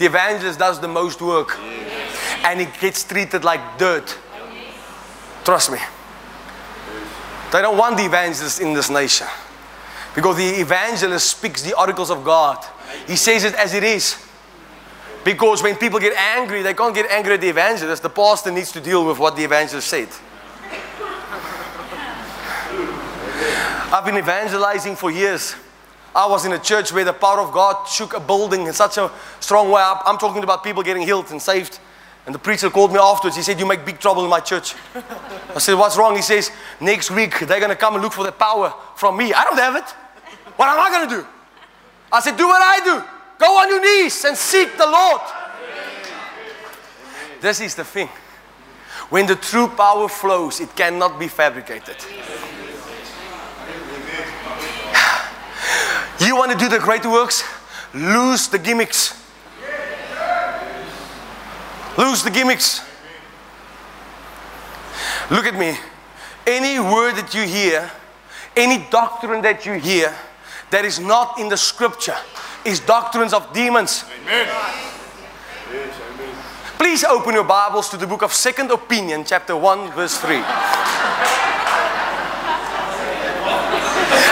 The 0.01 0.07
evangelist 0.07 0.57
does 0.57 0.79
the 0.79 0.87
most 0.87 1.21
work 1.21 1.59
and 2.43 2.59
he 2.59 2.65
gets 2.79 3.03
treated 3.03 3.43
like 3.43 3.77
dirt. 3.77 4.17
Trust 5.43 5.71
me. 5.71 5.77
They 7.51 7.61
don't 7.61 7.77
want 7.77 7.97
the 7.97 8.05
evangelist 8.05 8.61
in 8.61 8.73
this 8.73 8.89
nation 8.89 9.27
because 10.15 10.37
the 10.37 10.59
evangelist 10.59 11.29
speaks 11.29 11.61
the 11.61 11.77
oracles 11.77 12.09
of 12.09 12.23
God. 12.23 12.65
He 13.05 13.15
says 13.15 13.43
it 13.43 13.53
as 13.53 13.75
it 13.75 13.83
is. 13.83 14.17
Because 15.23 15.61
when 15.61 15.75
people 15.75 15.99
get 15.99 16.17
angry, 16.17 16.63
they 16.63 16.73
can't 16.73 16.95
get 16.95 17.05
angry 17.11 17.35
at 17.35 17.41
the 17.41 17.49
evangelist. 17.49 18.01
The 18.01 18.09
pastor 18.09 18.49
needs 18.49 18.71
to 18.71 18.81
deal 18.81 19.05
with 19.05 19.19
what 19.19 19.35
the 19.35 19.43
evangelist 19.43 19.87
said. 19.87 20.09
I've 23.93 24.03
been 24.03 24.17
evangelizing 24.17 24.95
for 24.95 25.11
years. 25.11 25.53
I 26.13 26.27
was 26.27 26.45
in 26.45 26.51
a 26.51 26.59
church 26.59 26.91
where 26.91 27.05
the 27.05 27.13
power 27.13 27.39
of 27.39 27.53
God 27.53 27.87
shook 27.87 28.13
a 28.13 28.19
building 28.19 28.67
in 28.67 28.73
such 28.73 28.97
a 28.97 29.11
strong 29.39 29.71
way. 29.71 29.81
I'm 29.81 30.17
talking 30.17 30.43
about 30.43 30.63
people 30.63 30.83
getting 30.83 31.03
healed 31.03 31.31
and 31.31 31.41
saved. 31.41 31.79
And 32.25 32.35
the 32.35 32.39
preacher 32.39 32.69
called 32.69 32.91
me 32.91 32.99
afterwards. 32.99 33.35
He 33.35 33.41
said, 33.41 33.59
You 33.59 33.65
make 33.65 33.85
big 33.85 33.99
trouble 33.99 34.23
in 34.23 34.29
my 34.29 34.41
church. 34.41 34.75
I 35.55 35.59
said, 35.59 35.75
What's 35.75 35.97
wrong? 35.97 36.15
He 36.15 36.21
says, 36.21 36.51
Next 36.79 37.09
week 37.11 37.39
they're 37.39 37.59
going 37.59 37.69
to 37.71 37.75
come 37.75 37.95
and 37.95 38.03
look 38.03 38.13
for 38.13 38.23
the 38.23 38.31
power 38.31 38.73
from 38.95 39.17
me. 39.17 39.33
I 39.33 39.43
don't 39.43 39.57
have 39.57 39.75
it. 39.75 39.89
What 40.57 40.69
am 40.69 40.79
I 40.79 40.89
going 40.91 41.09
to 41.09 41.15
do? 41.21 41.27
I 42.11 42.19
said, 42.19 42.37
Do 42.37 42.47
what 42.47 42.61
I 42.61 42.83
do. 42.83 43.03
Go 43.39 43.57
on 43.57 43.69
your 43.69 43.81
knees 43.81 44.23
and 44.25 44.37
seek 44.37 44.77
the 44.77 44.85
Lord. 44.85 45.21
This 47.39 47.59
is 47.59 47.73
the 47.73 47.83
thing. 47.83 48.07
When 49.09 49.25
the 49.25 49.35
true 49.35 49.67
power 49.67 50.07
flows, 50.07 50.61
it 50.61 50.75
cannot 50.75 51.19
be 51.19 51.27
fabricated. 51.27 51.97
You 56.21 56.35
want 56.35 56.51
to 56.51 56.57
do 56.57 56.69
the 56.69 56.77
great 56.77 57.03
works? 57.03 57.43
Lose 57.95 58.47
the 58.47 58.59
gimmicks. 58.59 59.19
Lose 61.97 62.23
the 62.23 62.29
gimmicks. 62.29 62.81
Look 65.31 65.45
at 65.45 65.55
me. 65.55 65.75
Any 66.45 66.79
word 66.79 67.15
that 67.15 67.33
you 67.33 67.41
hear, 67.41 67.89
any 68.55 68.85
doctrine 68.91 69.41
that 69.41 69.65
you 69.65 69.73
hear 69.73 70.15
that 70.69 70.85
is 70.85 70.99
not 70.99 71.39
in 71.39 71.49
the 71.49 71.57
scripture 71.57 72.17
is 72.65 72.79
doctrines 72.79 73.33
of 73.33 73.51
demons. 73.51 74.05
Amen. 74.21 74.47
Please 76.77 77.03
open 77.03 77.33
your 77.33 77.43
Bibles 77.43 77.89
to 77.89 77.97
the 77.97 78.05
book 78.05 78.21
of 78.21 78.31
Second 78.31 78.69
Opinion, 78.69 79.23
chapter 79.25 79.55
1, 79.55 79.91
verse 79.93 80.17
3. 80.19 80.35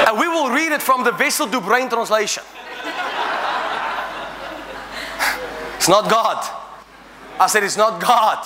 and 0.10 0.20
we 0.20 0.28
read 0.54 0.72
it 0.72 0.82
from 0.82 1.04
the 1.04 1.12
Wessel 1.12 1.48
du 1.48 1.62
Brain 1.62 1.90
translation. 1.90 2.44
It's 5.76 5.88
not 5.88 6.10
God. 6.10 6.44
I 7.40 7.48
said, 7.48 7.64
It's 7.64 7.78
not 7.78 8.02
God. 8.02 8.46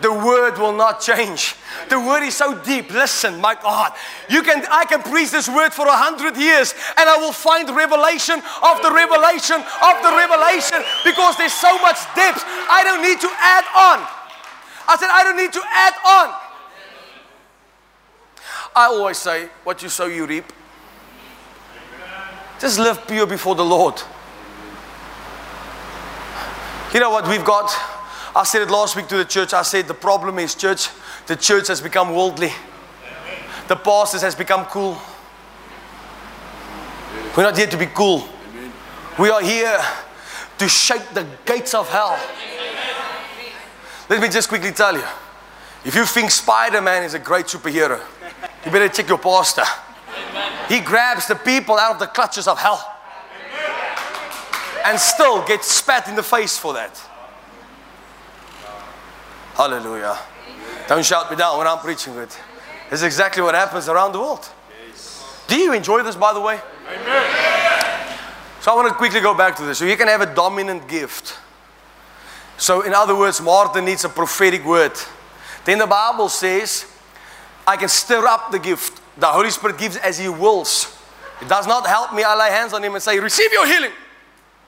The 0.00 0.12
word 0.12 0.58
will 0.58 0.72
not 0.72 1.00
change. 1.00 1.54
The 1.88 2.00
word 2.00 2.24
is 2.24 2.34
so 2.34 2.58
deep. 2.58 2.90
Listen, 2.90 3.40
my 3.40 3.54
God, 3.54 3.92
you 4.28 4.42
can 4.42 4.64
I 4.68 4.84
can 4.84 5.02
preach 5.02 5.30
this 5.30 5.48
word 5.48 5.72
for 5.72 5.86
a 5.86 5.96
hundred 5.96 6.36
years, 6.36 6.74
and 6.98 7.08
I 7.08 7.16
will 7.16 7.32
find 7.32 7.70
revelation 7.70 8.42
of 8.42 8.82
the 8.82 8.90
revelation 8.90 9.62
of 9.62 9.94
the 10.02 10.10
revelation 10.18 10.82
because 11.04 11.38
there's 11.38 11.54
so 11.54 11.78
much 11.78 12.02
depth. 12.18 12.42
I 12.68 12.82
don't 12.82 13.02
need 13.02 13.20
to 13.20 13.30
add 13.38 13.64
on. 13.70 14.02
I 14.88 14.96
said 14.98 15.10
I 15.10 15.22
don't 15.22 15.36
need 15.36 15.52
to 15.52 15.62
add 15.62 15.94
on. 16.04 16.34
I 18.74 18.86
always 18.86 19.18
say, 19.18 19.48
what 19.62 19.82
you 19.82 19.88
sow, 19.88 20.06
you 20.06 20.26
reap. 20.26 20.52
Just 22.64 22.78
live 22.78 23.06
pure 23.06 23.26
before 23.26 23.54
the 23.54 23.62
Lord. 23.62 24.00
You 26.94 27.00
know 27.00 27.10
what 27.10 27.28
we've 27.28 27.44
got? 27.44 27.70
I 28.34 28.42
said 28.46 28.62
it 28.62 28.70
last 28.70 28.96
week 28.96 29.06
to 29.08 29.18
the 29.18 29.24
church. 29.26 29.52
I 29.52 29.60
said 29.60 29.86
the 29.86 29.92
problem 29.92 30.38
is, 30.38 30.54
church, 30.54 30.88
the 31.26 31.36
church 31.36 31.68
has 31.68 31.82
become 31.82 32.14
worldly. 32.14 32.50
The 33.68 33.76
pastors 33.76 34.22
has 34.22 34.34
become 34.34 34.64
cool. 34.64 34.96
We're 37.36 37.42
not 37.42 37.58
here 37.58 37.66
to 37.66 37.76
be 37.76 37.84
cool. 37.84 38.26
We 39.18 39.28
are 39.28 39.42
here 39.42 39.78
to 40.56 40.66
shake 40.66 41.06
the 41.12 41.26
gates 41.44 41.74
of 41.74 41.90
hell. 41.90 42.18
Let 44.08 44.22
me 44.22 44.30
just 44.30 44.48
quickly 44.48 44.72
tell 44.72 44.94
you. 44.94 45.04
If 45.84 45.94
you 45.94 46.06
think 46.06 46.30
Spider 46.30 46.80
Man 46.80 47.02
is 47.02 47.12
a 47.12 47.18
great 47.18 47.44
superhero, 47.44 48.00
you 48.64 48.72
better 48.72 48.88
check 48.88 49.06
your 49.10 49.18
pastor. 49.18 49.64
He 50.68 50.80
grabs 50.80 51.26
the 51.26 51.34
people 51.34 51.76
out 51.76 51.92
of 51.92 51.98
the 51.98 52.06
clutches 52.06 52.48
of 52.48 52.58
hell 52.58 52.90
and 54.84 54.98
still 54.98 55.44
gets 55.46 55.70
spat 55.70 56.08
in 56.08 56.16
the 56.16 56.22
face 56.22 56.58
for 56.58 56.74
that. 56.74 57.00
Hallelujah. 59.54 60.18
Don't 60.88 61.04
shout 61.04 61.30
me 61.30 61.36
down 61.36 61.58
when 61.58 61.66
I'm 61.66 61.78
preaching 61.78 62.14
it. 62.14 62.38
Is 62.90 63.02
exactly 63.02 63.42
what 63.42 63.54
happens 63.54 63.88
around 63.88 64.12
the 64.12 64.20
world. 64.20 64.48
Do 65.46 65.56
you 65.56 65.72
enjoy 65.72 66.02
this, 66.02 66.16
by 66.16 66.32
the 66.32 66.40
way? 66.40 66.60
So 68.60 68.72
I 68.72 68.74
want 68.74 68.88
to 68.88 68.94
quickly 68.94 69.20
go 69.20 69.34
back 69.34 69.56
to 69.56 69.62
this. 69.64 69.78
So 69.78 69.84
you 69.84 69.96
can 69.96 70.08
have 70.08 70.20
a 70.20 70.34
dominant 70.34 70.88
gift. 70.88 71.38
So, 72.56 72.82
in 72.82 72.94
other 72.94 73.16
words, 73.16 73.40
Martin 73.40 73.84
needs 73.84 74.04
a 74.04 74.08
prophetic 74.08 74.64
word. 74.64 74.92
Then 75.64 75.78
the 75.78 75.86
Bible 75.86 76.28
says, 76.28 76.86
I 77.66 77.76
can 77.76 77.88
stir 77.88 78.26
up 78.26 78.52
the 78.52 78.58
gift. 78.58 79.00
The 79.18 79.26
Holy 79.26 79.50
Spirit 79.50 79.78
gives 79.78 79.96
as 79.96 80.18
He 80.18 80.28
wills. 80.28 80.96
It 81.40 81.48
does 81.48 81.66
not 81.66 81.86
help 81.86 82.14
me. 82.14 82.22
I 82.22 82.36
lay 82.36 82.50
hands 82.50 82.72
on 82.72 82.82
Him 82.82 82.94
and 82.94 83.02
say, 83.02 83.18
Receive 83.18 83.52
your 83.52 83.66
healing. 83.66 83.92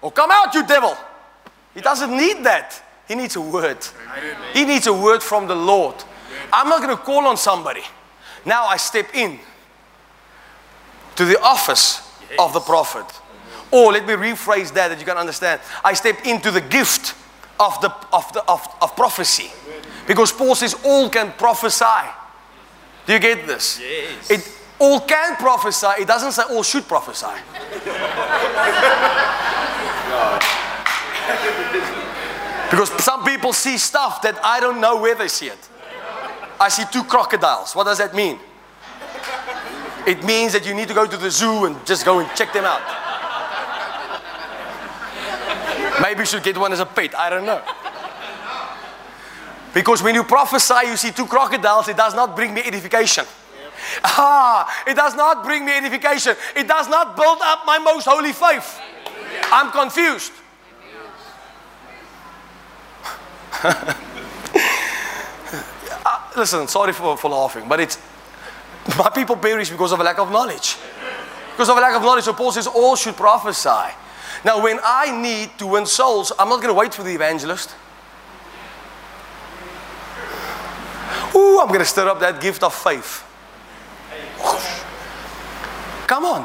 Or 0.03 0.12
come 0.12 0.30
out, 0.30 0.55
you 0.55 0.66
devil. 0.66 0.97
He 1.74 1.80
doesn't 1.80 2.11
need 2.11 2.44
that. 2.44 2.82
He 3.09 3.14
needs 3.14 3.36
a 3.36 3.40
word. 3.40 3.78
Amen. 4.16 4.36
He 4.53 4.64
needs 4.64 4.86
a 4.86 4.92
word 4.92 5.22
from 5.22 5.47
the 5.47 5.55
Lord. 5.55 5.94
Amen. 5.94 6.49
I'm 6.53 6.68
not 6.68 6.82
going 6.82 6.97
to 6.97 7.03
call 7.03 7.26
on 7.26 7.36
somebody. 7.36 7.82
Now 8.44 8.66
I 8.66 8.76
step 8.76 9.14
in 9.14 9.38
to 11.16 11.24
the 11.24 11.40
office 11.40 12.09
yes. 12.30 12.38
of 12.38 12.53
the 12.53 12.61
prophet. 12.61 13.07
Or 13.70 13.92
let 13.92 14.07
me 14.07 14.14
rephrase 14.14 14.72
that 14.74 14.88
that 14.88 14.99
you 14.99 15.05
can 15.05 15.16
understand. 15.16 15.61
I 15.84 15.94
step 15.94 16.24
into 16.24 16.51
the 16.51 16.61
gift 16.61 17.14
of 17.59 17.80
the 17.80 17.92
of 18.12 18.32
the 18.32 18.44
of, 18.49 18.66
of 18.80 18.94
prophecy. 18.94 19.51
Because 20.07 20.30
Paul 20.30 20.55
says 20.55 20.74
all 20.84 21.09
can 21.11 21.32
prophesy. 21.32 22.09
Do 23.07 23.12
you 23.12 23.20
get 23.20 23.46
this? 23.46 23.80
Yes. 23.80 24.30
It 24.30 24.59
all 24.78 25.00
can 25.00 25.36
prophesy. 25.36 26.02
It 26.02 26.09
doesn't 26.09 26.32
say 26.32 26.42
all 26.50 26.62
should 26.62 26.86
prophesy. 26.86 27.26
Because 32.70 32.90
some 33.04 33.24
people 33.24 33.52
see 33.52 33.78
stuff 33.78 34.22
that 34.22 34.38
I 34.44 34.61
don't 34.61 34.80
know 34.80 35.00
where 35.00 35.14
they 35.14 35.28
see 35.28 35.46
it. 35.46 35.68
I 36.59 36.68
see 36.68 36.84
two 36.90 37.04
crocodiles. 37.04 37.76
What 37.76 37.84
does 37.84 37.98
that 37.98 38.14
mean? 38.14 38.38
It 40.07 40.24
means 40.24 40.52
that 40.52 40.66
you 40.66 40.74
need 40.74 40.88
to 40.88 40.94
go 40.94 41.07
to 41.07 41.16
the 41.16 41.30
zoo 41.30 41.66
and 41.66 41.76
just 41.86 42.04
go 42.04 42.18
and 42.18 42.28
check 42.34 42.52
them 42.52 42.64
out. 42.64 42.82
Maybe 46.02 46.20
you 46.20 46.26
should 46.26 46.42
get 46.42 46.59
one 46.59 46.72
as 46.72 46.80
a 46.80 46.86
pet. 46.86 47.16
I 47.16 47.30
don't 47.30 47.46
know. 47.46 47.62
Because 49.77 50.03
when 50.03 50.14
you 50.14 50.24
prophesy, 50.24 50.87
you 50.87 50.97
see 50.97 51.11
two 51.11 51.27
crocodiles, 51.27 51.89
it 51.89 51.99
does 51.99 52.14
not 52.14 52.35
bring 52.35 52.55
me 52.55 52.62
edification. 52.64 53.27
Ah, 54.03 54.66
it 54.87 54.95
does 54.95 55.14
not 55.14 55.45
bring 55.45 55.66
me 55.66 55.77
edification. 55.77 56.35
It 56.57 56.66
does 56.66 56.89
not 56.89 57.14
build 57.14 57.41
up 57.43 57.66
my 57.66 57.79
most 57.79 58.07
holy 58.07 58.33
faith. 58.33 58.81
I'm 59.53 59.70
confused. 59.70 60.33
listen, 66.39 66.66
sorry 66.68 66.95
for, 66.95 67.18
for 67.18 67.29
laughing, 67.29 67.68
but 67.68 67.79
it's 67.79 67.99
my 68.97 69.11
people 69.11 69.37
perish 69.37 69.68
because 69.68 69.93
of 69.93 70.01
a 70.01 70.03
lack 70.03 70.18
of 70.18 70.33
knowledge. 70.33 70.79
Because 71.51 71.68
of 71.68 71.77
a 71.77 71.81
lack 71.83 71.95
of 71.95 72.01
knowledge. 72.01 72.24
So 72.24 72.33
Paul 72.33 72.53
says 72.53 72.66
all 72.66 72.97
should 72.97 73.16
prophesy. 73.16 73.95
Now, 74.43 74.62
when 74.62 74.79
I 74.83 75.20
need 75.20 75.51
to 75.59 75.66
win 75.66 75.85
souls, 75.85 76.33
I'm 76.39 76.49
not 76.49 76.62
going 76.62 76.74
to 76.74 76.81
wait 76.81 76.95
for 76.95 77.03
the 77.03 77.14
evangelist. 77.14 77.74
Ooh, 81.35 81.61
I'm 81.61 81.68
going 81.68 81.81
to 81.81 81.85
stir 81.85 82.09
up 82.09 82.20
that 82.20 82.41
gift 82.41 82.62
of 82.62 82.74
faith. 82.74 83.24
Come 86.07 86.24
on. 86.24 86.43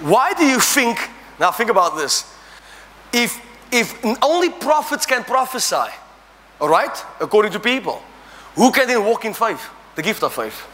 Why 0.00 0.34
do 0.34 0.44
you 0.44 0.60
think, 0.60 0.98
now 1.40 1.50
think 1.50 1.70
about 1.70 1.96
this. 1.96 2.32
If, 3.12 3.40
if 3.72 3.98
only 4.22 4.50
prophets 4.50 5.06
can 5.06 5.24
prophesy, 5.24 5.90
all 6.60 6.68
right, 6.68 7.04
according 7.20 7.52
to 7.52 7.60
people, 7.60 8.02
who 8.54 8.70
can 8.70 8.86
then 8.86 9.04
walk 9.04 9.24
in 9.24 9.34
faith? 9.34 9.68
The 9.94 10.02
gift 10.02 10.22
of 10.22 10.34
faith. 10.34 10.66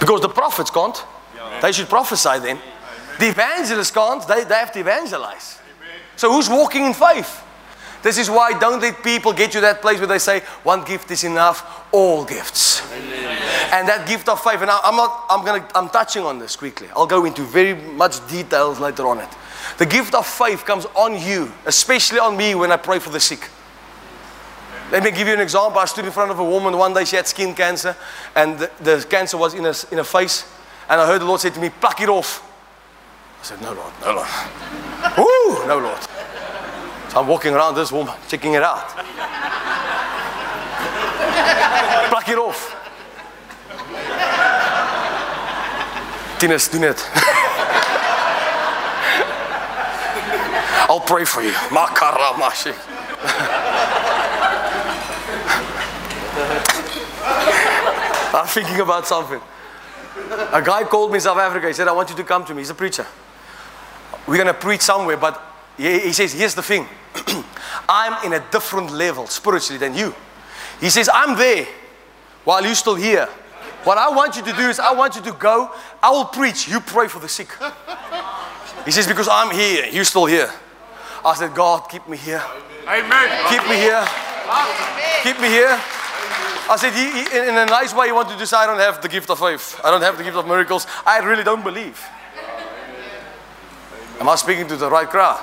Because 0.00 0.20
the 0.20 0.28
prophets 0.28 0.70
can't. 0.70 1.04
They 1.60 1.72
should 1.72 1.88
prophesy 1.88 2.38
then. 2.40 2.58
The 3.18 3.28
evangelists 3.28 3.90
can't. 3.90 4.26
They, 4.26 4.44
they 4.44 4.54
have 4.54 4.72
to 4.72 4.80
evangelize. 4.80 5.58
So 6.16 6.32
who's 6.32 6.48
walking 6.48 6.84
in 6.84 6.94
faith? 6.94 7.43
This 8.04 8.18
is 8.18 8.28
why 8.28 8.52
don't 8.58 8.82
let 8.82 9.02
people 9.02 9.32
get 9.32 9.50
to 9.52 9.62
that 9.62 9.80
place 9.80 9.96
where 9.98 10.06
they 10.06 10.18
say 10.18 10.40
one 10.62 10.84
gift 10.84 11.10
is 11.10 11.24
enough, 11.24 11.88
all 11.90 12.22
gifts. 12.26 12.82
And 13.72 13.88
that 13.88 14.06
gift 14.06 14.28
of 14.28 14.44
faith, 14.44 14.60
and 14.60 14.70
I, 14.70 14.78
I'm 14.84 14.94
not, 14.94 15.24
I'm 15.30 15.42
gonna, 15.42 15.66
I'm 15.74 15.88
touching 15.88 16.22
on 16.22 16.38
this 16.38 16.54
quickly. 16.54 16.86
I'll 16.94 17.06
go 17.06 17.24
into 17.24 17.40
very 17.44 17.74
much 17.74 18.24
details 18.28 18.78
later 18.78 19.06
on 19.06 19.20
it. 19.20 19.28
The 19.78 19.86
gift 19.86 20.12
of 20.14 20.26
faith 20.26 20.66
comes 20.66 20.84
on 20.94 21.18
you, 21.18 21.50
especially 21.64 22.18
on 22.18 22.36
me 22.36 22.54
when 22.54 22.70
I 22.70 22.76
pray 22.76 22.98
for 22.98 23.08
the 23.08 23.18
sick. 23.18 23.48
Let 24.92 25.02
me 25.02 25.10
give 25.10 25.26
you 25.26 25.32
an 25.32 25.40
example. 25.40 25.78
I 25.78 25.86
stood 25.86 26.04
in 26.04 26.12
front 26.12 26.30
of 26.30 26.38
a 26.38 26.44
woman 26.44 26.76
one 26.76 26.92
day, 26.92 27.06
she 27.06 27.16
had 27.16 27.26
skin 27.26 27.54
cancer, 27.54 27.96
and 28.36 28.58
the, 28.58 28.70
the 28.82 29.06
cancer 29.08 29.38
was 29.38 29.54
in 29.54 29.64
her, 29.64 29.74
in 29.90 29.96
her 29.96 30.04
face. 30.04 30.44
And 30.90 31.00
I 31.00 31.06
heard 31.06 31.22
the 31.22 31.24
Lord 31.24 31.40
say 31.40 31.48
to 31.48 31.58
me, 31.58 31.70
Pluck 31.70 32.02
it 32.02 32.10
off. 32.10 32.42
I 33.40 33.44
said, 33.44 33.62
No, 33.62 33.72
Lord, 33.72 33.92
no, 34.02 34.14
Lord. 34.14 34.28
Ooh, 35.18 35.66
no, 35.66 35.78
Lord. 35.78 36.13
So 37.14 37.20
I'm 37.20 37.28
walking 37.28 37.54
around 37.54 37.76
this 37.76 37.92
woman, 37.92 38.12
checking 38.26 38.54
it 38.54 38.62
out. 38.64 38.88
Pluck 42.08 42.28
it 42.28 42.36
off. 42.36 42.74
Tinus, 46.40 46.68
doen 46.72 46.82
it. 46.82 47.00
I'll 50.90 50.98
pray 50.98 51.24
for 51.24 51.40
you. 51.40 51.52
Makara 51.70 52.32
mashi. 52.34 52.74
I'm 58.34 58.46
thinking 58.48 58.80
about 58.80 59.06
something. 59.06 59.40
A 60.52 60.60
guy 60.60 60.82
called 60.82 61.12
me 61.12 61.18
in 61.18 61.20
South 61.20 61.38
Africa. 61.38 61.68
He 61.68 61.74
said, 61.74 61.86
I 61.86 61.92
want 61.92 62.10
you 62.10 62.16
to 62.16 62.24
come 62.24 62.44
to 62.46 62.54
me. 62.54 62.62
He's 62.62 62.70
a 62.70 62.74
preacher. 62.74 63.06
We're 64.26 64.34
going 64.34 64.48
to 64.48 64.54
preach 64.54 64.80
somewhere, 64.80 65.16
but 65.16 65.40
he, 65.76 66.00
he 66.00 66.12
says, 66.12 66.32
Here's 66.32 66.56
the 66.56 66.62
thing 66.62 66.88
I'm 67.88 68.24
in 68.26 68.32
a 68.32 68.44
different 68.50 68.92
level 68.92 69.26
spiritually 69.26 69.78
than 69.78 69.94
you. 69.94 70.14
He 70.80 70.90
says, 70.90 71.08
I'm 71.12 71.36
there 71.36 71.66
while 72.44 72.64
you're 72.64 72.74
still 72.74 72.94
here. 72.94 73.28
What 73.84 73.98
I 73.98 74.08
want 74.08 74.36
you 74.36 74.42
to 74.42 74.52
do 74.52 74.68
is, 74.68 74.78
I 74.80 74.92
want 74.92 75.14
you 75.14 75.22
to 75.22 75.32
go. 75.32 75.70
I 76.02 76.10
will 76.10 76.24
preach. 76.24 76.68
You 76.68 76.80
pray 76.80 77.06
for 77.06 77.18
the 77.18 77.28
sick. 77.28 77.48
He 78.84 78.90
says, 78.90 79.06
Because 79.06 79.28
I'm 79.28 79.54
here, 79.54 79.86
you're 79.86 80.04
still 80.04 80.24
here. 80.26 80.50
I 81.24 81.34
said, 81.34 81.54
God, 81.54 81.88
keep 81.90 82.06
me 82.08 82.16
here. 82.16 82.42
Amen. 82.86 83.28
Keep 83.48 83.68
me 83.68 83.76
here. 83.76 84.04
Keep 85.22 85.40
me 85.40 85.48
here. 85.48 85.80
I 86.66 86.76
said, 86.76 86.92
he, 86.92 87.04
he, 87.12 87.48
in 87.48 87.56
a 87.56 87.66
nice 87.66 87.94
way, 87.94 88.06
you 88.06 88.14
want 88.14 88.28
to 88.28 88.46
say, 88.46 88.56
I 88.56 88.66
don't 88.66 88.78
have 88.78 89.02
the 89.02 89.08
gift 89.08 89.28
of 89.28 89.38
faith. 89.38 89.78
I 89.84 89.90
don't 89.90 90.00
have 90.00 90.16
the 90.16 90.24
gift 90.24 90.36
of 90.36 90.46
miracles. 90.46 90.86
I 91.04 91.18
really 91.18 91.44
don't 91.44 91.62
believe. 91.62 92.02
Am 94.18 94.28
I 94.28 94.34
speaking 94.36 94.66
to 94.68 94.76
the 94.76 94.88
right 94.88 95.08
crowd? 95.08 95.42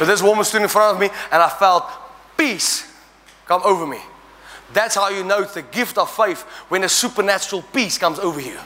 So 0.00 0.06
this 0.06 0.22
woman 0.22 0.46
stood 0.46 0.62
in 0.62 0.68
front 0.68 0.94
of 0.94 0.98
me, 0.98 1.10
and 1.30 1.42
I 1.42 1.50
felt 1.50 1.84
peace 2.34 2.90
come 3.44 3.60
over 3.66 3.86
me. 3.86 3.98
That's 4.72 4.94
how 4.94 5.10
you 5.10 5.22
know 5.22 5.42
it's 5.42 5.52
the 5.52 5.60
gift 5.60 5.98
of 5.98 6.10
faith 6.10 6.40
when 6.70 6.84
a 6.84 6.88
supernatural 6.88 7.60
peace 7.70 7.98
comes 7.98 8.18
over 8.18 8.40
you. 8.40 8.56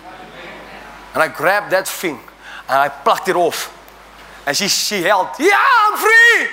And 1.12 1.20
I 1.20 1.26
grabbed 1.26 1.72
that 1.72 1.88
thing 1.88 2.20
and 2.68 2.78
I 2.78 2.88
plucked 2.88 3.26
it 3.28 3.34
off. 3.34 3.72
And 4.46 4.56
she, 4.56 4.68
she 4.68 5.02
held, 5.02 5.26
Yeah, 5.40 5.58
I'm 5.58 5.98
free! 5.98 6.46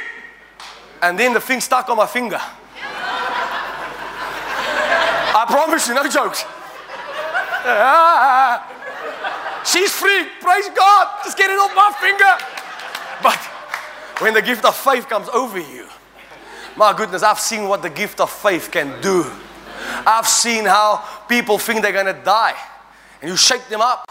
And 1.04 1.20
then 1.20 1.34
the 1.36 1.42
thing 1.42 1.62
stuck 1.62 1.88
on 1.90 1.98
my 1.98 2.08
finger. 2.08 2.42
I 5.30 5.46
promise 5.46 5.88
you, 5.90 5.94
no 5.94 6.10
jokes. 6.10 6.44
She's 9.72 9.92
free. 9.92 10.26
Praise 10.42 10.70
God. 10.76 11.08
Just 11.24 11.38
get 11.38 11.52
it 11.52 11.60
off 11.60 11.72
my 11.76 11.94
finger. 12.02 12.36
But 13.22 13.51
when 14.22 14.34
the 14.34 14.42
gift 14.42 14.64
of 14.66 14.76
faith 14.76 15.10
comes 15.10 15.28
over 15.30 15.60
you, 15.60 15.88
my 16.78 16.96
goodness, 16.96 17.24
I've 17.24 17.40
seen 17.40 17.68
what 17.68 17.82
the 17.82 17.90
gift 17.90 18.20
of 18.20 18.30
faith 18.30 18.70
can 18.72 19.02
do. 19.02 19.26
I've 20.06 20.28
seen 20.28 20.66
how 20.66 21.04
people 21.28 21.58
think 21.58 21.82
they're 21.82 22.04
to 22.04 22.22
die, 22.24 22.56
and 23.22 23.30
you 23.30 23.36
shake 23.36 23.68
them 23.68 23.82
up. 23.82 24.06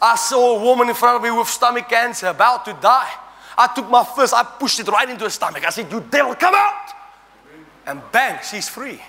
I 0.00 0.16
saw 0.16 0.58
a 0.58 0.62
woman 0.62 0.88
in 0.88 0.94
front 0.94 1.16
of 1.16 1.22
me 1.22 1.30
with 1.30 1.48
stomach 1.48 1.88
cancer 1.88 2.26
about 2.26 2.64
to 2.64 2.72
die. 2.80 3.10
I 3.56 3.68
took 3.74 3.88
my 3.88 4.04
fist, 4.04 4.34
I 4.34 4.42
pushed 4.42 4.80
it 4.80 4.88
right 4.88 5.08
into 5.08 5.24
her 5.24 5.30
stomach. 5.30 5.64
I 5.64 5.70
said, 5.70 5.90
You 5.90 6.00
devil, 6.10 6.34
come 6.34 6.54
out! 6.54 6.92
And 7.86 8.00
bang, 8.10 8.40
she's 8.42 8.68
free. 8.68 9.00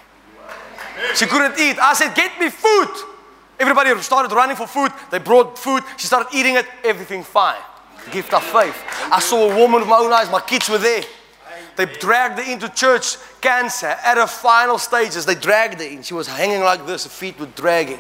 She 1.15 1.25
couldn't 1.25 1.59
eat. 1.59 1.79
I 1.79 1.93
said, 1.93 2.13
Get 2.13 2.39
me 2.39 2.49
food. 2.49 2.89
Everybody 3.59 3.99
started 4.01 4.33
running 4.33 4.55
for 4.55 4.67
food. 4.67 4.91
They 5.11 5.19
brought 5.19 5.57
food. 5.57 5.83
She 5.97 6.07
started 6.07 6.27
eating 6.36 6.55
it. 6.55 6.65
Everything 6.83 7.23
fine. 7.23 7.61
Gift 8.12 8.34
of 8.34 8.43
faith. 8.43 8.82
I 9.12 9.20
saw 9.20 9.49
a 9.49 9.58
woman 9.58 9.82
with 9.82 9.89
my 9.89 9.97
own 9.97 10.14
eyes. 10.14 10.30
My 10.30 10.41
kids 10.41 10.70
were 10.70 10.78
there. 10.78 11.03
They 11.76 11.86
dragged 11.86 12.39
her 12.39 12.51
into 12.51 12.70
church, 12.70 13.18
cancer, 13.41 13.88
at 13.88 14.18
her 14.18 14.28
final 14.28 14.78
stages. 14.78 15.26
They 15.26 15.36
dragged 15.36 15.80
her 15.82 15.86
in. 15.86 16.03
She 16.03 16.14
was 16.14 16.28
hanging 16.28 16.62
like 16.62 16.86
this, 16.86 17.03
her 17.03 17.10
feet 17.10 17.39
were 17.39 17.47
dragging. 17.47 17.99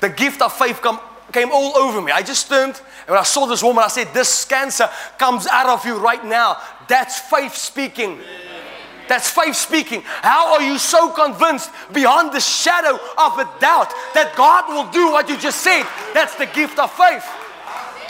The 0.00 0.08
gift 0.08 0.40
of 0.40 0.52
faith 0.52 0.80
come, 0.80 1.00
came 1.32 1.50
all 1.52 1.76
over 1.76 2.00
me. 2.00 2.12
I 2.12 2.22
just 2.22 2.48
turned, 2.48 2.80
and 3.00 3.08
when 3.08 3.18
I 3.18 3.24
saw 3.24 3.46
this 3.46 3.62
woman, 3.62 3.82
I 3.82 3.88
said, 3.88 4.12
This 4.14 4.44
cancer 4.44 4.88
comes 5.18 5.46
out 5.46 5.68
of 5.68 5.84
you 5.84 5.98
right 5.98 6.24
now. 6.24 6.58
That's 6.88 7.18
faith 7.18 7.54
speaking. 7.54 8.20
That's 9.08 9.28
faith 9.28 9.56
speaking. 9.56 10.02
How 10.04 10.54
are 10.54 10.62
you 10.62 10.78
so 10.78 11.10
convinced 11.10 11.70
beyond 11.92 12.32
the 12.32 12.40
shadow 12.40 12.94
of 13.18 13.38
a 13.38 13.44
doubt 13.60 13.92
that 14.14 14.32
God 14.36 14.68
will 14.68 14.90
do 14.92 15.10
what 15.10 15.28
you 15.28 15.36
just 15.36 15.60
said? 15.60 15.84
That's 16.14 16.36
the 16.36 16.46
gift 16.46 16.78
of 16.78 16.90
faith. 16.92 17.24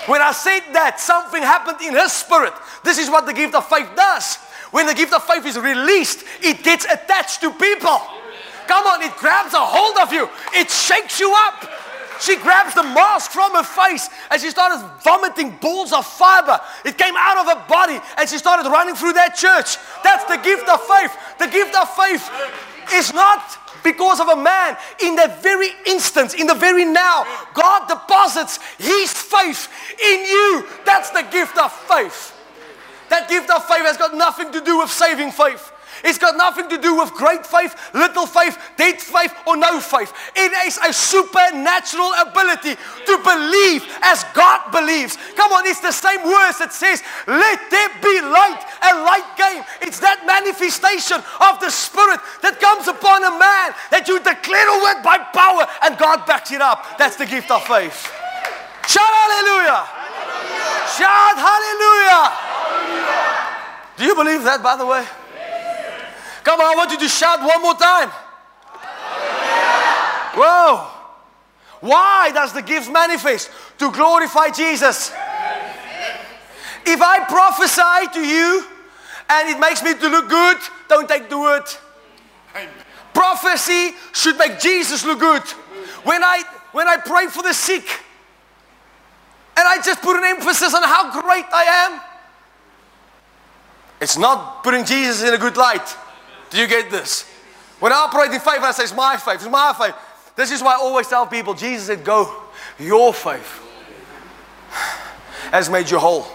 When 0.07 0.21
I 0.21 0.33
said 0.33 0.61
that, 0.73 0.99
something 0.99 1.43
happened 1.43 1.81
in 1.81 1.95
his 1.95 2.13
spirit. 2.13 2.53
This 2.83 2.99
is 2.99 3.09
what 3.09 3.27
the 3.27 3.33
gift 3.33 3.55
of 3.55 3.69
faith 3.69 3.89
does. 3.95 4.37
When 4.73 4.87
the 4.87 4.95
gift 4.95 5.13
of 5.13 5.23
faith 5.25 5.47
is 5.47 5.59
released, 5.59 6.25
it 6.41 6.63
gets 6.63 6.85
attached 6.87 7.41
to 7.43 7.51
people. 7.53 8.01
Come 8.67 8.87
on, 8.87 9.03
it 9.03 9.15
grabs 9.17 9.55
a 9.55 9.61
hold 9.61 9.99
of 9.99 10.13
you, 10.13 10.29
it 10.55 10.71
shakes 10.71 11.21
you 11.21 11.33
up. 11.49 11.69
She 12.21 12.37
grabs 12.37 12.75
the 12.75 12.85
mask 12.85 13.33
from 13.33 13.53
her 13.53 13.65
face 13.65 14.09
and 14.31 14.41
she 14.41 14.51
started 14.51 14.87
vomiting 15.03 15.59
balls 15.61 15.93
of 15.93 16.07
fiber. 16.07 16.61
It 16.85 16.97
came 16.97 17.15
out 17.19 17.39
of 17.39 17.47
her 17.47 17.67
body 17.69 17.99
and 18.17 18.29
she 18.29 18.39
started 18.39 18.71
running 18.71 18.95
through 18.95 19.15
that 19.15 19.35
church. 19.35 19.77
That's 20.05 20.25
the 20.25 20.37
gift 20.37 20.69
of 20.69 20.81
faith. 20.87 21.17
The 21.39 21.49
gift 21.49 21.75
of 21.75 21.91
faith 21.97 22.31
is 22.95 23.13
not 23.13 23.59
because 23.83 24.21
of 24.21 24.29
a 24.29 24.37
man. 24.37 24.77
In 25.03 25.17
that 25.17 25.43
very 25.43 25.71
instance, 25.87 26.35
in 26.35 26.47
the 26.47 26.55
very 26.55 26.85
now, 26.85 27.25
God 27.55 27.89
deposits 27.89 28.59
His 28.79 29.13
faith 29.13 29.69
in 30.01 30.25
you. 30.25 30.67
That's 30.85 31.11
the 31.11 31.23
gift 31.31 31.59
of 31.59 31.73
faith. 31.73 32.39
That 33.09 33.29
gift 33.29 33.51
of 33.51 33.67
faith 33.67 33.83
has 33.83 33.97
got 33.97 34.15
nothing 34.15 34.53
to 34.53 34.61
do 34.61 34.79
with 34.79 34.91
saving 34.91 35.33
faith. 35.33 35.72
It's 36.05 36.19
got 36.19 36.37
nothing 36.37 36.69
to 36.69 36.79
do 36.79 36.97
with 36.97 37.13
great 37.15 37.47
faith, 37.47 37.77
little 37.95 38.27
faith, 38.27 38.59
dead 38.77 39.01
faith, 39.01 39.33
or 39.47 39.57
no 39.57 39.81
faith. 39.81 40.13
It 40.35 40.53
is 40.67 40.79
a 40.79 40.93
supernatural 40.93 42.13
ability 42.19 42.75
to 42.75 43.15
believe 43.23 43.87
as 44.03 44.25
God 44.35 44.71
believes. 44.73 45.17
Come 45.37 45.53
on, 45.53 45.67
it's 45.67 45.81
the 45.81 45.93
same 45.93 46.23
words 46.25 46.59
that 46.59 46.73
says, 46.73 47.03
Let 47.27 47.59
there 47.71 47.89
be 48.03 48.21
light, 48.21 48.63
and 48.83 49.07
light 49.07 49.29
came. 49.39 49.63
It's 49.81 50.01
that 50.01 50.27
manifestation 50.27 51.23
of 51.39 51.61
the 51.61 51.71
Spirit 51.71 52.21
that 52.43 52.59
comes 52.59 52.89
upon 52.89 53.23
a 53.23 53.31
man 53.39 53.71
that 53.95 54.09
you 54.09 54.19
declare 54.19 54.69
a 54.69 54.79
word 54.83 55.03
by 55.07 55.19
power, 55.31 55.67
and 55.87 55.97
God 55.99 56.27
backs 56.27 56.51
it 56.51 56.61
up. 56.61 56.99
That's 56.99 57.17
the 57.17 57.27
gift 57.27 57.51
of 57.51 57.63
faith. 57.63 58.11
Shout 58.91 59.07
hallelujah! 59.07 59.87
Shout 60.99 61.39
hallelujah! 61.39 62.53
Do 63.97 64.05
you 64.05 64.15
believe 64.15 64.43
that, 64.43 64.63
by 64.63 64.77
the 64.77 64.87
way? 64.87 65.07
Come 66.45 66.61
on, 66.61 66.67
I 66.73 66.75
want 66.77 66.91
you 66.91 66.99
to 66.99 67.09
shout 67.09 67.41
one 67.41 67.63
more 67.63 67.75
time. 67.75 68.11
Whoa. 70.35 70.89
Why 71.81 72.31
does 72.33 72.53
the 72.53 72.63
gift 72.63 72.91
manifest? 72.91 73.51
To 73.79 73.91
glorify 73.91 74.51
Jesus. 74.51 75.11
If 76.85 77.01
I 77.01 77.25
prophesy 77.29 78.21
to 78.21 78.27
you 78.27 78.65
and 79.29 79.49
it 79.49 79.59
makes 79.59 79.83
me 79.83 79.95
to 79.95 80.09
look 80.09 80.29
good, 80.29 80.59
don't 80.89 81.09
take 81.09 81.29
the 81.29 81.39
word. 81.39 81.65
Prophecy 83.15 83.95
should 84.13 84.39
make 84.39 84.59
Jesus 84.59 85.05
look 85.05 85.21
good. 85.21 85.43
When 86.05 86.23
I 86.25 86.43
when 86.73 86.89
I 86.89 86.97
pray 86.97 87.27
for 87.27 87.43
the 87.43 87.53
sick, 87.53 87.85
and 89.57 89.69
I 89.69 89.77
just 89.85 90.01
put 90.01 90.17
an 90.17 90.25
emphasis 90.25 90.75
on 90.75 90.83
how 90.83 91.21
great 91.21 91.45
I 91.53 91.65
am, 91.87 92.01
it's 94.01 94.17
not 94.17 94.65
putting 94.65 94.85
Jesus 94.85 95.23
in 95.23 95.35
a 95.35 95.39
good 95.39 95.57
light. 95.57 95.97
Do 96.53 96.59
you 96.59 96.69
get 96.69 96.91
this? 96.91 97.23
When 97.81 97.93
I 97.93 97.97
operate 97.97 98.31
in 98.31 98.41
faith, 98.41 98.61
I 98.61 98.71
say, 98.73 98.85
It's 98.85 98.95
my 98.95 99.17
faith, 99.17 99.37
it's 99.37 99.49
my 99.51 99.75
faith. 99.77 99.95
This 100.37 100.51
is 100.51 100.63
why 100.63 100.75
I 100.75 100.77
always 100.77 101.09
tell 101.09 101.27
people 101.27 101.55
Jesus 101.55 101.87
said, 101.87 102.05
Go, 102.05 102.43
your 102.79 103.13
faith 103.15 103.61
has 105.51 105.69
made 105.71 105.91
you 105.91 105.99
whole. 105.99 106.27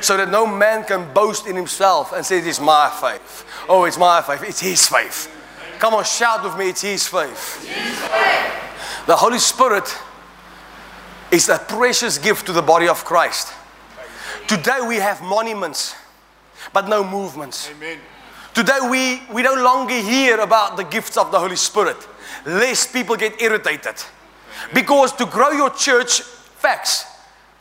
So 0.00 0.16
that 0.16 0.30
no 0.30 0.46
man 0.46 0.84
can 0.84 1.12
boast 1.14 1.46
in 1.46 1.56
himself 1.56 2.12
and 2.12 2.26
say, 2.26 2.40
It's 2.40 2.60
my 2.60 2.90
faith. 3.00 3.46
Oh, 3.68 3.84
it's 3.84 3.96
my 3.96 4.20
faith. 4.20 4.42
It's 4.42 4.60
his 4.60 4.86
faith. 4.86 5.32
Come 5.78 5.94
on, 5.94 6.04
shout 6.04 6.42
with 6.42 6.56
me, 6.58 6.70
it's 6.70 6.82
his 6.82 7.06
faith. 7.06 7.62
The 9.06 9.14
Holy 9.14 9.38
Spirit 9.38 9.96
is 11.30 11.48
a 11.48 11.58
precious 11.58 12.18
gift 12.18 12.46
to 12.46 12.52
the 12.52 12.62
body 12.62 12.88
of 12.88 13.04
Christ. 13.04 13.52
Today 14.48 14.80
we 14.86 14.96
have 14.96 15.22
monuments, 15.22 15.94
but 16.72 16.88
no 16.88 17.04
movements. 17.04 17.70
Amen. 17.70 17.98
Today 18.56 18.78
we, 18.90 19.20
we 19.34 19.42
no 19.42 19.52
longer 19.52 20.00
hear 20.00 20.40
about 20.40 20.78
the 20.78 20.84
gifts 20.84 21.18
of 21.18 21.30
the 21.30 21.38
Holy 21.38 21.56
Spirit, 21.56 21.98
lest 22.46 22.90
people 22.90 23.14
get 23.14 23.42
irritated. 23.42 24.02
Because 24.72 25.12
to 25.16 25.26
grow 25.26 25.50
your 25.50 25.68
church, 25.68 26.22
facts, 26.22 27.04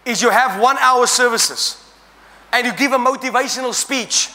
is 0.05 0.21
you 0.21 0.29
have 0.29 0.61
one 0.61 0.77
hour 0.77 1.05
services 1.05 1.83
and 2.53 2.65
you 2.65 2.71
give 2.71 2.93
a 2.93 2.97
motivational 2.97 3.73
speech 3.73 4.29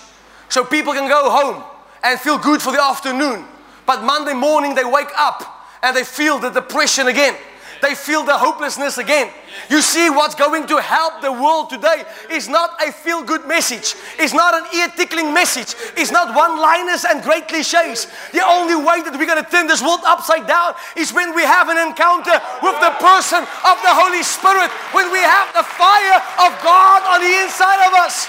so 0.51 0.63
people 0.63 0.93
can 0.93 1.09
go 1.09 1.31
home 1.31 1.65
and 2.05 2.21
feel 2.21 2.37
good 2.37 2.61
for 2.61 2.73
the 2.73 2.83
afternoon. 2.83 3.47
But 3.87 4.05
Monday 4.05 4.35
morning 4.35 4.75
they 4.75 4.85
wake 4.85 5.13
up 5.17 5.67
and 5.83 5.97
they 5.97 6.05
feel 6.05 6.39
the 6.39 6.51
depression 6.51 7.09
again. 7.09 7.37
They 7.81 7.95
feel 7.95 8.23
the 8.23 8.37
hopelessness 8.37 8.99
again. 8.99 9.33
You 9.69 9.83
see, 9.83 10.11
what's 10.11 10.35
going 10.35 10.67
to 10.67 10.81
help 10.81 11.23
the 11.23 11.33
world 11.33 11.71
today 11.71 12.05
is 12.31 12.49
not 12.49 12.81
a 12.83 12.93
feel 12.93 13.23
good 13.23 13.47
message, 13.47 13.95
it's 14.19 14.35
not 14.35 14.55
an 14.55 14.67
ear 14.75 14.89
tickling 14.97 15.33
message, 15.33 15.75
it's 15.97 16.11
not 16.11 16.35
one 16.35 16.59
liners 16.59 17.05
and 17.05 17.23
great 17.23 17.49
cliches. 17.49 18.07
The 18.33 18.47
only 18.47 18.75
way 18.75 19.03
that 19.03 19.15
we're 19.15 19.31
going 19.31 19.43
to 19.43 19.51
turn 19.51 19.67
this 19.67 19.83
world 19.83 20.01
upside 20.05 20.47
down 20.47 20.75
is 20.97 21.13
when 21.13 21.35
we 21.35 21.43
have 21.43 21.69
an 21.69 21.79
encounter 21.79 22.35
with 22.63 22.79
the 22.83 22.95
person 22.99 23.43
of 23.43 23.77
the 23.83 23.95
Holy 23.95 24.23
Spirit, 24.23 24.71
when 24.95 25.11
we 25.11 25.23
have 25.23 25.51
the 25.55 25.67
fire 25.67 26.19
of 26.47 26.51
God 26.63 27.07
on 27.07 27.19
the 27.23 27.35
inside 27.43 27.83
of 27.87 27.95
us. 27.95 28.27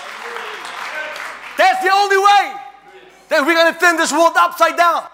That's 1.57 1.83
the 1.83 1.93
only 1.93 2.17
way 2.17 2.43
that 3.29 3.45
we're 3.45 3.55
going 3.55 3.73
to 3.73 3.79
turn 3.79 3.97
this 3.97 4.11
world 4.11 4.33
upside 4.35 4.77
down. 4.77 5.05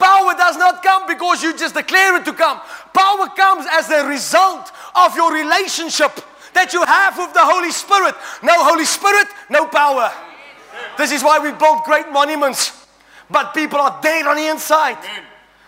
Power 0.00 0.32
does 0.34 0.56
not 0.56 0.82
come 0.82 1.06
because 1.06 1.42
you 1.42 1.56
just 1.56 1.74
declare 1.74 2.16
it 2.16 2.24
to 2.24 2.32
come. 2.32 2.58
Power 2.94 3.28
comes 3.36 3.66
as 3.70 3.90
a 3.90 4.08
result 4.08 4.72
of 4.96 5.14
your 5.14 5.32
relationship 5.32 6.12
that 6.54 6.72
you 6.72 6.82
have 6.82 7.18
with 7.18 7.34
the 7.34 7.44
Holy 7.44 7.70
Spirit. 7.70 8.14
No 8.42 8.64
Holy 8.64 8.86
Spirit, 8.86 9.28
no 9.50 9.66
power. 9.66 10.10
This 10.96 11.12
is 11.12 11.22
why 11.22 11.38
we 11.38 11.52
build 11.52 11.84
great 11.84 12.10
monuments, 12.10 12.86
but 13.30 13.52
people 13.52 13.78
are 13.78 14.00
dead 14.02 14.26
on 14.26 14.36
the 14.36 14.46
inside. 14.46 14.96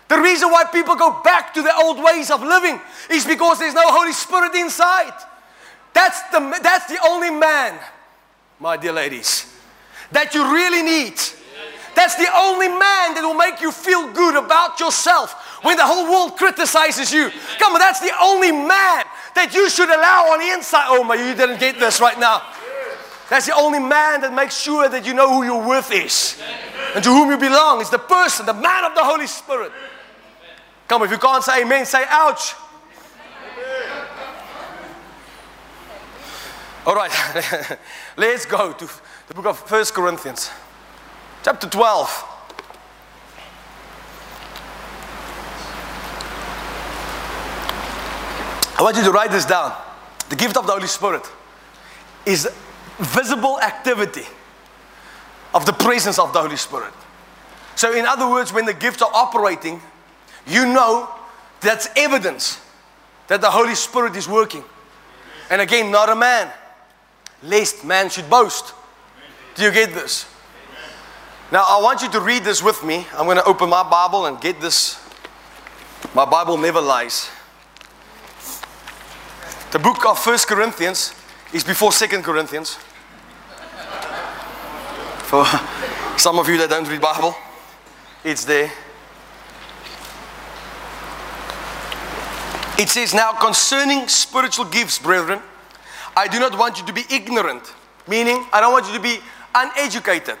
The 0.07 0.19
reason 0.19 0.49
why 0.49 0.65
people 0.65 0.95
go 0.95 1.21
back 1.23 1.53
to 1.53 1.61
the 1.61 1.73
old 1.75 2.03
ways 2.03 2.31
of 2.31 2.41
living 2.41 2.79
is 3.09 3.25
because 3.25 3.59
there's 3.59 3.73
no 3.73 3.85
Holy 3.85 4.13
Spirit 4.13 4.55
inside. 4.55 5.13
That's 5.93 6.21
the, 6.31 6.59
that's 6.61 6.87
the 6.87 6.99
only 7.05 7.29
man, 7.29 7.79
my 8.59 8.77
dear 8.77 8.93
ladies, 8.93 9.45
that 10.11 10.33
you 10.33 10.43
really 10.53 10.81
need. 10.81 11.21
That's 12.03 12.15
the 12.15 12.27
only 12.35 12.67
man 12.67 13.15
that 13.15 13.21
will 13.23 13.33
make 13.33 13.61
you 13.61 13.71
feel 13.71 14.11
good 14.11 14.35
about 14.35 14.77
yourself 14.77 15.63
when 15.63 15.77
the 15.77 15.85
whole 15.85 16.03
world 16.03 16.37
criticizes 16.37 17.13
you. 17.13 17.31
Come 17.59 17.71
on, 17.71 17.79
that's 17.79 18.01
the 18.01 18.11
only 18.21 18.51
man 18.51 19.05
that 19.35 19.53
you 19.53 19.69
should 19.69 19.87
allow 19.87 20.33
on 20.33 20.39
the 20.39 20.51
inside. 20.51 20.87
Oh 20.89 21.05
my, 21.05 21.15
you 21.15 21.33
didn't 21.33 21.61
get 21.61 21.79
this 21.79 22.01
right 22.01 22.19
now. 22.19 22.41
That's 23.29 23.45
the 23.45 23.55
only 23.55 23.79
man 23.79 24.19
that 24.19 24.33
makes 24.33 24.59
sure 24.59 24.89
that 24.89 25.05
you 25.05 25.13
know 25.13 25.33
who 25.33 25.45
your 25.45 25.65
worth 25.65 25.93
is 25.93 26.37
and 26.93 27.01
to 27.05 27.09
whom 27.09 27.31
you 27.31 27.37
belong. 27.37 27.79
It's 27.79 27.89
the 27.89 27.99
person, 27.99 28.47
the 28.47 28.53
man 28.53 28.83
of 28.83 28.95
the 28.95 29.03
Holy 29.05 29.25
Spirit. 29.25 29.71
Come, 30.89 31.03
on, 31.03 31.07
if 31.07 31.11
you 31.13 31.17
can't 31.17 31.41
say 31.41 31.61
amen, 31.61 31.85
say 31.85 32.03
ouch. 32.09 32.53
All 36.85 36.95
right, 36.95 37.79
let's 38.17 38.45
go 38.45 38.73
to 38.73 38.89
the 39.29 39.33
book 39.33 39.45
of 39.45 39.57
First 39.57 39.93
Corinthians, 39.93 40.51
chapter 41.43 41.67
12. 41.67 42.29
I 48.77 48.81
want 48.81 48.95
you 48.97 49.03
to 49.03 49.11
write 49.11 49.31
this 49.31 49.45
down. 49.45 49.75
The 50.29 50.35
gift 50.35 50.57
of 50.57 50.65
the 50.65 50.71
Holy 50.71 50.87
Spirit 50.87 51.29
is 52.25 52.49
visible 52.97 53.59
activity 53.61 54.23
of 55.53 55.65
the 55.65 55.73
presence 55.73 56.17
of 56.17 56.33
the 56.33 56.41
Holy 56.41 56.55
Spirit. 56.55 56.93
So, 57.75 57.93
in 57.93 58.05
other 58.05 58.29
words, 58.29 58.53
when 58.53 58.65
the 58.65 58.73
gifts 58.73 59.01
are 59.01 59.11
operating, 59.13 59.81
you 60.47 60.65
know 60.65 61.09
that's 61.59 61.89
evidence 61.95 62.59
that 63.27 63.41
the 63.41 63.49
Holy 63.49 63.75
Spirit 63.75 64.15
is 64.15 64.27
working. 64.27 64.63
And 65.49 65.61
again, 65.61 65.91
not 65.91 66.09
a 66.09 66.15
man, 66.15 66.51
lest 67.43 67.83
man 67.83 68.09
should 68.09 68.29
boast. 68.29 68.73
Do 69.55 69.63
you 69.63 69.71
get 69.71 69.93
this? 69.93 70.32
Now, 71.53 71.65
I 71.67 71.79
want 71.83 72.01
you 72.01 72.09
to 72.09 72.19
read 72.19 72.43
this 72.43 72.63
with 72.63 72.83
me. 72.83 73.05
I'm 73.13 73.25
going 73.25 73.37
to 73.37 73.45
open 73.45 73.69
my 73.69 73.87
Bible 73.87 74.25
and 74.25 74.41
get 74.41 74.59
this. 74.59 74.99
My 76.15 76.25
Bible 76.25 76.57
never 76.57 76.81
lies. 76.81 77.29
The 79.71 79.77
book 79.77 80.03
of 80.03 80.17
First 80.17 80.47
Corinthians 80.47 81.13
is 81.53 81.63
before 81.63 81.91
Second 81.91 82.23
Corinthians. 82.23 82.79
For 85.25 85.45
some 86.17 86.39
of 86.39 86.49
you 86.49 86.57
that 86.57 86.71
don't 86.71 86.87
read 86.89 87.01
Bible, 87.01 87.35
it's 88.23 88.45
there. 88.45 88.71
It 92.79 92.89
says, 92.89 93.13
Now 93.13 93.31
concerning 93.33 94.07
spiritual 94.07 94.65
gifts, 94.65 94.97
brethren, 94.97 95.39
I 96.17 96.27
do 96.27 96.39
not 96.39 96.57
want 96.57 96.79
you 96.79 96.85
to 96.87 96.93
be 96.93 97.03
ignorant, 97.11 97.75
meaning, 98.07 98.43
I 98.51 98.59
don't 98.59 98.71
want 98.71 98.87
you 98.87 98.93
to 98.93 98.99
be 98.99 99.19
uneducated. 99.53 100.39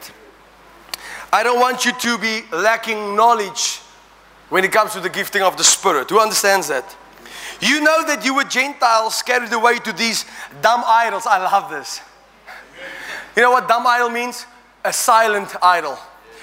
I 1.33 1.41
don't 1.41 1.59
want 1.59 1.83
you 1.83 1.91
to 1.91 2.17
be 2.19 2.43
lacking 2.51 3.15
knowledge 3.15 3.79
when 4.49 4.63
it 4.63 4.71
comes 4.71 4.93
to 4.93 4.99
the 4.99 5.09
gifting 5.09 5.41
of 5.41 5.57
the 5.57 5.63
Spirit. 5.63 6.11
Who 6.11 6.19
understands 6.19 6.67
that? 6.67 6.95
You 7.59 7.81
know 7.81 8.05
that 8.05 8.23
you 8.23 8.35
were 8.35 8.43
Gentiles 8.43 9.23
carried 9.23 9.51
away 9.51 9.79
to 9.79 9.91
these 9.93 10.25
dumb 10.61 10.83
idols. 10.85 11.25
I 11.25 11.39
love 11.39 11.71
this. 11.71 12.01
You 13.35 13.41
know 13.41 13.49
what 13.49 13.67
dumb 13.67 13.87
idol 13.87 14.11
means? 14.11 14.45
A 14.85 14.93
silent 14.93 15.55
idol. 15.63 15.97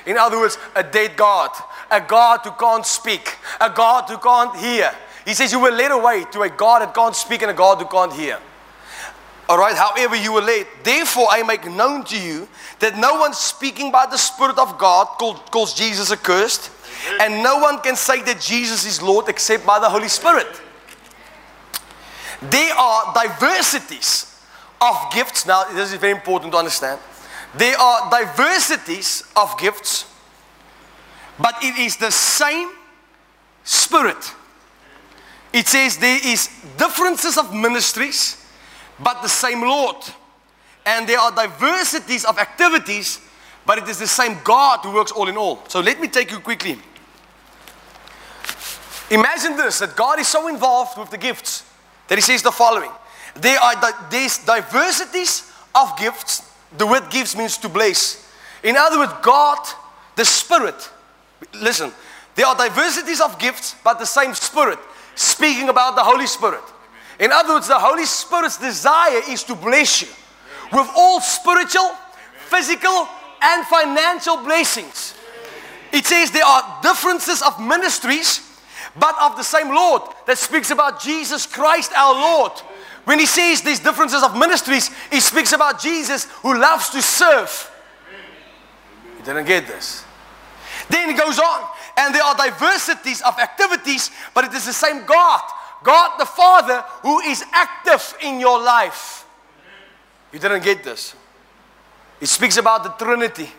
In 0.07 0.17
other 0.19 0.41
words, 0.41 0.59
a 0.75 0.83
dead 0.83 1.17
God, 1.17 1.51
a 1.89 2.01
God 2.01 2.41
who 2.43 2.51
can't 2.51 2.85
speak, 2.85 3.37
a 3.61 3.71
God 3.71 4.09
who 4.09 4.19
can't 4.19 4.57
hear. 4.57 4.93
He 5.25 5.35
says 5.35 5.53
you 5.53 5.61
were 5.61 5.71
led 5.71 5.93
away 5.93 6.25
to 6.33 6.43
a 6.43 6.51
God 6.51 6.83
that 6.83 6.93
can't 6.93 7.15
speak 7.15 7.43
and 7.43 7.53
a 7.53 7.55
God 7.55 7.79
who 7.79 7.87
can't 7.87 8.13
hear. 8.13 8.41
All 9.51 9.59
right, 9.59 9.75
however, 9.75 10.15
you 10.15 10.33
were 10.33 10.43
led. 10.43 10.69
Therefore, 10.85 11.27
I 11.29 11.43
make 11.43 11.69
known 11.69 12.05
to 12.05 12.17
you 12.17 12.47
that 12.79 12.97
no 12.97 13.17
one 13.17 13.35
speaking 13.35 13.91
by 13.91 14.07
the 14.07 14.17
Spirit 14.17 14.57
of 14.59 14.79
God 14.79 15.07
calls 15.19 15.75
Jesus 15.75 16.13
accursed, 16.13 16.71
and 17.21 17.43
no 17.43 17.59
one 17.59 17.81
can 17.81 17.97
say 17.97 18.23
that 18.23 18.41
Jesus 18.41 18.87
is 18.87 19.03
Lord 19.03 19.29
except 19.29 19.67
by 19.67 19.81
the 19.81 19.89
Holy 19.91 20.07
Spirit. 20.07 20.47
There 22.41 22.73
are 22.75 23.13
diversities 23.13 24.41
of 24.81 25.13
gifts. 25.13 25.45
Now, 25.45 25.65
this 25.65 25.93
is 25.93 25.99
very 25.99 26.13
important 26.13 26.53
to 26.53 26.59
understand. 26.59 27.01
There 27.57 27.77
are 27.77 28.09
diversities 28.09 29.25
of 29.35 29.59
gifts, 29.59 30.07
but 31.41 31.57
it 31.61 31.77
is 31.77 31.97
the 31.97 32.13
same 32.13 32.71
Spirit. 33.65 34.33
It 35.53 35.67
says 35.67 35.97
there 35.97 36.21
is 36.25 36.49
differences 36.79 37.37
of 37.37 37.53
ministries, 37.53 38.40
but 39.03 39.23
the 39.23 39.29
same 39.29 39.61
Lord. 39.63 39.97
And 40.87 41.09
there 41.09 41.19
are 41.19 41.31
diversities 41.35 42.25
of 42.25 42.39
activities, 42.39 43.21
but 43.67 43.79
it 43.79 43.89
is 43.89 43.99
the 43.99 44.07
same 44.07 44.39
God 44.45 44.81
who 44.81 44.93
works 44.95 45.13
all 45.13 45.29
in 45.29 45.37
all. 45.37 45.63
So 45.69 45.81
let 45.81 46.01
me 46.01 46.09
take 46.09 46.31
you 46.31 46.41
quickly. 46.41 46.79
Imagine 49.11 49.57
this 49.57 49.81
that 49.81 49.97
God 49.97 50.21
is 50.21 50.29
so 50.29 50.49
involved 50.49 50.97
with 50.99 51.11
the 51.11 51.19
gifts 51.19 51.65
that 52.09 52.17
he 52.17 52.23
says 52.23 52.43
the 52.43 52.53
following 52.53 52.91
There 53.35 53.59
are 53.59 53.75
these 54.11 54.39
diversities 54.45 55.51
of 55.75 55.97
gifts. 55.99 56.49
The 56.79 56.87
word 56.87 57.11
gifts 57.11 57.37
means 57.37 57.59
to 57.59 57.69
bless. 57.69 58.29
In 58.63 58.77
other 58.77 58.99
words, 58.99 59.13
God, 59.23 59.59
the 60.17 60.25
Spirit, 60.25 60.91
listen, 61.55 61.93
there 62.37 62.47
are 62.47 62.55
diversities 62.57 63.21
of 63.21 63.39
gifts, 63.39 63.75
but 63.83 63.99
the 63.99 64.05
same 64.05 64.35
Spirit, 64.35 64.79
speaking 65.15 65.69
about 65.69 65.97
the 65.97 66.05
Holy 66.05 66.27
Spirit. 66.27 66.63
In 67.21 67.31
other 67.33 67.55
words, 67.55 67.69
the 67.69 67.79
Holy 67.79 68.07
Spirit's 68.07 68.57
desire 68.57 69.21
is 69.29 69.45
to 69.45 69.55
bless 69.55 70.03
you 70.03 70.09
with 70.73 70.91
all 70.97 71.21
spiritual, 71.21 71.93
physical, 72.47 73.07
and 73.43 73.67
financial 73.67 74.39
blessings. 74.39 75.15
It 75.93 76.07
says 76.07 76.31
there 76.31 76.45
are 76.45 76.79
differences 76.83 77.43
of 77.43 77.61
ministries, 77.61 78.41
but 78.99 79.15
of 79.21 79.37
the 79.37 79.43
same 79.43 79.69
Lord. 79.69 80.03
That 80.27 80.39
speaks 80.39 80.71
about 80.71 81.01
Jesus 81.01 81.47
Christ 81.47 81.93
our 81.95 82.15
Lord. 82.15 82.53
When 83.05 83.19
he 83.19 83.27
says 83.27 83.61
these 83.61 83.81
differences 83.81 84.23
of 84.23 84.37
ministries, 84.37 84.91
he 85.11 85.21
speaks 85.21 85.53
about 85.53 85.81
Jesus 85.81 86.25
who 86.43 86.59
loves 86.59 86.89
to 86.91 87.03
serve. 87.03 87.71
You 89.19 89.25
didn't 89.25 89.47
get 89.47 89.67
this. 89.67 90.05
Then 90.89 91.11
it 91.11 91.19
goes 91.19 91.39
on, 91.39 91.69
and 91.99 92.15
there 92.15 92.23
are 92.23 92.35
diversities 92.35 93.21
of 93.23 93.39
activities, 93.39 94.11
but 94.35 94.45
it 94.45 94.55
is 94.55 94.65
the 94.67 94.73
same 94.73 95.05
God, 95.05 95.41
God 95.83 96.19
the 96.19 96.27
Father, 96.27 96.85
who 97.03 97.21
is 97.21 97.45
active 97.53 98.15
in 98.23 98.39
your 98.39 98.63
life. 98.63 99.25
You 100.33 100.39
didn't 100.39 100.63
get 100.63 100.85
this. 100.85 101.15
It 102.21 102.27
speaks 102.27 102.57
about 102.57 102.85
the 102.85 103.05
Trinity. 103.05 103.51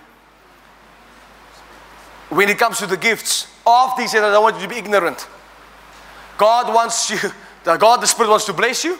When 2.29 2.47
it 2.47 2.57
comes 2.57 2.77
to 2.77 2.87
the 2.87 2.97
gifts, 2.97 3.47
after 3.65 4.03
he 4.03 4.07
said, 4.07 4.23
I 4.23 4.31
don't 4.31 4.43
want 4.43 4.55
you 4.55 4.61
to 4.63 4.69
be 4.69 4.77
ignorant. 4.77 5.27
God 6.37 6.73
wants 6.73 7.09
you, 7.09 7.17
the 7.63 7.77
God 7.77 8.01
the 8.01 8.07
Spirit 8.07 8.29
wants 8.29 8.45
to 8.45 8.53
bless 8.53 8.83
you. 8.83 8.97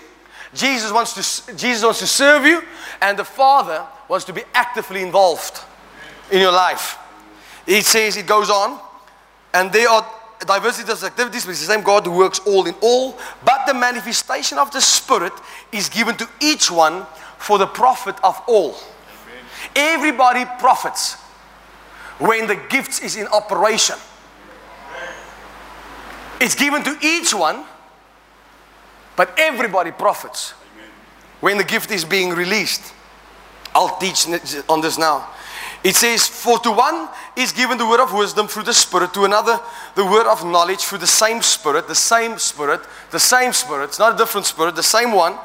Jesus 0.54 0.92
wants 0.92 1.46
to 1.46 1.56
Jesus 1.56 1.84
wants 1.84 2.00
to 2.00 2.08
serve 2.08 2.46
you, 2.46 2.62
and 3.02 3.18
the 3.18 3.24
Father 3.24 3.86
wants 4.10 4.26
to 4.26 4.34
be 4.34 4.44
actively 4.54 5.02
involved 5.02 5.62
in 6.30 6.40
your 6.40 6.52
life. 6.52 6.98
It 7.66 7.86
says, 7.86 8.18
it 8.18 8.28
goes 8.28 8.50
on, 8.50 8.80
and 9.54 9.72
they 9.72 9.86
are 9.86 10.06
diversity 10.46 10.92
of 10.92 11.04
activities, 11.04 11.46
but 11.46 11.52
it's 11.52 11.62
the 11.62 11.74
same 11.74 11.84
God 11.84 12.06
who 12.06 12.12
works 12.12 12.40
all 12.40 12.66
in 12.68 12.76
all. 12.82 13.18
But 13.46 13.66
the 13.66 13.74
manifestation 13.74 14.58
of 14.58 14.72
the 14.72 14.82
Spirit 14.82 15.34
is 15.72 15.90
given 15.90 16.16
to 16.18 16.28
each 16.42 16.72
one 16.72 17.06
for 17.38 17.58
the 17.58 17.68
profit 17.68 18.16
of 18.24 18.42
all. 18.48 18.76
Everybody 19.76 20.46
profits 20.60 21.16
when 22.20 22.48
the 22.48 22.56
gift 22.56 23.04
is 23.04 23.16
in 23.16 23.28
operation. 23.28 23.96
It's 26.40 26.56
given 26.56 26.84
to 26.84 26.98
each 27.02 27.34
one, 27.34 27.64
but 29.16 29.34
everybody 29.38 29.92
profits 29.92 30.52
when 31.40 31.58
the 31.58 31.64
gift 31.64 31.92
is 31.92 32.04
being 32.04 32.30
released. 32.32 32.94
I'll 33.74 33.98
teach 33.98 34.28
on 34.68 34.82
this 34.82 34.98
now. 34.98 35.30
It 35.84 35.96
says, 35.96 36.28
For 36.28 36.60
to 36.60 36.72
one 36.72 37.10
is 37.36 37.52
given 37.52 37.78
the 37.78 37.88
word 37.88 38.00
of 38.00 38.14
wisdom 38.14 38.48
through 38.48 38.64
the 38.64 38.74
Spirit, 38.74 39.14
to 39.16 39.26
another 39.26 39.60
the 39.96 40.06
word 40.06 40.28
of 40.28 40.46
knowledge 40.46 40.82
through 40.82 41.00
the 41.00 41.08
same 41.08 41.42
Spirit, 41.42 41.88
the 41.88 41.96
same 41.96 42.38
Spirit, 42.38 42.82
the 43.10 43.20
same 43.20 43.52
Spirit. 43.52 43.86
It's 43.86 44.00
not 44.00 44.14
a 44.14 44.18
different 44.18 44.46
Spirit, 44.46 44.76
the 44.76 44.84
same 44.84 45.12
one. 45.12 45.38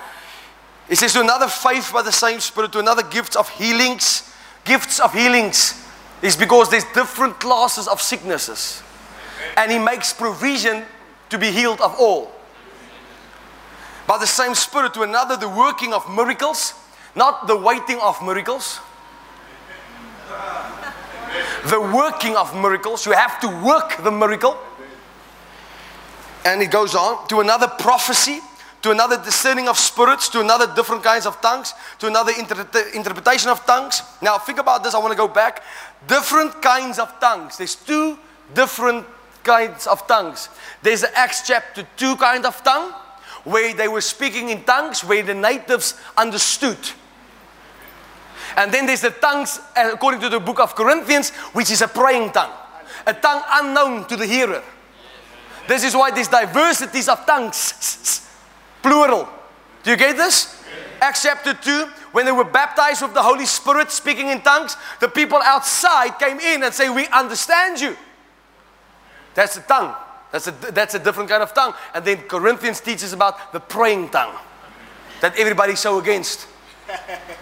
It 0.89 0.97
says, 0.97 1.15
To 1.15 1.21
another 1.21 1.49
faith 1.49 1.91
by 1.93 2.03
the 2.03 2.13
same 2.13 2.41
Spirit, 2.41 2.73
to 2.73 2.81
another 2.81 3.03
gifts 3.03 3.35
of 3.35 3.49
healings. 3.49 4.31
Gifts 4.65 5.01
of 5.01 5.15
healings 5.15 5.83
is 6.21 6.37
because 6.37 6.71
there's 6.71 6.85
different 6.93 7.41
classes 7.41 7.89
of 7.89 8.03
sicknesses. 8.03 8.83
And 9.57 9.73
He 9.73 9.79
makes 9.79 10.13
provision 10.13 10.85
to 11.31 11.39
be 11.39 11.51
healed 11.51 11.81
of 11.81 11.95
all. 11.99 12.31
By 14.07 14.19
the 14.19 14.27
same 14.27 14.55
Spirit, 14.55 14.93
to 14.95 15.03
another 15.03 15.37
the 15.37 15.49
working 15.49 15.95
of 15.95 16.09
miracles, 16.11 16.75
not 17.15 17.47
the 17.47 17.57
waiting 17.57 17.99
of 18.01 18.23
miracles 18.23 18.81
the 21.71 21.81
working 21.81 22.37
of 22.37 22.55
miracles. 22.55 23.07
You 23.07 23.13
have 23.13 23.41
to 23.41 23.49
work 23.65 24.03
the 24.03 24.11
miracle. 24.11 24.57
And 26.45 26.63
it 26.63 26.71
goes 26.71 26.95
on 26.95 27.27
to 27.29 27.41
another 27.41 27.67
prophecy, 27.67 28.41
to 28.83 28.93
another 28.93 29.17
discerning 29.23 29.69
of 29.69 29.77
spirits, 29.77 30.29
to 30.29 30.41
another 30.41 30.73
different 30.75 31.03
kinds 31.03 31.27
of 31.27 31.41
tongues, 31.41 31.75
to 31.99 32.07
another 32.07 32.33
inter- 32.39 32.69
interpretation 32.95 33.51
of 33.51 33.65
tongues. 33.67 34.03
Now, 34.23 34.39
think 34.39 34.59
about 34.59 34.85
this. 34.85 34.95
I 34.95 34.99
want 34.99 35.11
to 35.11 35.17
go 35.17 35.27
back. 35.27 35.65
Different 36.07 36.63
kinds 36.63 37.01
of 37.01 37.19
tongues. 37.19 37.59
There's 37.59 37.75
two 37.75 38.17
different 38.55 39.07
kinds 39.43 39.89
of 39.89 40.07
tongues. 40.07 40.49
There's 40.83 41.01
the 41.01 41.19
Acts 41.19 41.47
chapter 41.47 41.87
2 41.97 42.17
kind 42.17 42.47
of 42.47 42.63
tongue, 42.63 42.93
where 43.43 43.75
they 43.75 43.89
were 43.89 44.01
speaking 44.01 44.51
in 44.51 44.63
tongues 44.63 45.03
where 45.03 45.23
the 45.23 45.35
natives 45.35 45.95
understood. 46.17 46.79
And 48.57 48.73
then 48.73 48.87
there's 48.87 49.03
the 49.03 49.11
tongues, 49.11 49.61
uh, 49.77 49.91
according 49.93 50.21
to 50.21 50.29
the 50.29 50.41
book 50.41 50.61
of 50.61 50.75
Corinthians, 50.75 51.31
which 51.53 51.71
is 51.71 51.83
a 51.83 51.89
praying 51.89 52.33
tongue, 52.33 52.53
a 53.07 53.13
tongue 53.13 53.43
unknown 53.53 54.07
to 54.09 54.17
the 54.17 54.27
hearer. 54.27 54.63
This 55.69 55.85
is 55.85 55.95
why 55.95 56.11
there's 56.11 56.29
diversities 56.29 57.09
of 57.09 57.27
tongues, 57.27 58.27
plural. 58.83 59.29
Do 59.83 59.91
you 59.91 59.97
get 59.97 60.17
this? 60.17 60.63
Acts 61.01 61.23
chapter 61.23 61.53
2, 61.53 61.87
when 62.13 62.25
they 62.25 62.33
were 62.33 62.45
baptized 62.45 63.03
with 63.03 63.13
the 63.13 63.23
Holy 63.23 63.45
Spirit, 63.45 63.91
speaking 63.91 64.29
in 64.29 64.41
tongues, 64.41 64.77
the 65.01 65.09
people 65.09 65.39
outside 65.43 66.19
came 66.19 66.41
in 66.41 66.63
and 66.63 66.73
say, 66.73 66.89
We 66.89 67.07
understand 67.09 67.81
you. 67.81 67.97
That's 69.35 69.59
a 69.59 69.61
tongue. 69.61 69.95
That's 70.33 70.47
a, 70.47 70.51
that's 70.51 70.95
a 70.95 70.99
different 70.99 71.29
kind 71.29 71.43
of 71.43 71.53
tongue. 71.53 71.75
And 71.95 72.05
then 72.05 72.19
Corinthians 72.23 72.81
teaches 72.81 73.13
about 73.13 73.53
the 73.53 73.61
praying 73.61 74.09
tongue 74.09 74.35
that 75.21 75.39
everybody's 75.39 75.81
so 75.81 75.99
against. 75.99 76.47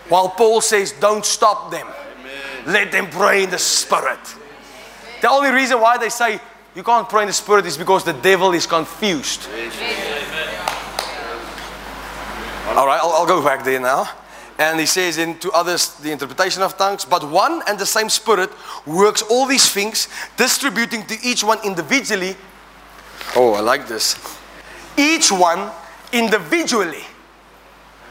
While 0.09 0.31
Paul 0.31 0.61
says, 0.61 0.93
don't 0.93 1.25
stop 1.25 1.71
them. 1.71 1.87
Amen. 1.87 2.73
Let 2.73 2.93
them 2.93 3.09
pray 3.09 3.45
in 3.45 3.51
the 3.51 3.59
Spirit. 3.59 4.21
The 5.21 5.31
only 5.31 5.51
reason 5.51 5.81
why 5.81 5.97
they 5.97 6.11
say 6.11 6.41
you 6.75 6.83
can't 6.83 7.09
pray 7.09 7.23
in 7.23 7.29
the 7.29 7.33
Spirit 7.33 7.67
is 7.67 7.79
because 7.79 8.05
the 8.05 8.13
devil 8.13 8.53
is 8.53 8.67
confused. 8.67 9.49
All 12.69 12.87
right, 12.87 13.01
I'll, 13.01 13.13
I'll 13.13 13.27
go 13.27 13.43
back 13.43 13.65
there 13.65 13.81
now. 13.81 14.09
And 14.59 14.79
he 14.79 14.87
says, 14.87 15.19
in 15.19 15.39
to 15.39 15.51
others, 15.53 15.95
the 15.95 16.13
interpretation 16.13 16.63
of 16.63 16.77
tongues, 16.77 17.05
but 17.05 17.29
one 17.29 17.63
and 17.67 17.79
the 17.79 17.87
same 17.87 18.09
Spirit 18.09 18.51
works 18.87 19.23
all 19.23 19.47
these 19.47 19.71
things, 19.71 20.09
distributing 20.37 21.07
to 21.07 21.17
each 21.23 21.43
one 21.43 21.59
individually. 21.65 22.37
Oh, 23.35 23.55
I 23.55 23.61
like 23.61 23.89
this. 23.89 24.17
Each 24.97 25.33
one 25.33 25.71
individually 26.13 27.05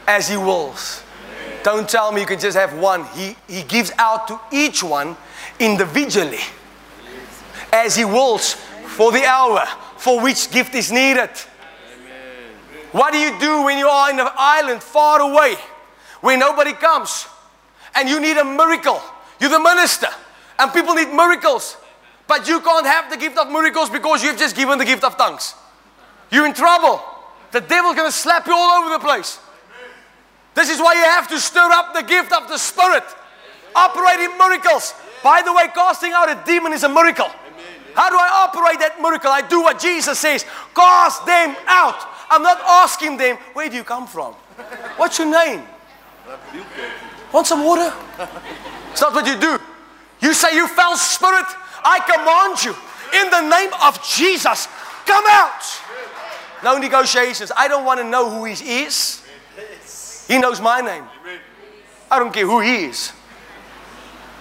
as 0.06 0.28
he 0.28 0.36
wills. 0.36 1.03
Don't 1.62 1.88
tell 1.88 2.12
me 2.12 2.20
you 2.20 2.26
can 2.26 2.38
just 2.38 2.56
have 2.56 2.76
one. 2.78 3.04
He, 3.14 3.36
he 3.48 3.62
gives 3.62 3.90
out 3.98 4.28
to 4.28 4.40
each 4.52 4.82
one 4.82 5.16
individually 5.58 6.40
as 7.72 7.96
He 7.96 8.04
wills 8.04 8.54
for 8.86 9.10
the 9.12 9.24
hour 9.24 9.64
for 9.96 10.20
which 10.20 10.50
gift 10.50 10.74
is 10.74 10.92
needed. 10.92 11.30
What 12.92 13.12
do 13.12 13.18
you 13.18 13.36
do 13.40 13.64
when 13.64 13.78
you 13.78 13.88
are 13.88 14.10
in 14.10 14.20
an 14.20 14.28
island 14.36 14.82
far 14.82 15.20
away 15.20 15.56
where 16.20 16.36
nobody 16.38 16.72
comes 16.72 17.26
and 17.94 18.08
you 18.08 18.20
need 18.20 18.36
a 18.36 18.44
miracle? 18.44 19.00
You're 19.40 19.50
the 19.50 19.58
minister 19.58 20.08
and 20.58 20.72
people 20.72 20.94
need 20.94 21.08
miracles, 21.08 21.76
but 22.28 22.46
you 22.46 22.60
can't 22.60 22.86
have 22.86 23.10
the 23.10 23.16
gift 23.16 23.36
of 23.38 23.50
miracles 23.50 23.90
because 23.90 24.22
you've 24.22 24.38
just 24.38 24.54
given 24.54 24.78
the 24.78 24.84
gift 24.84 25.02
of 25.02 25.16
tongues. 25.16 25.54
You're 26.30 26.46
in 26.46 26.54
trouble. 26.54 27.02
The 27.50 27.60
devil's 27.60 27.96
going 27.96 28.08
to 28.08 28.16
slap 28.16 28.46
you 28.46 28.54
all 28.54 28.82
over 28.82 28.90
the 28.90 28.98
place. 28.98 29.38
This 30.54 30.70
is 30.70 30.78
why 30.78 30.94
you 30.94 31.02
have 31.02 31.28
to 31.28 31.38
stir 31.38 31.68
up 31.72 31.94
the 31.94 32.02
gift 32.02 32.32
of 32.32 32.48
the 32.48 32.58
Spirit. 32.58 33.04
Operate 33.74 34.20
in 34.20 34.38
miracles. 34.38 34.94
By 35.22 35.42
the 35.42 35.52
way, 35.52 35.66
casting 35.74 36.12
out 36.12 36.30
a 36.30 36.40
demon 36.46 36.72
is 36.72 36.84
a 36.84 36.88
miracle. 36.88 37.28
How 37.94 38.10
do 38.10 38.16
I 38.16 38.46
operate 38.46 38.80
that 38.80 39.00
miracle? 39.00 39.30
I 39.30 39.42
do 39.42 39.62
what 39.62 39.78
Jesus 39.78 40.18
says 40.18 40.44
cast 40.74 41.26
them 41.26 41.56
out. 41.66 41.96
I'm 42.30 42.42
not 42.42 42.60
asking 42.60 43.16
them, 43.16 43.36
where 43.52 43.68
do 43.68 43.76
you 43.76 43.84
come 43.84 44.06
from? 44.06 44.34
What's 44.96 45.18
your 45.18 45.30
name? 45.30 45.62
Want 47.32 47.46
some 47.46 47.64
water? 47.64 47.92
It's 48.92 49.00
not 49.00 49.12
what 49.12 49.26
you 49.26 49.38
do. 49.38 49.58
You 50.20 50.32
say, 50.32 50.54
You 50.54 50.68
foul 50.68 50.96
spirit, 50.96 51.46
I 51.84 51.98
command 52.00 52.64
you 52.64 52.74
in 53.14 53.30
the 53.30 53.42
name 53.42 53.70
of 53.82 54.02
Jesus, 54.04 54.68
come 55.06 55.24
out. 55.28 55.62
No 56.62 56.78
negotiations. 56.78 57.52
I 57.56 57.68
don't 57.68 57.84
want 57.84 58.00
to 58.00 58.04
know 58.04 58.30
who 58.30 58.44
he 58.44 58.82
is. 58.82 59.22
He 60.28 60.38
knows 60.38 60.60
my 60.60 60.80
name. 60.80 61.04
I 62.10 62.18
don't 62.18 62.32
care 62.32 62.46
who 62.46 62.60
he 62.60 62.84
is. 62.86 63.12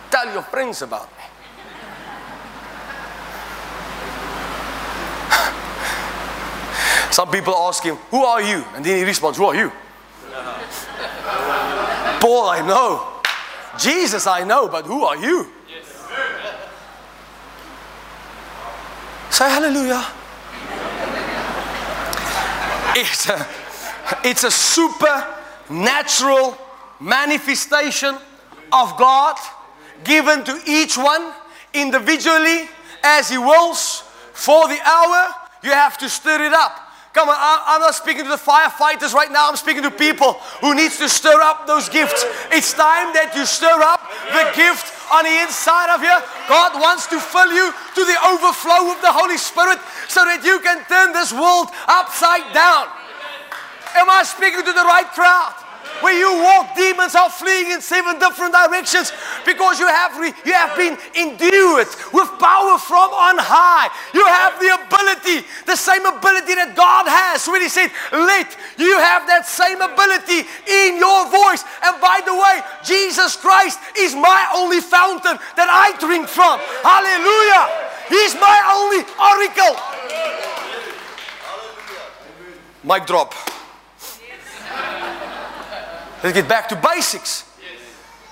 Tell 0.10 0.32
your 0.32 0.44
friends 0.44 0.82
about 0.82 1.10
me. 1.18 1.24
Some 7.12 7.32
people 7.32 7.56
ask 7.56 7.84
him, 7.84 7.96
Who 8.12 8.24
are 8.24 8.42
you? 8.42 8.64
And 8.76 8.86
then 8.86 8.98
he 8.98 9.04
responds, 9.04 9.38
Who 9.38 9.46
are 9.46 9.56
you? 9.56 9.72
Paul, 12.22 12.50
I 12.50 12.62
know. 12.66 13.10
Jesus, 13.78 14.28
I 14.28 14.44
know, 14.44 14.68
but 14.68 14.86
who 14.86 15.04
are 15.04 15.18
you? 15.18 15.48
Yes. 15.68 15.88
Say 19.32 19.50
hallelujah. 19.50 20.06
It's 22.96 23.28
a, 23.28 23.48
it's 24.24 24.44
a 24.44 24.52
super 24.52 25.33
natural 25.70 26.58
manifestation 27.00 28.16
of 28.72 28.98
God 28.98 29.38
given 30.04 30.44
to 30.44 30.60
each 30.66 30.98
one 30.98 31.34
individually 31.74 32.70
as 33.04 33.30
He 33.30 33.38
wills 33.38 34.04
for 34.34 34.68
the 34.68 34.80
hour. 34.84 35.34
You 35.64 35.72
have 35.72 35.98
to 36.00 36.10
stir 36.10 36.46
it 36.46 36.54
up. 36.54 36.80
Come 37.14 37.30
on, 37.30 37.38
I'm 37.38 37.80
not 37.80 37.94
speaking 37.94 38.24
to 38.24 38.30
the 38.30 38.42
firefighters 38.42 39.14
right 39.14 39.32
now. 39.32 39.48
I'm 39.48 39.56
speaking 39.56 39.84
to 39.84 39.92
people 39.92 40.34
who 40.66 40.74
needs 40.74 40.98
to 40.98 41.08
stir 41.08 41.40
up 41.42 41.68
those 41.68 41.88
gifts. 41.88 42.26
It's 42.50 42.74
time 42.74 43.14
that 43.14 43.38
you 43.38 43.46
stir 43.46 43.70
up 43.70 44.02
the 44.34 44.50
gift 44.58 44.90
on 45.14 45.22
the 45.22 45.36
inside 45.46 45.94
of 45.94 46.02
you. 46.02 46.18
God 46.50 46.74
wants 46.82 47.06
to 47.14 47.22
fill 47.22 47.54
you 47.54 47.70
to 47.70 48.02
the 48.02 48.18
overflow 48.34 48.90
of 48.90 48.98
the 49.06 49.14
Holy 49.14 49.38
Spirit 49.38 49.78
so 50.10 50.26
that 50.26 50.42
you 50.42 50.58
can 50.66 50.82
turn 50.90 51.14
this 51.14 51.30
world 51.30 51.70
upside 51.86 52.50
down. 52.50 52.90
Am 53.96 54.10
I 54.10 54.24
speaking 54.24 54.64
to 54.66 54.74
the 54.74 54.84
right 54.84 55.08
crowd? 55.14 55.54
Where 56.02 56.18
you 56.18 56.42
walk, 56.42 56.76
demons 56.76 57.16
are 57.16 57.30
fleeing 57.30 57.72
in 57.72 57.80
seven 57.80 58.20
different 58.20 58.52
directions 58.52 59.14
because 59.46 59.80
you 59.80 59.88
have, 59.88 60.18
re- 60.20 60.34
you 60.44 60.52
have 60.52 60.76
been 60.76 60.98
endued 61.16 61.88
with 62.12 62.28
power 62.44 62.76
from 62.76 63.14
on 63.14 63.40
high. 63.40 63.88
You 64.12 64.26
have 64.28 64.60
the 64.60 64.74
ability, 64.84 65.48
the 65.66 65.78
same 65.78 66.04
ability 66.04 66.56
that 66.60 66.76
God 66.76 67.08
has. 67.08 67.48
When 67.48 67.62
He 67.62 67.70
said, 67.70 67.88
Let, 68.12 68.52
you 68.76 69.00
have 69.00 69.28
that 69.32 69.46
same 69.48 69.80
ability 69.80 70.44
in 70.68 71.00
your 71.00 71.30
voice. 71.32 71.64
And 71.86 71.96
by 72.02 72.20
the 72.26 72.36
way, 72.36 72.60
Jesus 72.84 73.38
Christ 73.38 73.80
is 73.96 74.16
my 74.16 74.50
only 74.56 74.82
fountain 74.82 75.40
that 75.56 75.70
I 75.72 75.96
drink 76.04 76.28
from. 76.28 76.60
Hallelujah. 76.84 77.64
He's 78.12 78.36
my 78.36 78.60
only 78.76 79.08
oracle. 79.16 79.80
Mic 82.84 83.08
drop. 83.08 83.32
Let's 86.24 86.36
get 86.36 86.48
back 86.48 86.70
to 86.70 86.76
basics. 86.76 87.44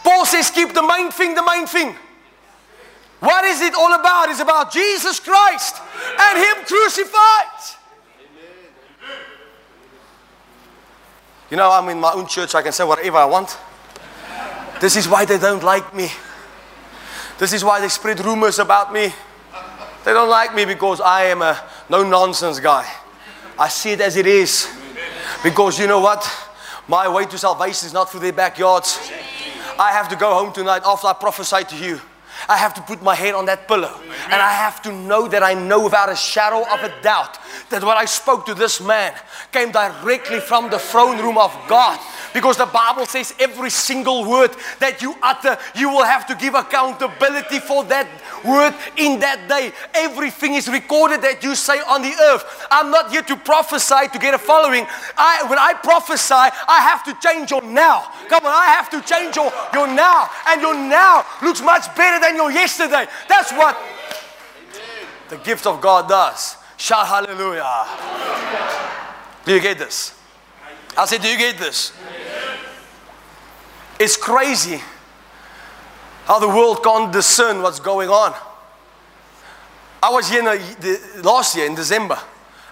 Paul 0.03 0.25
says, 0.25 0.49
keep 0.49 0.73
the 0.73 0.81
main 0.81 1.11
thing 1.11 1.35
the 1.35 1.43
main 1.43 1.67
thing. 1.67 1.95
What 3.19 3.45
is 3.45 3.61
it 3.61 3.75
all 3.75 3.93
about? 3.93 4.29
It's 4.29 4.39
about 4.39 4.71
Jesus 4.71 5.19
Christ 5.19 5.75
and 6.19 6.37
Him 6.39 6.65
crucified. 6.65 7.77
You 11.51 11.57
know, 11.57 11.69
I'm 11.69 11.87
in 11.89 11.99
my 11.99 12.13
own 12.13 12.27
church, 12.27 12.55
I 12.55 12.61
can 12.61 12.71
say 12.71 12.83
whatever 12.83 13.17
I 13.17 13.25
want. 13.25 13.57
This 14.79 14.95
is 14.95 15.07
why 15.07 15.25
they 15.25 15.37
don't 15.37 15.61
like 15.61 15.93
me. 15.93 16.09
This 17.37 17.53
is 17.53 17.63
why 17.63 17.81
they 17.81 17.89
spread 17.89 18.23
rumors 18.23 18.57
about 18.57 18.93
me. 18.93 19.13
They 20.03 20.13
don't 20.13 20.29
like 20.29 20.55
me 20.55 20.65
because 20.65 21.01
I 21.01 21.25
am 21.25 21.41
a 21.41 21.61
no 21.89 22.03
nonsense 22.03 22.59
guy. 22.59 22.89
I 23.59 23.67
see 23.67 23.91
it 23.91 24.01
as 24.01 24.15
it 24.15 24.25
is. 24.25 24.67
Because 25.43 25.79
you 25.79 25.87
know 25.87 25.99
what? 25.99 26.29
My 26.87 27.07
way 27.07 27.25
to 27.25 27.37
salvation 27.37 27.87
is 27.87 27.93
not 27.93 28.11
through 28.11 28.19
their 28.19 28.33
backyards. 28.33 29.11
I 29.79 29.91
have 29.91 30.07
to 30.09 30.15
go 30.15 30.33
home 30.35 30.53
tonight 30.53 30.83
after 30.85 31.07
I 31.07 31.13
prophesy 31.13 31.63
to 31.63 31.75
you. 31.75 32.01
I 32.47 32.57
have 32.57 32.73
to 32.75 32.81
put 32.81 33.01
my 33.01 33.15
head 33.15 33.33
on 33.33 33.45
that 33.45 33.67
pillow. 33.67 33.93
And 34.25 34.41
I 34.41 34.53
have 34.53 34.81
to 34.83 34.91
know 34.91 35.27
that 35.27 35.43
I 35.43 35.53
know 35.53 35.83
without 35.83 36.11
a 36.11 36.15
shadow 36.15 36.61
of 36.71 36.83
a 36.83 37.01
doubt 37.01 37.37
that 37.69 37.83
what 37.83 37.97
I 37.97 38.05
spoke 38.05 38.45
to 38.47 38.53
this 38.53 38.81
man 38.81 39.13
came 39.51 39.71
directly 39.71 40.39
from 40.39 40.69
the 40.69 40.79
throne 40.79 41.17
room 41.19 41.37
of 41.37 41.55
God. 41.67 41.99
Because 42.33 42.57
the 42.57 42.65
Bible 42.65 43.05
says 43.05 43.33
every 43.39 43.69
single 43.69 44.29
word 44.29 44.51
that 44.79 45.01
you 45.01 45.15
utter, 45.21 45.57
you 45.75 45.89
will 45.89 46.03
have 46.03 46.25
to 46.27 46.35
give 46.35 46.55
accountability 46.55 47.59
for 47.59 47.83
that 47.85 48.07
word 48.43 48.73
in 48.97 49.19
that 49.19 49.47
day. 49.47 49.71
Everything 49.93 50.55
is 50.55 50.67
recorded 50.67 51.21
that 51.21 51.43
you 51.43 51.55
say 51.55 51.79
on 51.81 52.01
the 52.01 52.13
earth. 52.31 52.67
I'm 52.71 52.89
not 52.89 53.11
here 53.11 53.21
to 53.23 53.35
prophesy 53.35 54.07
to 54.13 54.19
get 54.19 54.33
a 54.33 54.37
following. 54.37 54.85
I, 55.17 55.43
when 55.49 55.59
I 55.59 55.73
prophesy, 55.73 56.33
I 56.33 56.79
have 56.87 57.03
to 57.05 57.13
change 57.21 57.51
your 57.51 57.61
now. 57.61 58.07
Come 58.29 58.45
on, 58.45 58.51
I 58.51 58.65
have 58.65 58.89
to 58.91 59.01
change 59.01 59.35
your, 59.35 59.51
your 59.73 59.87
now. 59.87 60.29
And 60.47 60.61
your 60.61 60.75
now 60.75 61.25
looks 61.43 61.61
much 61.61 61.93
better 61.95 62.19
than 62.19 62.35
your 62.35 62.40
yesterday. 62.49 63.05
That's 63.27 63.51
what 63.51 63.77
the 65.29 65.37
gift 65.37 65.65
of 65.65 65.81
God 65.81 66.09
does. 66.09 66.57
Shout 66.77 67.07
hallelujah. 67.07 67.85
Do 69.45 69.53
you 69.53 69.61
get 69.61 69.77
this? 69.77 70.19
I 70.97 71.05
said, 71.05 71.21
Do 71.21 71.29
you 71.29 71.37
get 71.37 71.57
this? 71.57 71.93
It's 73.99 74.17
crazy 74.17 74.81
how 76.25 76.39
the 76.39 76.47
world 76.47 76.83
can't 76.83 77.11
discern 77.11 77.61
what's 77.61 77.79
going 77.79 78.09
on. 78.09 78.33
I 80.03 80.09
was 80.09 80.27
here 80.27 80.41
the, 80.41 80.57
the, 81.15 81.21
last 81.23 81.55
year 81.55 81.67
in 81.67 81.75
December 81.75 82.17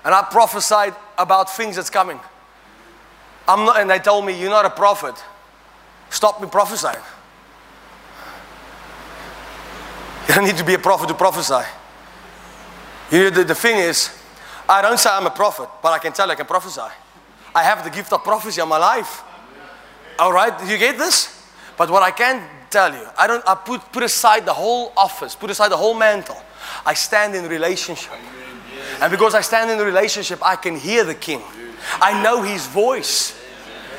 and 0.04 0.14
I 0.14 0.24
prophesied 0.24 0.96
about 1.18 1.56
things 1.56 1.76
that's 1.76 1.90
coming. 1.90 2.20
I'm 3.48 3.66
not, 3.66 3.80
and 3.80 3.90
they 3.90 4.00
told 4.00 4.26
me, 4.26 4.40
You're 4.40 4.50
not 4.50 4.66
a 4.66 4.70
prophet. 4.70 5.16
Stop 6.10 6.42
me 6.42 6.48
prophesying. 6.48 7.04
You 10.30 10.36
don't 10.36 10.46
need 10.46 10.58
to 10.58 10.64
be 10.64 10.76
a 10.76 10.80
prophet 10.80 11.08
to 11.08 11.16
prophesy. 11.16 11.68
You 13.12 13.24
know, 13.24 13.30
the, 13.32 13.44
the 13.46 13.56
thing 13.56 13.80
is, 13.80 14.16
I 14.70 14.80
don't 14.80 15.00
say 15.00 15.10
I'm 15.12 15.26
a 15.26 15.32
prophet, 15.32 15.68
but 15.82 15.92
I 15.92 15.98
can 15.98 16.14
tell 16.14 16.30
I 16.30 16.36
can 16.36 16.46
prophesy. 16.46 16.82
I 17.56 17.64
have 17.64 17.84
the 17.84 17.90
gift 17.90 18.14
of 18.14 18.24
prophecy 18.24 18.62
on 18.62 18.70
my 18.70 18.78
life. 18.78 19.24
All 20.20 20.32
right, 20.32 20.54
you 20.70 20.78
get 20.78 21.00
this? 21.00 21.50
But 21.80 21.90
what 21.90 22.04
I 22.04 22.12
can 22.12 22.48
tell 22.70 22.94
you, 22.94 23.08
I 23.18 23.26
don't. 23.26 23.44
I 23.48 23.56
put 23.56 23.92
put 23.92 24.04
aside 24.04 24.46
the 24.46 24.54
whole 24.54 24.94
office, 24.96 25.34
put 25.34 25.50
aside 25.50 25.70
the 25.70 25.78
whole 25.78 25.96
mantle. 25.96 26.38
I 26.86 26.94
stand 26.94 27.34
in 27.34 27.50
relationship, 27.50 28.14
and 29.02 29.10
because 29.10 29.34
I 29.34 29.42
stand 29.42 29.72
in 29.72 29.84
relationship, 29.84 30.46
I 30.46 30.58
can 30.58 30.76
hear 30.76 31.06
the 31.06 31.16
King. 31.16 31.42
I 32.00 32.22
know 32.22 32.44
His 32.44 32.68
voice. 32.68 33.34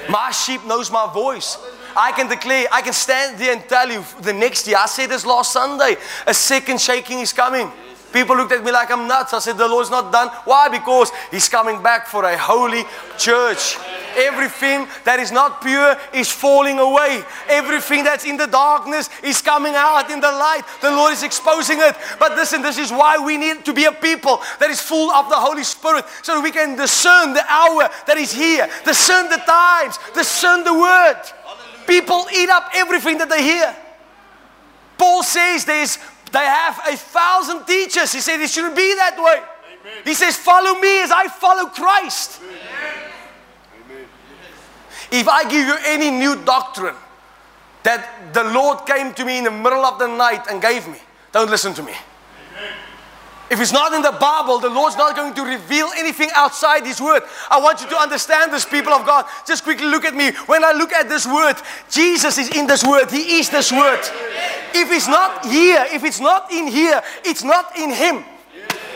My 0.09 0.31
sheep 0.31 0.65
knows 0.65 0.93
my 0.93 1.13
voice. 1.13 1.59
I 1.97 2.13
can 2.13 2.29
declare, 2.29 2.67
I 2.73 2.83
can 2.83 2.93
stand 2.93 3.39
there 3.39 3.53
and 3.53 3.63
tell 3.69 3.91
you 3.91 4.05
the 4.23 4.33
next 4.33 4.67
year. 4.67 4.77
I 4.79 4.87
said 4.87 5.11
this 5.11 5.27
last 5.27 5.53
Sunday, 5.53 5.97
a 6.27 6.35
second 6.35 6.81
shaking 6.81 7.21
is 7.21 7.33
coming. 7.33 7.71
People 8.13 8.37
looked 8.37 8.53
at 8.53 8.65
me 8.65 8.73
like 8.73 8.91
I'm 8.91 9.07
nuts. 9.07 9.33
I 9.35 9.39
said, 9.39 9.57
The 9.57 9.69
Lord's 9.69 9.91
not 9.91 10.13
done. 10.13 10.29
Why? 10.45 10.69
Because 10.69 11.11
He's 11.31 11.49
coming 11.49 11.83
back 11.83 12.07
for 12.07 12.25
a 12.25 12.37
holy 12.37 12.85
church. 13.19 13.79
Everything 14.17 14.89
that 15.05 15.21
is 15.21 15.31
not 15.31 15.63
pure 15.63 15.97
is 16.13 16.31
falling 16.31 16.81
away. 16.81 17.23
Everything 17.49 18.03
that's 18.03 18.25
in 18.25 18.37
the 18.37 18.47
darkness 18.47 19.09
is 19.23 19.41
coming 19.41 19.75
out 19.77 20.11
in 20.11 20.21
the 20.21 20.31
light. 20.31 20.63
The 20.83 20.91
Lord 20.91 21.13
is 21.13 21.23
exposing 21.23 21.79
it. 21.81 21.95
But 22.19 22.35
listen, 22.35 22.63
this 22.63 22.79
is 22.79 22.91
why 22.91 23.19
we 23.19 23.37
need 23.37 23.65
to 23.65 23.73
be 23.73 23.85
a 23.85 23.93
people 23.93 24.41
that 24.59 24.71
is 24.71 24.81
full 24.81 25.13
of 25.13 25.29
the 25.29 25.37
Holy 25.37 25.63
Spirit 25.63 26.05
so 26.23 26.41
we 26.41 26.51
can 26.51 26.77
discern 26.77 27.33
the 27.33 27.45
hour 27.49 27.89
that 28.07 28.17
is 28.17 28.33
here, 28.33 28.69
discern 28.85 29.31
the 29.31 29.41
times, 29.47 29.99
discern 30.15 30.65
the 30.65 30.75
word. 30.75 31.23
People 31.87 32.27
eat 32.35 32.49
up 32.49 32.71
everything 32.75 33.19
that 33.19 33.29
they 33.29 33.43
hear. 33.43 33.77
Paul 34.99 35.23
says 35.23 35.65
there's 35.65 35.99
they 36.33 36.45
have 36.45 36.81
a 36.89 36.97
thousand 36.97 37.67
teachers. 37.67 38.13
He 38.13 38.21
said 38.21 38.41
it 38.41 38.51
shouldn't 38.51 38.77
be 38.77 38.95
that 38.95 39.17
way. 39.19 39.43
Amen. 39.81 40.03
He 40.05 40.15
says, 40.15 40.37
Follow 40.37 40.79
me 40.79 41.03
as 41.03 41.11
I 41.11 41.27
follow 41.29 41.67
Christ. 41.67 42.41
Amen. 42.43 43.11
If 45.13 45.29
I 45.29 45.43
give 45.45 45.67
you 45.67 45.77
any 45.87 46.11
new 46.11 46.37
doctrine 46.45 46.95
that 47.83 48.33
the 48.33 48.45
Lord 48.45 48.87
came 48.87 49.13
to 49.15 49.25
me 49.25 49.39
in 49.39 49.45
the 49.45 49.51
middle 49.51 49.85
of 49.85 49.99
the 49.99 50.07
night 50.07 50.47
and 50.49 50.63
gave 50.63 50.87
me, 50.87 50.99
don't 51.33 51.51
listen 51.51 51.75
to 51.75 51.83
me. 51.83 51.95
If 53.51 53.61
it's 53.61 53.73
not 53.73 53.93
in 53.93 54.03
the 54.03 54.13
Bible, 54.13 54.61
the 54.61 54.71
Lord's 54.71 54.97
not 54.97 55.17
going 55.17 55.35
to 55.35 55.43
reveal 55.43 55.91
anything 55.97 56.31
outside 56.37 56.87
His 56.87 57.01
Word. 57.01 57.25
I 57.51 57.61
want 57.61 57.81
you 57.81 57.89
to 57.89 57.97
understand 57.97 58.53
this, 58.53 58.65
people 58.65 58.93
of 58.93 59.05
God. 59.05 59.27
Just 59.45 59.65
quickly 59.65 59.87
look 59.87 60.05
at 60.05 60.15
me. 60.15 60.31
When 60.47 60.65
I 60.65 60.71
look 60.71 60.93
at 60.93 61.09
this 61.09 61.27
Word, 61.27 61.57
Jesus 61.91 62.39
is 62.39 62.49
in 62.51 62.69
this 62.69 62.85
Word. 62.85 63.11
He 63.11 63.41
is 63.41 63.51
this 63.51 63.73
Word. 63.73 63.99
If 64.73 64.93
it's 64.93 65.09
not 65.09 65.45
here, 65.47 65.85
if 65.91 66.05
it's 66.05 66.21
not 66.21 66.53
in 66.53 66.69
here, 66.69 67.03
it's 67.25 67.43
not 67.43 67.77
in 67.77 67.91
Him. 67.91 68.25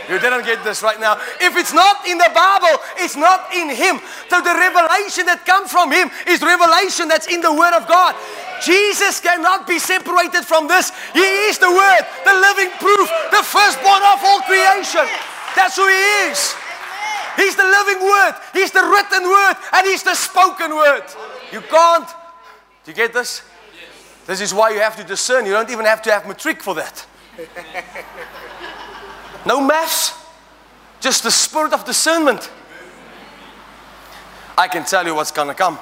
You 0.08 0.18
didn't 0.18 0.44
get 0.44 0.62
this 0.64 0.82
right 0.82 1.00
now. 1.00 1.16
If 1.40 1.56
it's 1.56 1.72
not 1.72 2.06
in 2.06 2.18
the 2.18 2.30
Bible, 2.34 2.76
it's 2.98 3.16
not 3.16 3.48
in 3.54 3.70
Him. 3.70 4.00
So 4.28 4.40
the 4.40 4.52
revelation 4.52 5.24
that 5.26 5.44
comes 5.46 5.72
from 5.72 5.90
Him 5.90 6.10
is 6.28 6.42
revelation 6.42 7.08
that's 7.08 7.26
in 7.26 7.40
the 7.40 7.52
Word 7.52 7.72
of 7.72 7.88
God. 7.88 8.14
Jesus 8.60 9.20
cannot 9.20 9.66
be 9.66 9.78
separated 9.78 10.44
from 10.44 10.68
this. 10.68 10.92
He 11.12 11.24
is 11.48 11.58
the 11.58 11.70
Word, 11.72 12.02
the 12.24 12.36
living 12.36 12.70
proof, 12.76 13.08
the 13.32 13.42
firstborn 13.44 14.02
of 14.12 14.20
all 14.20 14.40
creation. 14.44 15.08
That's 15.56 15.76
who 15.76 15.88
He 15.88 16.04
is. 16.28 16.54
He's 17.36 17.56
the 17.56 17.66
living 17.66 18.04
Word, 18.04 18.34
He's 18.52 18.70
the 18.70 18.84
written 18.84 19.24
Word, 19.24 19.56
and 19.72 19.86
He's 19.86 20.02
the 20.02 20.14
spoken 20.14 20.76
Word. 20.76 21.04
You 21.52 21.60
can't. 21.62 22.08
Do 22.84 22.92
you 22.92 22.94
get 22.94 23.12
this? 23.12 23.42
This 24.26 24.40
is 24.40 24.52
why 24.54 24.70
you 24.70 24.80
have 24.80 24.96
to 24.96 25.04
discern. 25.04 25.46
You 25.46 25.52
don't 25.52 25.70
even 25.70 25.84
have 25.84 26.02
to 26.02 26.12
have 26.12 26.26
matric 26.26 26.62
for 26.62 26.74
that. 26.74 27.06
No 29.46 29.60
maths, 29.60 30.14
just 31.00 31.22
the 31.22 31.30
spirit 31.30 31.72
of 31.72 31.84
discernment. 31.84 32.50
I 34.56 34.68
can 34.68 34.84
tell 34.84 35.04
you 35.04 35.14
what's 35.14 35.32
going 35.32 35.48
to 35.48 35.54
come. 35.54 35.78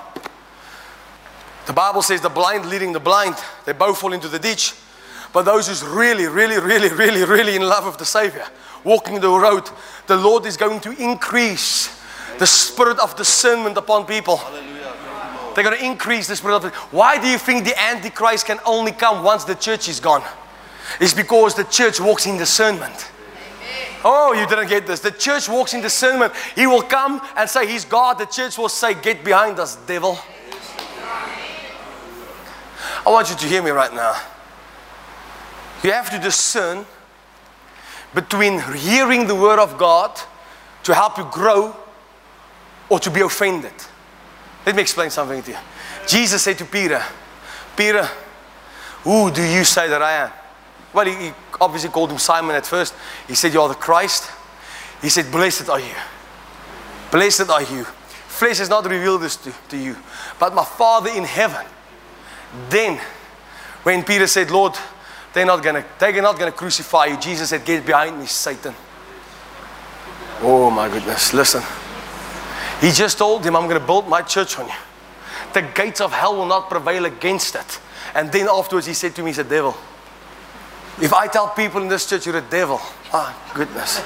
The 1.66 1.72
Bible 1.72 2.02
says 2.02 2.20
the 2.20 2.28
blind 2.28 2.66
leading 2.66 2.92
the 2.92 3.00
blind, 3.00 3.36
they 3.66 3.72
both 3.72 3.98
fall 3.98 4.12
into 4.12 4.28
the 4.28 4.38
ditch. 4.38 4.74
But 5.32 5.42
those 5.44 5.68
who's 5.68 5.82
really, 5.82 6.26
really, 6.26 6.58
really, 6.58 6.92
really, 6.92 7.24
really 7.24 7.56
in 7.56 7.62
love 7.62 7.86
with 7.86 7.98
the 7.98 8.04
Savior, 8.04 8.44
walking 8.84 9.20
the 9.20 9.28
road, 9.28 9.68
the 10.06 10.16
Lord 10.16 10.44
is 10.44 10.56
going 10.56 10.80
to 10.80 10.90
increase 11.02 12.00
the 12.38 12.46
spirit 12.46 12.98
of 12.98 13.16
discernment 13.16 13.76
upon 13.76 14.04
people. 14.04 14.40
They're 15.54 15.64
going 15.64 15.78
to 15.78 15.84
increase 15.84 16.28
the 16.28 16.36
spirit 16.36 16.56
of. 16.56 16.74
Why 16.92 17.20
do 17.20 17.28
you 17.28 17.38
think 17.38 17.64
the 17.64 17.80
Antichrist 17.80 18.46
can 18.46 18.58
only 18.66 18.92
come 18.92 19.22
once 19.22 19.44
the 19.44 19.54
church 19.54 19.88
is 19.88 20.00
gone? 20.00 20.22
It's 21.00 21.14
because 21.14 21.54
the 21.54 21.64
church 21.64 22.00
walks 22.00 22.26
in 22.26 22.36
discernment. 22.36 23.10
Oh, 24.04 24.32
you 24.32 24.46
didn't 24.46 24.68
get 24.68 24.86
this. 24.86 25.00
The 25.00 25.10
church 25.10 25.48
walks 25.48 25.74
in 25.74 25.80
discernment. 25.80 26.32
He 26.54 26.66
will 26.66 26.82
come 26.82 27.20
and 27.36 27.48
say, 27.48 27.66
He's 27.66 27.84
God. 27.84 28.18
The 28.18 28.26
church 28.26 28.58
will 28.58 28.68
say, 28.68 28.94
Get 28.94 29.24
behind 29.24 29.58
us, 29.58 29.76
devil. 29.76 30.18
I 33.04 33.10
want 33.10 33.30
you 33.30 33.36
to 33.36 33.46
hear 33.46 33.62
me 33.62 33.70
right 33.70 33.92
now. 33.92 34.14
You 35.82 35.90
have 35.90 36.10
to 36.10 36.18
discern 36.18 36.86
between 38.14 38.60
hearing 38.60 39.26
the 39.26 39.34
word 39.34 39.58
of 39.58 39.78
God 39.78 40.20
to 40.84 40.94
help 40.94 41.18
you 41.18 41.26
grow 41.30 41.76
or 42.88 43.00
to 43.00 43.10
be 43.10 43.20
offended. 43.20 43.72
Let 44.66 44.76
me 44.76 44.82
explain 44.82 45.10
something 45.10 45.42
to 45.42 45.50
you. 45.50 45.56
Jesus 46.06 46.42
said 46.42 46.58
to 46.58 46.64
Peter, 46.64 47.02
Peter, 47.76 48.08
who 49.02 49.30
do 49.30 49.42
you 49.42 49.64
say 49.64 49.88
that 49.88 50.02
I 50.02 50.12
am? 50.12 50.30
Well, 50.93 51.07
he, 51.07 51.14
he 51.14 51.32
obviously 51.61 51.90
called 51.90 52.11
him 52.11 52.18
Simon 52.18 52.55
at 52.57 52.66
first. 52.66 52.95
He 53.26 53.34
said, 53.34 53.53
You 53.55 53.62
are 53.62 53.68
the 53.68 53.74
Christ. 53.74 54.30
He 55.01 55.09
said, 55.09 55.30
Blessed 55.30 55.68
are 55.68 55.80
you. 55.80 55.95
Blessed 57.11 57.51
are 57.51 57.62
you. 57.62 57.84
Flesh 57.84 58.59
has 58.59 58.68
not 58.68 58.84
revealed 58.86 59.22
this 59.22 59.36
to, 59.36 59.53
to 59.68 59.76
you, 59.76 59.97
but 60.40 60.55
my 60.55 60.64
Father 60.64 61.11
in 61.11 61.24
heaven. 61.24 61.66
Then, 62.70 62.99
when 63.82 64.03
Peter 64.03 64.26
said, 64.26 64.51
Lord, 64.51 64.74
they're 65.32 65.47
not 65.47 65.62
gonna, 65.62 65.84
they're 65.99 66.22
not 66.22 66.38
gonna 66.38 66.53
crucify 66.53 67.07
you, 67.07 67.18
Jesus 67.18 67.51
said, 67.51 67.64
Get 67.64 67.84
behind 67.84 68.18
me, 68.18 68.26
Satan. 68.26 68.74
Oh 70.40 70.70
my 70.70 70.88
goodness, 70.88 71.32
listen. 71.32 71.62
He 72.80 72.90
just 72.90 73.18
told 73.18 73.45
him, 73.45 73.55
I'm 73.55 73.68
gonna 73.68 73.80
build 73.80 74.09
my 74.09 74.22
church 74.22 74.59
on 74.59 74.66
you. 74.66 74.74
The 75.53 75.62
gates 75.62 76.01
of 76.01 76.12
hell 76.12 76.36
will 76.36 76.47
not 76.47 76.68
prevail 76.68 77.05
against 77.05 77.55
it. 77.55 77.80
And 78.14 78.32
then 78.32 78.49
afterwards 78.49 78.86
he 78.86 78.95
said 78.95 79.14
to 79.16 79.22
me, 79.22 79.28
he's 79.28 79.38
a 79.38 79.45
devil. 79.45 79.76
If 81.01 81.12
I 81.12 81.26
tell 81.26 81.49
people 81.49 81.82
in 81.82 81.88
this 81.88 82.09
church 82.09 82.26
you're 82.26 82.36
a 82.36 82.43
devil, 82.43 82.78
ah, 83.12 83.53
goodness. 83.55 84.01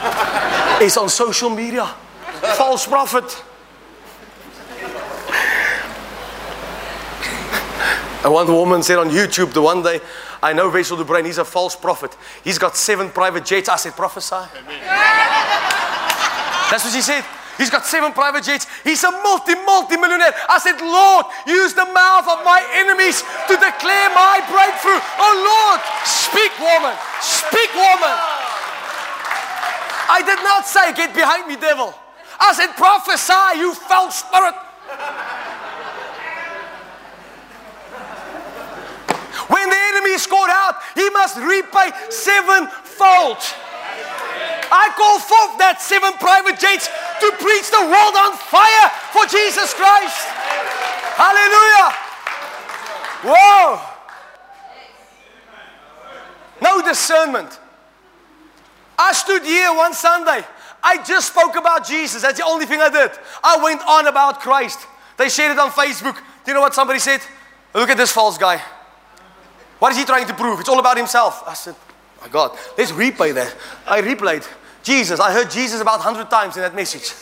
it's 0.81 0.97
on 0.97 1.09
social 1.09 1.51
media. 1.51 1.87
False 2.57 2.87
prophet. 2.87 3.43
And 8.25 8.33
one 8.33 8.47
woman 8.49 8.83
said 8.83 8.99
on 8.99 9.11
YouTube 9.11 9.53
the 9.53 9.63
one 9.63 9.83
day, 9.83 10.01
I 10.43 10.53
know 10.53 10.69
Wessel 10.69 10.97
de 10.97 11.05
Bruin, 11.05 11.25
he's 11.25 11.39
a 11.39 11.45
false 11.45 11.77
prophet. 11.77 12.17
He's 12.43 12.59
got 12.59 12.77
seven 12.77 13.11
private 13.11 13.45
jets. 13.45 13.69
I 13.69 13.77
said, 13.77 13.93
prophesy. 13.93 14.49
That's 16.71 16.85
what 16.85 16.93
she 16.93 17.03
said. 17.03 17.25
He's 17.57 17.71
got 17.71 17.87
seven 17.87 18.13
private 18.13 18.45
jets. 18.45 18.67
He's 18.85 19.03
a 19.05 19.11
multi, 19.11 19.55
multi 19.65 19.97
millionaire. 19.97 20.35
I 20.49 20.61
said, 20.61 20.77
Lord, 20.81 21.27
use 21.49 21.73
the 21.73 21.89
mouth 21.89 22.29
of 22.29 22.45
my 22.45 22.61
enemies 22.77 23.25
to 23.49 23.55
declare 23.57 24.09
my 24.13 24.45
breakthrough. 24.53 25.01
Oh 25.17 25.35
Lord, 25.41 25.81
speak, 26.05 26.53
woman. 26.61 26.93
Speak, 27.25 27.73
woman. 27.73 28.15
I 30.09 30.23
did 30.23 30.39
not 30.45 30.67
say, 30.67 30.93
get 30.93 31.15
behind 31.15 31.49
me, 31.49 31.57
devil. 31.57 31.95
I 32.39 32.53
said, 32.53 32.77
prophesy, 32.77 33.59
you 33.59 33.75
foul 33.75 34.11
spirit. 34.11 34.55
When 39.49 39.71
the 39.71 39.77
enemy 39.77 40.11
is 40.11 40.27
out, 40.31 40.77
he 40.95 41.09
must 41.11 41.37
repay 41.39 41.91
sevenfold. 42.11 43.39
I 44.71 44.91
call 44.97 45.19
forth 45.21 45.59
that 45.59 45.79
seven 45.81 46.13
private 46.19 46.59
jets 46.59 46.87
to 46.87 47.29
preach 47.39 47.71
the 47.71 47.85
world 47.87 48.15
on 48.17 48.35
fire 48.37 48.89
for 49.15 49.25
Jesus 49.27 49.75
Christ. 49.75 50.27
Hallelujah. 51.17 51.89
Whoa. 53.25 53.81
No 56.63 56.83
discernment. 56.83 57.61
I 58.99 59.13
stood 59.13 59.43
here 59.43 59.75
one 59.75 59.95
Sunday. 59.95 60.45
I 60.83 61.03
just 61.03 61.29
spoke 61.29 61.57
about 61.57 61.87
Jesus. 61.87 62.23
That's 62.23 62.39
the 62.39 62.47
only 62.47 62.67
thing 62.67 62.81
I 62.81 62.89
did. 62.89 63.11
I 63.43 63.63
went 63.63 63.83
on 63.87 64.07
about 64.07 64.41
Christ. 64.41 64.87
They 65.17 65.29
shared 65.29 65.53
it 65.53 65.59
on 65.59 65.71
Facebook. 65.71 66.15
Do 66.17 66.51
you 66.51 66.55
know 66.55 66.61
what 66.61 66.75
somebody 66.75 66.99
said? 66.99 67.21
Look 67.75 67.91
at 67.91 67.97
this 67.97 68.13
false 68.13 68.39
guy. 68.39 68.63
What 69.79 69.93
is 69.93 69.99
he 69.99 70.05
trying 70.05 70.27
to 70.27 70.35
prove? 70.35 70.61
It's 70.61 70.69
all 70.69 70.79
about 70.79 70.97
himself. 70.97 71.43
I 71.47 71.55
said, 71.55 71.75
my 72.27 72.33
God, 72.33 72.59
let's 72.77 72.91
replay 72.91 73.33
that. 73.35 73.55
I 73.87 74.03
replayed 74.03 74.45
Jesus. 74.83 75.21
I 75.21 75.33
heard 75.33 75.49
Jesus 75.49 75.81
about 75.81 76.01
100 76.01 76.29
times 76.29 76.57
in 76.57 76.63
that 76.63 76.75
message. 76.75 77.13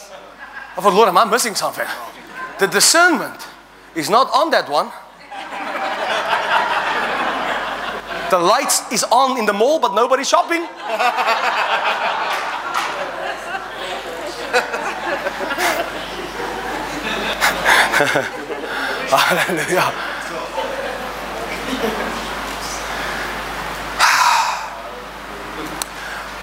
I 0.76 0.80
thought, 0.80 0.94
Lord, 0.94 1.08
am 1.08 1.18
I 1.18 1.26
missing 1.26 1.54
something? 1.54 1.86
The 2.58 2.66
discernment 2.66 3.46
is 3.94 4.08
not 4.08 4.30
on 4.34 4.50
that 4.50 4.70
one. 4.70 4.90
The 8.30 8.38
lights 8.38 8.90
is 8.90 9.04
on 9.04 9.38
in 9.38 9.44
the 9.44 9.52
mall, 9.52 9.78
but 9.78 9.94
nobody's 9.94 10.28
shopping. 10.28 10.64
Hallelujah. 19.10 19.92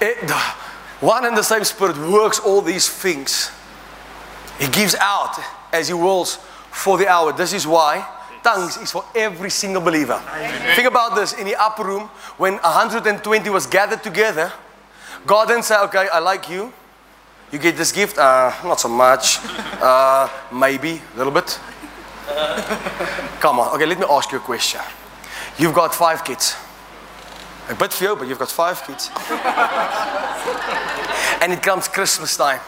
It, 0.04 0.30
one 1.00 1.24
and 1.26 1.36
the 1.36 1.42
same 1.44 1.62
Spirit 1.62 1.96
works 1.96 2.40
all 2.40 2.60
these 2.60 2.88
things. 2.88 3.52
He 4.58 4.66
gives 4.68 4.96
out 4.96 5.38
as 5.72 5.88
He 5.88 5.94
wills 5.94 6.36
for 6.72 6.98
the 6.98 7.06
hour. 7.06 7.32
This 7.32 7.52
is 7.52 7.66
why 7.66 8.04
tongues 8.42 8.76
is 8.78 8.90
for 8.90 9.04
every 9.14 9.50
single 9.50 9.80
believer. 9.80 10.20
Amen. 10.34 10.74
Think 10.74 10.88
about 10.88 11.14
this 11.14 11.32
in 11.34 11.46
the 11.46 11.54
upper 11.54 11.84
room 11.84 12.08
when 12.36 12.54
120 12.54 13.48
was 13.50 13.66
gathered 13.66 14.02
together. 14.02 14.52
God 15.24 15.46
didn't 15.46 15.64
say, 15.64 15.76
Okay, 15.84 16.08
I 16.12 16.18
like 16.18 16.50
you. 16.50 16.72
You 17.52 17.58
get 17.58 17.76
this 17.76 17.92
gift? 17.92 18.18
Uh, 18.18 18.52
not 18.64 18.80
so 18.80 18.88
much. 18.88 19.38
Uh, 19.80 20.28
maybe 20.52 21.00
a 21.14 21.16
little 21.16 21.32
bit. 21.32 21.60
Come 23.40 23.60
on. 23.60 23.74
Okay, 23.76 23.86
let 23.86 24.00
me 24.00 24.06
ask 24.10 24.32
you 24.32 24.38
a 24.38 24.40
question. 24.40 24.80
You've 25.58 25.74
got 25.74 25.94
five 25.94 26.24
kids. 26.24 26.56
A 27.68 27.74
bit 27.74 27.92
few, 27.92 28.16
but 28.16 28.28
you've 28.28 28.38
got 28.38 28.50
five 28.50 28.82
kids. 28.86 29.10
and 31.40 31.52
it 31.52 31.62
comes 31.62 31.88
Christmas 31.88 32.36
time. 32.36 32.60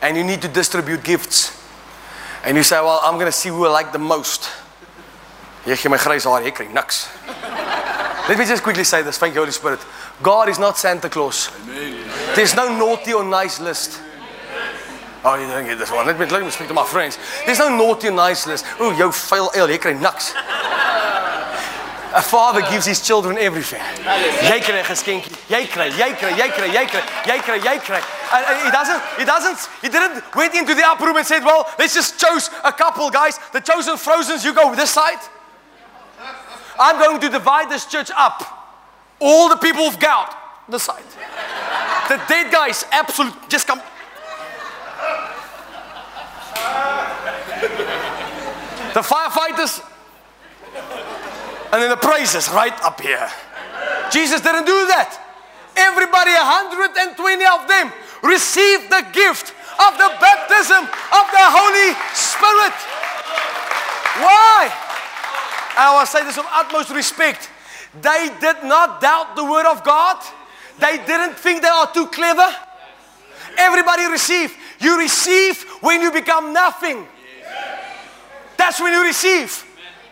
And 0.00 0.16
you 0.16 0.24
need 0.24 0.42
to 0.42 0.48
distribute 0.48 1.04
gifts. 1.04 1.58
And 2.44 2.56
you 2.56 2.62
say, 2.62 2.80
well, 2.80 3.00
I'm 3.02 3.14
going 3.14 3.26
to 3.26 3.32
see 3.32 3.48
who 3.48 3.66
I 3.66 3.70
like 3.70 3.92
the 3.92 3.98
most. 3.98 4.48
Jy 5.66 5.76
gee 5.76 5.88
my 5.90 5.98
grys 5.98 6.24
haar, 6.24 6.40
jy 6.40 6.50
kry 6.50 6.66
niks. 6.72 7.08
Let 8.28 8.38
me 8.38 8.44
just 8.44 8.62
quickly 8.62 8.84
say 8.84 9.02
this. 9.02 9.18
Thank 9.18 9.34
you, 9.34 9.40
Holy 9.40 9.52
Spirit. 9.52 9.80
God 10.22 10.48
is 10.48 10.58
not 10.58 10.78
Santa 10.78 11.08
Claus. 11.10 11.50
There's 12.34 12.54
no 12.54 12.68
naughty 12.76 13.12
or 13.12 13.24
nice 13.24 13.60
list. 13.60 14.00
Oh, 15.24 15.34
you 15.34 15.46
don't 15.46 15.66
get 15.66 15.78
this 15.78 15.90
one. 15.90 16.06
Let 16.06 16.18
me, 16.18 16.26
let 16.26 16.42
me 16.42 16.50
speak 16.50 16.68
to 16.68 16.74
my 16.74 16.86
friends. 16.86 17.18
There's 17.44 17.58
no 17.58 17.68
naughty 17.76 18.08
or 18.08 18.12
nice 18.12 18.46
list. 18.46 18.64
Oh, 18.78 18.94
jou 18.96 19.10
vuil 19.10 19.50
el, 19.56 19.68
jy 19.68 19.78
kry 19.78 19.92
niks. 19.92 20.32
A 22.14 22.22
father 22.22 22.62
gives 22.62 22.86
his 22.86 23.00
children 23.00 23.36
everything. 23.38 23.82
Jy 24.48 24.60
kry 24.64 24.80
'n 24.80 24.84
geskenkie. 24.84 25.30
Jy 25.48 25.66
kry, 25.66 25.90
jy 25.90 26.14
kry, 26.16 26.32
jy 26.32 26.48
kry, 26.48 26.68
jy 26.68 26.86
kry, 26.86 27.02
jy 27.26 27.38
kry, 27.40 27.58
jy 27.60 27.78
kry. 27.78 28.02
And, 28.32 28.64
he 28.64 28.70
doesn't, 28.70 29.02
he 29.18 29.24
doesn't, 29.24 29.58
he 29.82 29.88
didn't 29.88 30.34
went 30.34 30.54
into 30.54 30.74
the 30.74 30.84
upper 30.84 31.06
room 31.06 31.16
and 31.16 31.26
said, 31.26 31.44
well, 31.44 31.68
let's 31.78 31.94
just 31.94 32.18
choose 32.18 32.48
a 32.64 32.72
couple, 32.72 33.10
guys. 33.10 33.38
The 33.52 33.60
chosen 33.60 33.96
frozens, 33.96 34.44
you 34.44 34.54
go 34.54 34.74
this 34.74 34.90
side. 34.90 35.20
I'm 36.78 36.98
going 36.98 37.20
to 37.20 37.28
divide 37.28 37.68
this 37.68 37.84
church 37.84 38.10
up. 38.16 38.42
All 39.20 39.48
the 39.48 39.56
people 39.56 39.84
of 39.84 39.98
God, 39.98 40.32
this 40.68 40.84
side. 40.84 41.04
The 42.08 42.20
dead 42.28 42.50
guys, 42.50 42.84
absolute, 42.90 43.34
just 43.48 43.66
come. 43.66 43.82
The 48.94 49.02
firefighters, 49.02 49.82
and 51.72 51.82
then 51.82 51.90
the 51.90 51.96
praises 51.96 52.48
right 52.50 52.72
up 52.82 53.00
here. 53.00 53.28
Jesus 54.10 54.40
didn't 54.40 54.64
do 54.64 54.86
that. 54.88 55.12
Everybody, 55.76 56.32
120 56.32 57.44
of 57.46 57.68
them, 57.68 57.92
received 58.22 58.90
the 58.90 59.04
gift 59.12 59.54
of 59.78 59.94
the 59.94 60.10
baptism 60.18 60.82
of 60.82 61.24
the 61.30 61.44
Holy 61.44 61.94
Spirit. 62.16 62.74
Why? 64.18 64.72
I 65.78 65.94
will 65.96 66.06
say 66.06 66.24
this 66.24 66.36
with 66.36 66.46
utmost 66.50 66.90
respect. 66.90 67.50
They 68.00 68.30
did 68.40 68.64
not 68.64 69.00
doubt 69.00 69.36
the 69.36 69.44
word 69.44 69.66
of 69.66 69.84
God. 69.84 70.18
They 70.80 70.98
didn't 70.98 71.34
think 71.34 71.62
they 71.62 71.68
are 71.68 71.92
too 71.92 72.06
clever. 72.08 72.48
Everybody 73.56 74.04
receive. 74.06 74.56
You 74.80 74.98
receive 74.98 75.62
when 75.80 76.00
you 76.00 76.10
become 76.10 76.52
nothing. 76.52 77.06
That's 78.56 78.80
when 78.80 78.92
you 78.92 79.02
receive. 79.04 79.64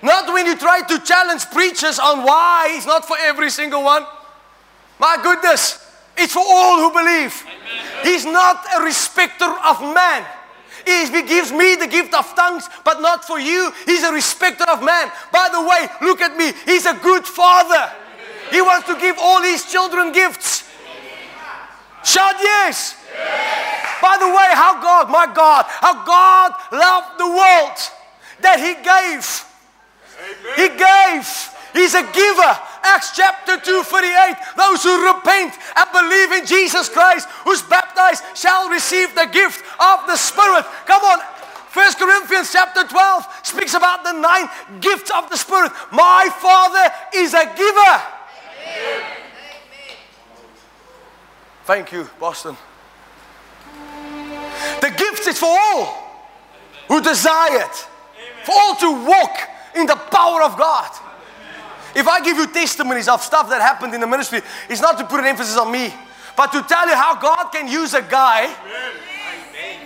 Not 0.03 0.33
when 0.33 0.47
you 0.47 0.57
try 0.57 0.83
to 0.83 0.99
challenge 1.01 1.47
preachers 1.51 1.99
on 1.99 2.25
why 2.25 2.69
it's 2.77 2.87
not 2.87 3.07
for 3.07 3.17
every 3.19 3.51
single 3.51 3.83
one. 3.83 4.05
My 4.99 5.19
goodness, 5.23 5.85
it's 6.17 6.33
for 6.33 6.45
all 6.47 6.79
who 6.81 6.93
believe. 6.93 7.45
He's 8.03 8.25
not 8.25 8.65
a 8.77 8.83
respecter 8.83 9.45
of 9.45 9.81
man. 9.81 10.25
He 10.85 11.23
gives 11.23 11.51
me 11.51 11.75
the 11.75 11.89
gift 11.89 12.15
of 12.15 12.33
tongues, 12.37 12.69
but 12.85 13.01
not 13.01 13.25
for 13.25 13.41
you. 13.41 13.73
He's 13.87 14.05
a 14.05 14.13
respecter 14.13 14.65
of 14.65 14.85
man. 14.85 15.11
By 15.33 15.49
the 15.51 15.61
way, 15.61 15.89
look 16.07 16.21
at 16.21 16.37
me. 16.37 16.53
He's 16.65 16.87
a 16.87 16.95
good 16.95 17.25
father. 17.27 17.93
He 18.53 18.63
wants 18.63 18.87
to 18.87 18.97
give 19.01 19.17
all 19.19 19.43
his 19.43 19.71
children 19.71 20.13
gifts. 20.13 20.65
Shout 22.05 22.37
yes. 22.41 22.95
yes. 23.13 24.01
By 24.01 24.17
the 24.19 24.29
way, 24.29 24.49
how 24.53 24.81
God, 24.81 25.11
my 25.11 25.27
God, 25.27 25.65
how 25.67 26.05
God 26.05 26.53
loved 26.71 27.19
the 27.19 27.27
world 27.27 27.79
that 28.43 28.61
He 28.61 28.75
gave. 28.85 29.45
Amen. 30.19 30.55
He 30.57 30.69
gave. 30.69 31.53
He's 31.73 31.95
a 31.95 32.03
giver 32.13 32.57
Acts 32.87 33.17
chapter 33.17 33.59
2, 33.59 33.83
38. 33.83 34.37
Those 34.57 34.83
who 34.85 35.13
repent 35.13 35.53
and 35.75 35.93
believe 35.93 36.33
in 36.33 36.47
Jesus 36.47 36.89
Christ, 36.89 37.29
who's 37.45 37.61
baptized, 37.63 38.23
shall 38.35 38.69
receive 38.69 39.13
the 39.15 39.27
gift 39.27 39.65
of 39.81 40.07
the 40.07 40.17
Spirit. 40.17 40.65
Come 40.87 41.03
on. 41.03 41.19
1 41.73 41.95
Corinthians 41.95 42.53
chapter 42.53 42.85
12 42.85 43.27
speaks 43.43 43.75
about 43.75 44.05
the 44.05 44.13
nine 44.13 44.49
gifts 44.81 45.11
of 45.11 45.29
the 45.29 45.37
Spirit. 45.37 45.73
My 45.93 46.31
Father 46.39 46.95
is 47.15 47.35
a 47.35 47.45
giver. 47.45 48.03
Amen. 48.63 49.03
Thank 51.65 51.93
you, 51.93 52.09
Boston. 52.21 52.57
The 54.81 54.91
gift 54.91 55.27
is 55.27 55.39
for 55.41 55.51
all 55.51 56.31
who 56.87 57.03
desire 57.03 57.61
it, 57.61 57.87
for 58.45 58.55
all 58.57 58.77
to 58.77 59.07
walk 59.07 59.51
in 59.77 59.87
the 59.87 59.95
power 59.95 60.43
of 60.43 60.57
God. 60.57 60.91
If 61.95 62.09
I 62.09 62.21
give 62.21 62.37
you 62.37 62.47
testimonies 62.47 63.09
of 63.09 63.23
stuff 63.23 63.49
that 63.49 63.61
happened 63.61 63.95
in 63.95 64.01
the 64.01 64.07
ministry, 64.07 64.41
it's 64.69 64.81
not 64.81 64.99
to 64.99 65.05
put 65.05 65.21
an 65.21 65.27
emphasis 65.27 65.57
on 65.57 65.71
me, 65.71 65.93
but 66.37 66.53
to 66.53 66.63
tell 66.63 66.89
you 66.89 66.95
how 66.95 67.15
God 67.17 67.51
can 67.53 67.69
use 67.69 67.95
a 67.95 68.03
guy 68.03 68.53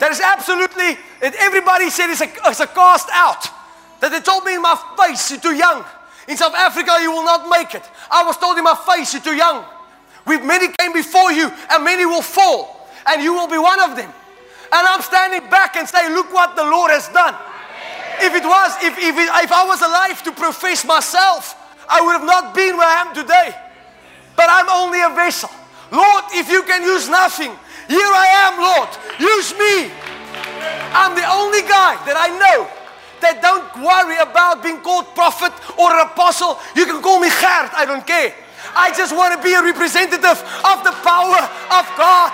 that 0.01 0.11
is 0.11 0.20
absolutely, 0.20 0.99
that 1.20 1.34
everybody 1.38 1.91
said 1.91 2.11
is 2.11 2.20
a, 2.20 2.28
is 2.49 2.61
a 2.61 2.66
cast 2.66 3.09
out. 3.12 3.47
That 4.01 4.11
they 4.11 4.20
told 4.20 4.45
me 4.45 4.55
in 4.55 4.62
my 4.62 4.74
face, 4.97 5.30
you're 5.30 5.41
too 5.41 5.55
young. 5.55 5.84
In 6.26 6.36
South 6.36 6.55
Africa, 6.55 6.99
you 7.03 7.12
will 7.12 7.24
not 7.24 7.49
make 7.49 7.74
it. 7.74 7.84
I 8.11 8.24
was 8.24 8.36
told 8.38 8.57
in 8.57 8.64
my 8.64 8.74
face, 8.74 9.12
you're 9.12 9.22
too 9.22 9.36
young. 9.36 9.64
With 10.26 10.43
many 10.43 10.72
came 10.78 10.93
before 10.93 11.32
you, 11.32 11.53
and 11.70 11.84
many 11.84 12.07
will 12.07 12.22
fall, 12.22 12.88
and 13.07 13.22
you 13.22 13.34
will 13.34 13.49
be 13.49 13.59
one 13.59 13.78
of 13.80 13.97
them. 13.97 14.11
And 14.72 14.86
I'm 14.86 15.03
standing 15.03 15.49
back 15.51 15.76
and 15.76 15.86
saying, 15.88 16.14
Look 16.14 16.32
what 16.32 16.57
the 16.57 16.64
Lord 16.64 16.91
has 16.91 17.09
done. 17.09 17.34
If 18.21 18.35
it 18.35 18.45
was, 18.45 18.71
if, 18.83 18.99
if, 18.99 19.16
it, 19.16 19.29
if 19.45 19.53
I 19.53 19.64
was 19.64 19.81
alive 19.81 20.23
to 20.25 20.33
profess 20.33 20.85
myself, 20.85 21.57
I 21.89 22.01
would 22.01 22.12
have 22.12 22.25
not 22.25 22.55
been 22.55 22.77
where 22.77 22.89
I 22.89 23.01
am 23.03 23.14
today. 23.14 23.55
But 24.37 24.47
I'm 24.49 24.68
only 24.68 25.01
a 25.03 25.11
vessel. 25.11 25.51
Lord, 25.91 26.25
if 26.33 26.49
you 26.49 26.62
can 26.62 26.83
use 26.83 27.09
nothing, 27.09 27.51
here 27.89 28.12
I 28.14 28.29
am, 28.47 28.55
Lord. 28.61 28.91
Use 29.18 29.53
me. 29.59 29.91
I'm 30.95 31.14
the 31.16 31.27
only 31.27 31.62
guy 31.62 31.99
that 32.07 32.14
I 32.16 32.29
know 32.39 32.68
that 33.21 33.43
don't 33.43 33.68
worry 33.83 34.18
about 34.18 34.62
being 34.62 34.81
called 34.81 35.14
prophet 35.14 35.53
or 35.79 35.91
apostle. 36.01 36.59
You 36.75 36.87
can 36.87 37.03
call 37.03 37.21
me 37.21 37.29
Gert, 37.29 37.75
I 37.75 37.85
don't 37.87 38.07
care. 38.07 38.35
I 38.74 38.92
just 38.96 39.14
want 39.16 39.36
to 39.36 39.40
be 39.42 39.54
a 39.54 39.62
representative 39.62 40.38
of 40.64 40.84
the 40.84 40.94
power 41.02 41.40
of 41.72 41.84
God. 41.96 42.30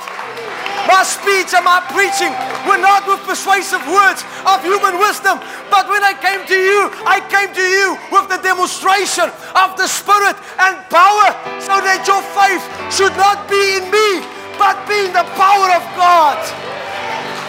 My 0.87 1.03
speech 1.03 1.51
and 1.51 1.67
my 1.67 1.83
preaching 1.91 2.31
were 2.63 2.79
not 2.79 3.07
with 3.11 3.19
persuasive 3.27 3.83
words 3.91 4.23
of 4.47 4.63
human 4.63 5.03
wisdom, 5.03 5.43
but 5.67 5.91
when 5.91 6.03
I 6.07 6.15
came 6.15 6.47
to 6.47 6.59
you, 6.59 6.91
I 7.03 7.19
came 7.27 7.51
to 7.51 7.67
you 7.67 7.99
with 8.15 8.31
the 8.31 8.39
demonstration 8.39 9.27
of 9.59 9.75
the 9.75 9.91
Spirit 9.91 10.39
and 10.63 10.79
power 10.87 11.35
so 11.59 11.83
that 11.83 12.07
your 12.07 12.23
faith 12.39 12.63
should 12.95 13.15
not 13.19 13.51
be 13.51 13.83
in 13.83 13.91
me, 13.91 14.23
but 14.63 14.79
be 14.87 15.11
in 15.11 15.13
the 15.13 15.27
power 15.35 15.75
of 15.75 15.83
God. 15.99 16.39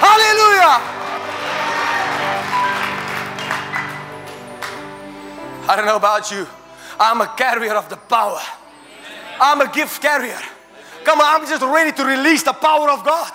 Hallelujah. 0.02 0.82
I 5.70 5.76
don't 5.76 5.86
know 5.86 5.98
about 5.98 6.32
you. 6.32 6.48
I'm 7.00 7.22
a 7.22 7.28
carrier 7.38 7.76
of 7.76 7.90
the 7.90 7.98
power. 7.98 8.42
I'm 9.40 9.62
a 9.62 9.72
gift 9.72 10.02
carrier. 10.02 10.40
Come 11.04 11.22
on, 11.22 11.42
I'm 11.42 11.48
just 11.48 11.64
ready 11.64 11.92
to 11.96 12.04
release 12.04 12.44
the 12.44 12.54
power 12.54 12.90
of 12.90 13.06
God. 13.06 13.32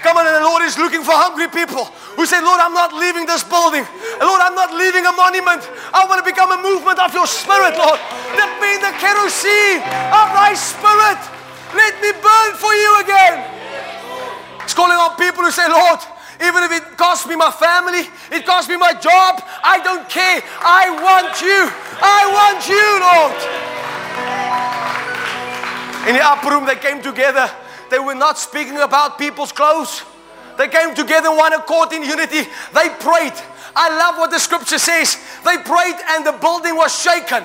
Come 0.00 0.16
on, 0.16 0.24
and 0.24 0.40
the 0.40 0.46
Lord 0.48 0.64
is 0.64 0.78
looking 0.78 1.04
for 1.04 1.12
hungry 1.12 1.44
people 1.52 1.84
who 2.16 2.24
say, 2.24 2.40
Lord, 2.40 2.56
I'm 2.56 2.72
not 2.72 2.96
leaving 2.96 3.28
this 3.28 3.44
building. 3.44 3.84
Lord, 4.16 4.40
I'm 4.40 4.56
not 4.56 4.72
leaving 4.72 5.04
a 5.04 5.12
monument. 5.12 5.60
I 5.92 6.08
want 6.08 6.24
to 6.24 6.26
become 6.26 6.48
a 6.56 6.60
movement 6.64 6.96
of 6.96 7.12
your 7.12 7.28
spirit, 7.28 7.76
Lord. 7.76 8.00
Let 8.32 8.48
me 8.64 8.80
the 8.80 8.96
kerosene 8.96 9.84
of 10.08 10.26
thy 10.32 10.56
spirit. 10.56 11.20
Let 11.76 11.92
me 12.00 12.16
burn 12.16 12.50
for 12.56 12.72
you 12.72 12.90
again. 13.04 13.44
It's 14.64 14.72
calling 14.72 14.96
on 14.96 15.20
people 15.20 15.44
who 15.44 15.52
say, 15.52 15.68
Lord, 15.68 16.00
even 16.40 16.64
if 16.64 16.72
it 16.72 16.96
costs 16.96 17.28
me 17.28 17.36
my 17.36 17.52
family, 17.52 18.08
it 18.32 18.48
costs 18.48 18.72
me 18.72 18.80
my 18.80 18.96
job, 18.96 19.44
I 19.60 19.84
don't 19.84 20.08
care. 20.08 20.40
I 20.64 20.88
want 20.96 21.36
you. 21.44 21.68
I 22.00 22.24
want 22.32 22.64
you, 22.64 22.86
Lord. 23.04 24.79
In 26.08 26.14
the 26.16 26.22
upper 26.22 26.50
room, 26.50 26.66
they 26.66 26.76
came 26.76 27.02
together. 27.02 27.50
They 27.90 27.98
were 27.98 28.14
not 28.14 28.38
speaking 28.38 28.76
about 28.78 29.18
people's 29.18 29.52
clothes. 29.52 30.02
They 30.56 30.68
came 30.68 30.94
together 30.94 31.30
one 31.30 31.52
accord 31.52 31.92
in 31.92 32.02
unity. 32.02 32.48
They 32.74 32.88
prayed. 33.00 33.34
I 33.74 33.96
love 33.96 34.18
what 34.18 34.30
the 34.30 34.38
scripture 34.38 34.78
says. 34.78 35.16
They 35.44 35.56
prayed 35.58 35.96
and 36.08 36.26
the 36.26 36.32
building 36.32 36.76
was 36.76 36.94
shaken. 36.94 37.44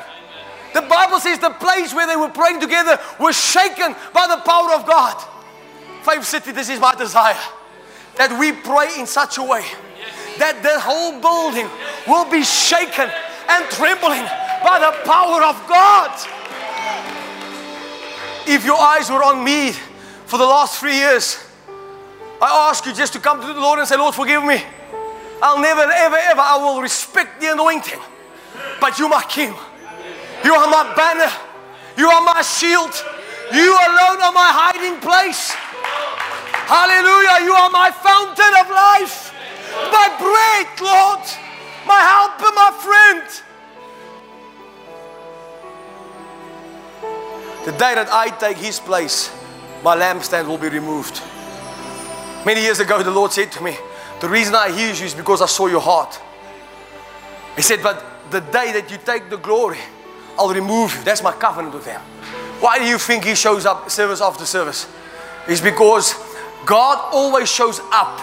The 0.73 0.81
Bible 0.81 1.19
says 1.19 1.39
the 1.39 1.51
place 1.51 1.93
where 1.93 2.07
they 2.07 2.17
were 2.17 2.29
praying 2.29 2.59
together 2.59 2.99
was 3.19 3.35
shaken 3.35 3.95
by 4.13 4.27
the 4.27 4.41
power 4.43 4.73
of 4.73 4.85
God. 4.85 5.15
Faith 6.03 6.23
City, 6.23 6.51
this 6.51 6.69
is 6.69 6.79
my 6.79 6.93
desire 6.95 7.39
that 8.17 8.37
we 8.39 8.51
pray 8.51 8.99
in 8.99 9.07
such 9.07 9.37
a 9.37 9.43
way 9.43 9.63
that 10.37 10.61
the 10.63 10.79
whole 10.79 11.19
building 11.19 11.67
will 12.07 12.29
be 12.29 12.43
shaken 12.43 13.09
and 13.49 13.63
trembling 13.71 14.23
by 14.63 14.79
the 14.79 14.91
power 15.07 15.43
of 15.43 15.55
God. 15.67 16.11
If 18.47 18.63
your 18.63 18.79
eyes 18.79 19.09
were 19.09 19.23
on 19.23 19.43
me 19.43 19.71
for 20.25 20.37
the 20.37 20.45
last 20.45 20.79
three 20.79 20.95
years, 20.95 21.43
I 22.41 22.69
ask 22.69 22.85
you 22.85 22.93
just 22.93 23.13
to 23.13 23.19
come 23.19 23.41
to 23.41 23.47
the 23.47 23.59
Lord 23.59 23.79
and 23.79 23.87
say, 23.87 23.97
Lord, 23.97 24.13
forgive 24.13 24.43
me. 24.43 24.61
I'll 25.41 25.59
never, 25.59 25.81
ever, 25.81 26.15
ever, 26.15 26.41
I 26.41 26.57
will 26.57 26.81
respect 26.81 27.41
the 27.41 27.51
anointing. 27.51 27.99
But 28.79 28.99
you, 28.99 29.09
my 29.09 29.23
King, 29.23 29.53
you 30.43 30.53
are 30.53 30.67
my 30.67 30.93
banner, 30.95 31.31
you 31.97 32.07
are 32.09 32.21
my 32.21 32.41
shield, 32.41 32.93
you 33.51 33.71
alone 33.71 34.21
are 34.21 34.31
my 34.31 34.51
hiding 34.53 34.99
place. 35.01 35.51
Hallelujah, 36.69 37.45
you 37.45 37.53
are 37.53 37.69
my 37.69 37.91
fountain 37.91 38.53
of 38.61 38.69
life, 38.69 39.33
my 39.91 40.07
bread, 40.17 40.69
Lord, 40.81 41.25
my 41.85 42.01
helper, 42.01 42.51
my 42.53 42.71
friend. 42.77 43.44
The 47.65 47.71
day 47.71 47.95
that 47.95 48.09
I 48.11 48.29
take 48.29 48.57
his 48.57 48.79
place, 48.79 49.35
my 49.83 49.95
lampstand 49.97 50.47
will 50.47 50.59
be 50.59 50.69
removed. 50.69 51.19
Many 52.45 52.61
years 52.61 52.79
ago, 52.79 53.01
the 53.01 53.09
Lord 53.09 53.31
said 53.31 53.51
to 53.53 53.63
me, 53.63 53.75
The 54.19 54.29
reason 54.29 54.53
I 54.53 54.67
use 54.67 54.99
you 54.99 55.07
is 55.07 55.15
because 55.15 55.41
I 55.41 55.47
saw 55.47 55.65
your 55.65 55.81
heart. 55.81 56.21
He 57.55 57.63
said, 57.63 57.81
But 57.81 58.05
the 58.29 58.41
day 58.41 58.71
that 58.73 58.91
you 58.91 58.99
take 59.03 59.31
the 59.31 59.37
glory, 59.37 59.79
I'll 60.37 60.53
remove 60.53 60.95
you. 60.95 61.03
That's 61.03 61.23
my 61.23 61.31
covenant 61.31 61.73
with 61.73 61.87
him. 61.87 61.99
Why 62.59 62.77
do 62.77 62.85
you 62.85 62.99
think 62.99 63.23
he 63.23 63.33
shows 63.33 63.65
up 63.65 63.89
service 63.89 64.21
after 64.21 64.45
service? 64.45 64.87
It's 65.47 65.59
because 65.59 66.13
God 66.67 66.99
always 67.11 67.51
shows 67.51 67.81
up 67.91 68.19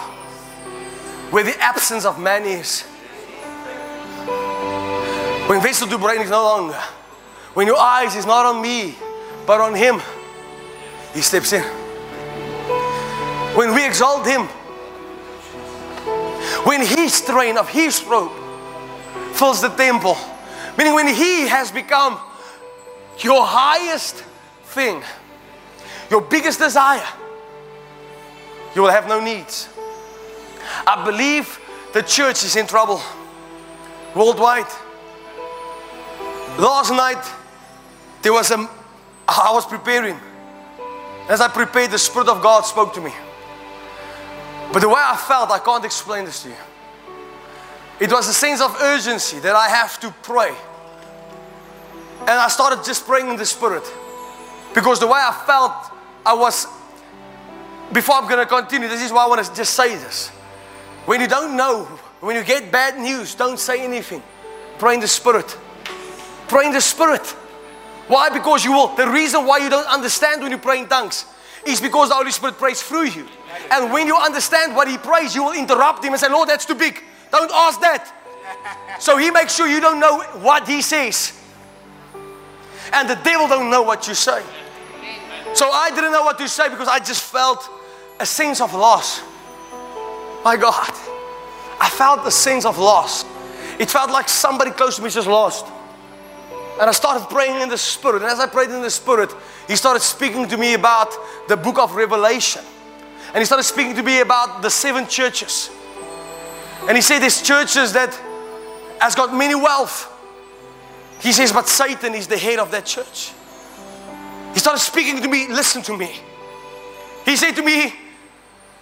where 1.31 1.43
the 1.43 1.59
absence 1.59 2.05
of 2.05 2.17
man 2.17 2.45
is. 2.45 2.83
When 5.49 5.61
Wessel 5.61 5.89
de 5.89 5.97
Bruin 5.97 6.21
is 6.21 6.29
no 6.29 6.43
longer, 6.43 6.79
when 7.53 7.67
your 7.67 7.77
eyes 7.77 8.15
is 8.15 8.25
not 8.25 8.45
on 8.45 8.61
me, 8.61 8.95
but 9.45 9.59
on 9.59 9.75
Him, 9.75 10.01
He 11.13 11.21
steps 11.21 11.53
in. 11.53 11.63
When 13.55 13.73
we 13.73 13.85
exalt 13.85 14.25
Him, 14.25 14.47
when 16.65 16.81
His 16.85 17.21
train 17.21 17.57
of 17.57 17.69
His 17.69 18.03
robe 18.03 18.31
fills 19.33 19.61
the 19.61 19.69
temple, 19.69 20.17
meaning 20.77 20.93
when 20.93 21.07
He 21.07 21.47
has 21.47 21.71
become 21.71 22.19
your 23.19 23.45
highest 23.45 24.23
thing, 24.65 25.03
your 26.09 26.21
biggest 26.21 26.59
desire, 26.59 27.07
you 28.75 28.81
will 28.81 28.89
have 28.91 29.07
no 29.07 29.19
needs. 29.19 29.69
I 30.87 31.03
believe 31.05 31.59
the 31.93 32.01
church 32.01 32.43
is 32.43 32.55
in 32.55 32.65
trouble 32.65 33.01
worldwide. 34.15 34.71
Last 36.57 36.91
night, 36.91 37.23
there 38.21 38.33
was 38.33 38.51
a 38.51 38.69
I 39.27 39.51
was 39.53 39.65
preparing. 39.65 40.19
As 41.29 41.39
I 41.39 41.47
prepared, 41.47 41.91
the 41.91 41.97
Spirit 41.97 42.27
of 42.27 42.41
God 42.41 42.61
spoke 42.61 42.93
to 42.95 43.01
me. 43.01 43.11
But 44.71 44.79
the 44.79 44.89
way 44.89 44.99
I 44.99 45.15
felt, 45.15 45.51
I 45.51 45.59
can't 45.59 45.85
explain 45.85 46.25
this 46.25 46.43
to 46.43 46.49
you. 46.49 46.55
It 47.99 48.11
was 48.11 48.27
a 48.27 48.33
sense 48.33 48.59
of 48.59 48.75
urgency 48.81 49.39
that 49.39 49.55
I 49.55 49.69
have 49.69 49.99
to 50.01 50.13
pray. 50.23 50.53
And 52.21 52.31
I 52.31 52.47
started 52.47 52.83
just 52.83 53.05
praying 53.05 53.29
in 53.29 53.37
the 53.37 53.45
Spirit. 53.45 53.83
Because 54.73 54.99
the 54.99 55.07
way 55.07 55.19
I 55.19 55.31
felt, 55.45 55.73
I 56.25 56.33
was, 56.33 56.65
before 57.93 58.15
I'm 58.15 58.27
going 58.27 58.39
to 58.39 58.45
continue, 58.45 58.87
this 58.87 59.01
is 59.01 59.11
why 59.11 59.23
I 59.23 59.27
want 59.27 59.45
to 59.45 59.53
just 59.53 59.75
say 59.75 59.95
this. 59.95 60.29
When 61.05 61.21
you 61.21 61.27
don't 61.27 61.55
know, 61.55 61.85
when 62.21 62.35
you 62.35 62.43
get 62.43 62.71
bad 62.71 62.97
news, 62.99 63.35
don't 63.35 63.59
say 63.59 63.83
anything. 63.83 64.23
Pray 64.79 64.95
in 64.95 64.99
the 64.99 65.07
Spirit. 65.07 65.57
Pray 66.47 66.65
in 66.65 66.71
the 66.71 66.81
Spirit. 66.81 67.35
Why? 68.07 68.29
Because 68.29 68.65
you 68.65 68.73
will, 68.73 68.95
the 68.95 69.07
reason 69.07 69.45
why 69.45 69.59
you 69.59 69.69
don't 69.69 69.87
understand 69.87 70.41
when 70.41 70.51
you 70.51 70.57
pray 70.57 70.79
in 70.79 70.87
tongues 70.87 71.25
is 71.65 71.79
because 71.79 72.09
the 72.09 72.15
Holy 72.15 72.31
Spirit 72.31 72.57
prays 72.57 72.81
through 72.81 73.05
you. 73.05 73.25
And 73.71 73.93
when 73.93 74.07
you 74.07 74.17
understand 74.17 74.75
what 74.75 74.87
He 74.87 74.97
prays, 74.97 75.33
you 75.33 75.43
will 75.43 75.53
interrupt 75.53 76.03
Him 76.03 76.11
and 76.11 76.19
say, 76.19 76.29
Lord, 76.29 76.49
that's 76.49 76.65
too 76.65 76.75
big. 76.75 77.01
Don't 77.31 77.51
ask 77.51 77.79
that. 77.81 78.11
So 78.99 79.17
He 79.17 79.31
makes 79.31 79.55
sure 79.55 79.67
you 79.67 79.79
don't 79.79 79.99
know 79.99 80.21
what 80.41 80.67
He 80.67 80.81
says. 80.81 81.39
and 82.91 83.09
the 83.09 83.15
devil 83.15 83.47
don't 83.47 83.69
know 83.69 83.81
what 83.81 84.07
you 84.07 84.13
say. 84.13 84.43
So 85.53 85.69
I 85.69 85.89
didn't 85.91 86.11
know 86.11 86.23
what 86.23 86.37
to 86.39 86.49
say 86.49 86.69
because 86.69 86.87
I 86.87 86.99
just 86.99 87.23
felt 87.23 87.69
a 88.19 88.25
sense 88.25 88.59
of 88.61 88.73
loss. 88.73 89.21
My 90.43 90.57
God, 90.57 90.91
I 91.79 91.89
felt 91.89 92.25
a 92.25 92.31
sense 92.31 92.65
of 92.65 92.77
loss. 92.77 93.23
It 93.79 93.89
felt 93.89 94.11
like 94.11 94.29
somebody 94.29 94.71
close 94.71 94.97
to 94.97 95.01
me 95.01 95.09
just 95.09 95.27
lost. 95.27 95.65
And 96.79 96.89
I 96.89 96.91
started 96.91 97.29
praying 97.29 97.61
in 97.61 97.69
the 97.69 97.77
Spirit. 97.77 98.23
And 98.23 98.31
as 98.31 98.39
I 98.39 98.47
prayed 98.47 98.69
in 98.69 98.81
the 98.81 98.89
Spirit, 98.89 99.33
He 99.67 99.75
started 99.75 100.01
speaking 100.01 100.47
to 100.47 100.57
me 100.57 100.73
about 100.73 101.13
the 101.47 101.55
book 101.55 101.77
of 101.77 101.95
Revelation. 101.95 102.63
And 103.27 103.37
He 103.37 103.45
started 103.45 103.63
speaking 103.63 103.95
to 103.95 104.03
me 104.03 104.21
about 104.21 104.61
the 104.61 104.69
seven 104.69 105.07
churches. 105.07 105.69
And 106.87 106.97
He 106.97 107.01
said, 107.01 107.19
There's 107.19 107.41
churches 107.41 107.93
that 107.93 108.13
has 108.99 109.15
got 109.15 109.33
many 109.33 109.55
wealth. 109.55 110.09
He 111.21 111.31
says, 111.31 111.51
But 111.51 111.67
Satan 111.67 112.15
is 112.15 112.27
the 112.27 112.37
head 112.37 112.59
of 112.59 112.71
that 112.71 112.85
church. 112.85 113.31
He 114.53 114.59
started 114.59 114.79
speaking 114.79 115.21
to 115.21 115.27
me, 115.27 115.47
Listen 115.49 115.81
to 115.83 115.95
me. 115.95 116.11
He 117.25 117.35
said 117.35 117.51
to 117.51 117.63
me, 117.63 117.93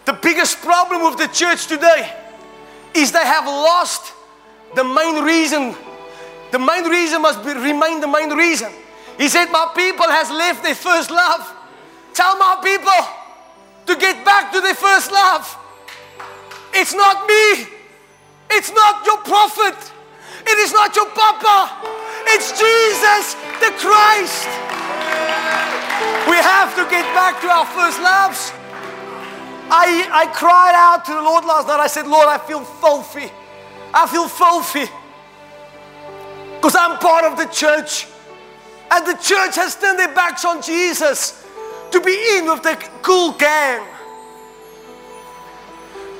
The 0.06 0.14
biggest 0.14 0.60
problem 0.60 1.04
with 1.04 1.18
the 1.18 1.28
church 1.28 1.68
today 1.68 2.14
is 2.94 3.12
they 3.12 3.20
have 3.20 3.46
lost 3.46 4.14
the 4.76 4.84
main 4.84 5.24
reason 5.24 5.76
the 6.52 6.60
main 6.60 6.84
reason 6.84 7.22
must 7.22 7.44
be, 7.44 7.54
remain 7.54 8.02
the 8.02 8.08
main 8.08 8.30
reason. 8.30 8.72
He 9.18 9.28
said, 9.30 9.52
My 9.52 9.72
people 9.76 10.06
has 10.08 10.30
left 10.30 10.64
their 10.64 10.76
first 10.76 11.12
love. 11.12 11.42
Tell 12.14 12.38
my 12.38 12.60
people 12.64 13.02
to 13.88 14.00
get 14.00 14.24
back 14.26 14.52
to 14.52 14.62
their 14.62 14.76
first 14.76 15.12
love. 15.12 15.58
It's 16.74 16.94
not 16.94 17.28
me. 17.28 17.68
It's 18.52 18.72
not 18.72 19.06
your 19.06 19.18
prophet. 19.20 19.78
It 20.46 20.58
is 20.60 20.74
not 20.74 20.96
your 20.96 21.08
papa. 21.12 21.88
It's 22.28 22.52
Jesus 22.52 23.36
the 23.60 23.72
Christ. 23.80 24.48
We 26.28 26.36
have 26.38 26.76
to 26.76 26.84
get 26.90 27.06
back 27.14 27.40
to 27.42 27.48
our 27.48 27.66
first 27.66 28.00
loves. 28.02 28.52
I, 29.70 30.10
I 30.12 30.26
cried 30.34 30.76
out 30.76 31.06
to 31.06 31.14
the 31.14 31.22
Lord 31.22 31.46
last 31.46 31.68
night. 31.68 31.80
I 31.80 31.88
said, 31.88 32.08
Lord, 32.08 32.28
I 32.28 32.38
feel 32.38 32.62
filthy. 32.62 33.32
I 33.94 34.08
feel 34.08 34.28
filthy. 34.28 34.92
Because 36.62 36.76
I'm 36.76 37.00
part 37.00 37.26
of 37.26 37.40
the 37.40 37.46
church. 37.46 38.06
And 38.92 39.08
the 39.08 39.14
church 39.14 39.56
has 39.56 39.76
turned 39.76 39.98
their 39.98 40.14
backs 40.14 40.46
on 40.46 40.62
Jesus 40.62 41.44
to 41.90 42.00
be 42.00 42.14
in 42.38 42.46
with 42.46 42.62
the 42.62 42.76
cool 43.02 43.32
gang. 43.32 43.84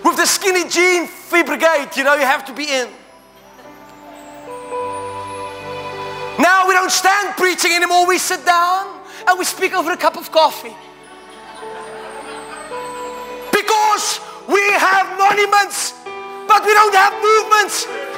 With 0.04 0.18
the 0.18 0.26
skinny 0.26 0.68
jean 0.68 1.06
free 1.06 1.44
brigade, 1.44 1.90
you 1.96 2.04
know, 2.04 2.16
you 2.16 2.26
have 2.26 2.44
to 2.46 2.54
be 2.54 2.64
in. 2.64 2.90
Now 6.40 6.68
we 6.68 6.74
don't 6.74 6.90
stand 6.90 7.38
preaching 7.38 7.74
anymore. 7.74 8.08
We 8.08 8.18
sit 8.18 8.44
down 8.44 9.00
and 9.28 9.38
we 9.38 9.46
speak 9.46 9.74
over 9.74 9.92
a 9.92 9.98
cup 9.98 10.18
of 10.18 10.32
coffee. 10.32 10.76
Because 13.52 14.20
we 14.48 14.62
have 14.74 15.06
monuments, 15.20 15.94
but 16.48 16.66
we 16.66 16.74
don't 16.74 16.96
have 16.96 17.14
movements. 17.22 18.11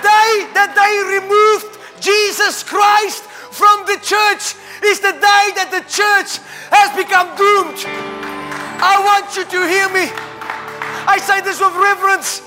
Day 0.00 0.48
that 0.56 0.72
they 0.72 0.94
removed 1.20 1.78
Jesus 2.00 2.62
Christ 2.62 3.22
from 3.52 3.84
the 3.84 4.00
church 4.00 4.56
is 4.84 5.00
the 5.00 5.12
day 5.12 5.44
that 5.60 5.68
the 5.68 5.84
church 5.84 6.40
has 6.72 6.88
become 6.96 7.28
doomed. 7.36 7.84
I 8.80 8.96
want 9.04 9.28
you 9.36 9.44
to 9.44 9.60
hear 9.68 9.88
me. 9.92 10.08
I 11.04 11.20
say 11.20 11.44
this 11.44 11.60
with 11.60 11.76
reverence, 11.76 12.40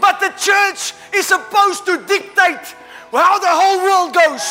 but 0.00 0.20
the 0.20 0.36
church 0.36 0.92
is 1.16 1.24
supposed 1.24 1.86
to 1.86 2.04
dictate 2.04 2.76
how 3.08 3.38
the 3.38 3.48
whole 3.48 3.80
world 3.80 4.12
goes. 4.12 4.44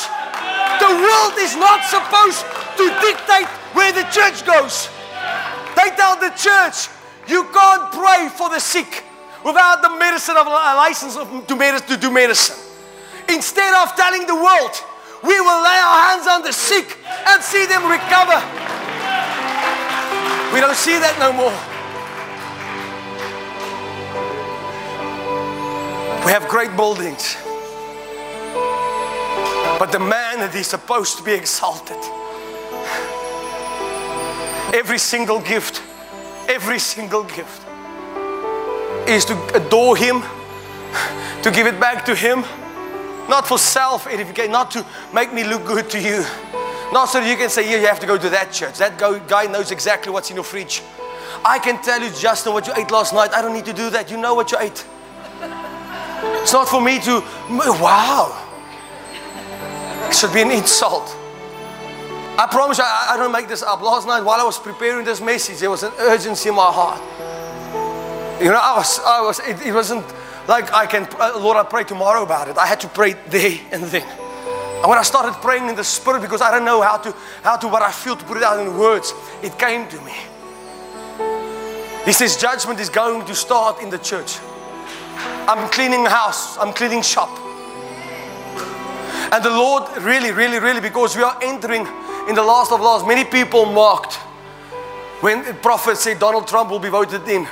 The 0.81 0.89
world 0.89 1.35
is 1.37 1.53
not 1.53 1.85
supposed 1.85 2.41
to 2.81 2.85
dictate 3.05 3.49
where 3.77 3.93
the 3.93 4.07
church 4.09 4.41
goes. 4.47 4.89
They 5.77 5.93
tell 5.93 6.17
the 6.17 6.33
church, 6.33 6.89
you 7.27 7.45
can't 7.53 7.91
pray 7.93 8.29
for 8.33 8.49
the 8.49 8.59
sick 8.59 9.03
without 9.43 9.81
the 9.81 9.89
medicine 9.97 10.37
of 10.37 10.47
a 10.47 10.49
license 10.49 11.17
of, 11.17 11.47
to, 11.47 11.55
medicine, 11.55 11.87
to 11.87 11.97
do 11.97 12.11
medicine. 12.11 12.55
Instead 13.29 13.73
of 13.83 13.95
telling 13.95 14.25
the 14.25 14.35
world, 14.35 14.75
we 15.23 15.39
will 15.39 15.63
lay 15.63 15.79
our 15.79 15.99
hands 16.09 16.27
on 16.27 16.41
the 16.43 16.51
sick 16.51 16.97
and 17.27 17.41
see 17.43 17.65
them 17.65 17.83
recover. 17.89 18.39
We 20.53 20.59
don't 20.59 20.75
see 20.75 20.97
that 20.99 21.15
no 21.19 21.33
more. 21.33 21.53
We 26.25 26.31
have 26.31 26.47
great 26.47 26.75
buildings. 26.75 27.37
But 29.79 29.91
the 29.91 29.99
man 29.99 30.39
that 30.39 30.53
is 30.55 30.67
supposed 30.67 31.17
to 31.17 31.23
be 31.23 31.33
exalted, 31.33 31.97
every 34.73 34.97
single 34.97 35.41
gift, 35.41 35.81
every 36.47 36.79
single 36.79 37.23
gift 37.23 37.72
is 39.07 39.25
to 39.25 39.55
adore 39.55 39.95
Him, 39.97 40.21
to 41.43 41.51
give 41.51 41.67
it 41.67 41.79
back 41.79 42.05
to 42.05 42.15
Him, 42.15 42.43
not 43.29 43.47
for 43.47 43.57
self 43.57 44.07
edification, 44.07 44.51
not 44.51 44.71
to 44.71 44.85
make 45.13 45.33
me 45.33 45.43
look 45.43 45.65
good 45.65 45.89
to 45.91 45.99
you, 45.99 46.23
not 46.91 47.09
so 47.09 47.19
that 47.19 47.29
you 47.29 47.37
can 47.37 47.49
say, 47.49 47.69
Yeah, 47.69 47.79
you 47.79 47.87
have 47.87 47.99
to 47.99 48.07
go 48.07 48.17
to 48.17 48.29
that 48.29 48.51
church. 48.51 48.77
That 48.77 48.97
guy 49.27 49.45
knows 49.47 49.71
exactly 49.71 50.11
what's 50.11 50.29
in 50.29 50.35
your 50.35 50.43
fridge. 50.43 50.81
I 51.45 51.59
can 51.59 51.81
tell 51.81 52.01
you, 52.01 52.09
Justin, 52.11 52.53
what 52.53 52.67
you 52.67 52.73
ate 52.75 52.91
last 52.91 53.13
night. 53.13 53.31
I 53.33 53.41
don't 53.41 53.53
need 53.53 53.65
to 53.65 53.73
do 53.73 53.89
that. 53.89 54.09
You 54.09 54.17
know 54.17 54.33
what 54.33 54.51
you 54.51 54.57
ate. 54.59 54.85
It's 56.41 56.53
not 56.53 56.69
for 56.69 56.81
me 56.81 56.99
to, 57.01 57.21
wow. 57.49 58.39
It 60.07 60.15
should 60.15 60.33
be 60.33 60.41
an 60.41 60.51
insult. 60.51 61.15
I 62.37 62.47
promise 62.49 62.77
you, 62.77 62.83
I, 62.83 63.11
I 63.13 63.17
don't 63.17 63.31
make 63.31 63.47
this 63.47 63.61
up. 63.61 63.81
Last 63.81 64.07
night, 64.07 64.21
while 64.21 64.39
I 64.39 64.43
was 64.43 64.57
preparing 64.57 65.05
this 65.05 65.21
message, 65.21 65.59
there 65.59 65.69
was 65.69 65.83
an 65.83 65.91
urgency 65.99 66.49
in 66.49 66.55
my 66.55 66.71
heart. 66.71 67.01
You 68.43 68.49
know, 68.49 68.59
I 68.61 68.75
was, 68.75 68.99
I 68.99 69.21
was, 69.21 69.39
it, 69.39 69.67
it 69.67 69.73
wasn't 69.73 70.05
like 70.49 70.73
I 70.73 70.85
can, 70.85 71.07
uh, 71.17 71.39
Lord, 71.39 71.55
I 71.55 71.63
pray 71.63 71.85
tomorrow 71.85 72.23
about 72.23 72.49
it. 72.49 72.57
I 72.57 72.65
had 72.65 72.81
to 72.81 72.89
pray 72.89 73.13
there 73.29 73.57
and 73.71 73.83
then. 73.85 74.05
And 74.81 74.89
when 74.89 74.97
I 74.97 75.03
started 75.03 75.39
praying 75.41 75.69
in 75.69 75.77
the 75.77 75.83
Spirit, 75.85 76.21
because 76.21 76.41
I 76.41 76.51
don't 76.51 76.65
know 76.65 76.81
how 76.81 76.97
to, 76.97 77.15
how 77.41 77.55
to, 77.55 77.69
what 77.69 77.81
I 77.81 77.89
feel 77.89 78.17
to 78.17 78.25
put 78.25 78.35
it 78.35 78.43
out 78.43 78.59
in 78.59 78.77
words, 78.77 79.13
it 79.41 79.57
came 79.57 79.87
to 79.87 80.01
me. 80.01 80.11
He 82.03 82.11
says, 82.11 82.35
judgment 82.35 82.81
is 82.81 82.89
going 82.89 83.25
to 83.27 83.33
start 83.33 83.81
in 83.81 83.89
the 83.89 83.97
church. 83.97 84.39
I'm 85.47 85.69
cleaning 85.69 86.05
house, 86.05 86.57
I'm 86.57 86.73
cleaning 86.73 87.01
shop. 87.01 87.29
And 89.31 89.41
the 89.41 89.51
Lord 89.51 89.89
really, 90.03 90.31
really, 90.31 90.59
really, 90.59 90.81
because 90.81 91.15
we 91.15 91.23
are 91.23 91.39
entering 91.41 91.87
in 92.27 92.35
the 92.35 92.43
last 92.43 92.73
of 92.73 92.81
last, 92.81 93.07
many 93.07 93.23
people 93.23 93.65
mocked 93.65 94.15
when 95.21 95.45
the 95.45 95.53
prophet 95.53 95.95
said 95.95 96.19
Donald 96.19 96.45
Trump 96.45 96.71
will 96.71 96.79
be 96.79 96.89
voted 96.89 97.25
in. 97.29 97.47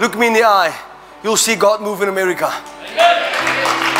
Look 0.00 0.18
me 0.18 0.26
in 0.26 0.32
the 0.32 0.44
eye. 0.44 0.76
You'll 1.22 1.36
see 1.36 1.56
God 1.56 1.80
move 1.80 2.02
in 2.02 2.08
America. 2.08 2.52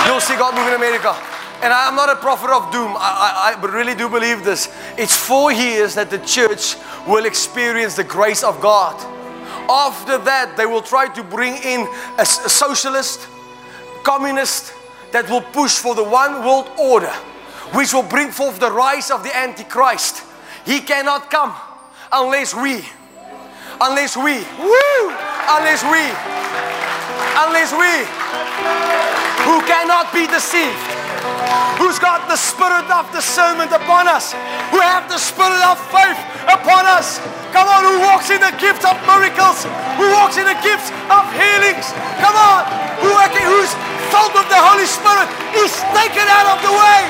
You'll 0.07 0.21
see 0.21 0.37
God 0.37 0.55
move 0.55 0.67
in 0.69 0.75
America. 0.75 1.17
And 1.63 1.73
I'm 1.73 1.95
not 1.95 2.11
a 2.11 2.17
prophet 2.17 2.51
of 2.51 2.71
doom. 2.73 2.95
I, 2.97 3.57
I, 3.57 3.61
I 3.61 3.73
really 3.73 3.95
do 3.95 4.09
believe 4.09 4.45
this. 4.45 4.69
It's 4.99 5.17
four 5.17 5.53
years 5.53 5.95
that 5.95 6.11
the 6.11 6.19
church 6.19 6.77
will 7.07 7.25
experience 7.25 7.97
the 7.97 8.05
grace 8.05 8.43
of 8.43 8.61
God. 8.61 8.95
After 9.71 10.19
that, 10.19 10.57
they 10.57 10.67
will 10.67 10.83
try 10.83 11.09
to 11.15 11.23
bring 11.23 11.55
in 11.63 11.89
a, 12.19 12.23
a 12.23 12.27
socialist, 12.27 13.27
communist 14.03 14.75
that 15.13 15.31
will 15.31 15.41
push 15.41 15.79
for 15.79 15.95
the 15.95 16.05
one 16.05 16.45
world 16.45 16.69
order, 16.79 17.13
which 17.73 17.95
will 17.95 18.03
bring 18.03 18.31
forth 18.31 18.61
the 18.61 18.71
rise 18.71 19.11
of 19.11 19.23
the 19.23 19.35
Antichrist. 19.35 20.23
He 20.67 20.81
cannot 20.81 21.31
come 21.31 21.55
unless 22.13 22.55
we, 22.55 22.85
unless 23.81 24.17
we, 24.17 24.45
woo, 24.59 25.34
unless 25.51 25.85
we, 25.85 26.01
unless 27.45 27.71
we, 27.77 27.93
who 29.45 29.61
cannot 29.69 30.09
be 30.15 30.25
deceived, 30.27 30.79
who's 31.77 31.99
got 32.01 32.25
the 32.29 32.37
spirit 32.37 32.89
of 32.89 33.05
discernment 33.13 33.73
upon 33.73 34.09
us, 34.09 34.33
who 34.73 34.81
have 34.81 35.05
the 35.09 35.21
spirit 35.21 35.61
of 35.69 35.77
faith 35.93 36.17
upon 36.49 36.89
us. 36.89 37.21
Come 37.53 37.69
on, 37.69 37.85
who 37.87 38.01
walks 38.03 38.31
in 38.31 38.41
the 38.41 38.55
gift 38.59 38.83
of 38.83 38.97
miracles, 39.07 39.63
who 40.01 40.11
walks 40.17 40.41
in 40.41 40.47
the 40.49 40.59
gifts 40.65 40.91
of 41.13 41.23
healings. 41.37 41.87
Come 42.19 42.35
on, 42.35 42.67
who 43.05 43.13
who's 43.15 43.73
filled 44.11 44.35
with 44.35 44.49
the 44.49 44.59
Holy 44.59 44.89
Spirit 44.89 45.29
is 45.61 45.71
taken 45.93 46.27
out 46.27 46.57
of 46.57 46.59
the 46.65 46.73
way. 46.73 47.01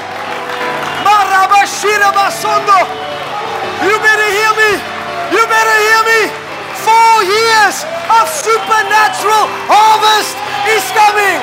You 3.84 3.94
better 4.00 4.28
hear 4.32 4.52
me. 4.56 4.70
You 5.32 5.42
better 5.48 5.76
hear 5.84 6.02
me 6.04 6.43
four 6.84 7.14
years 7.24 7.82
of 8.12 8.24
supernatural 8.28 9.48
harvest 9.66 10.36
is 10.68 10.84
coming. 10.92 11.40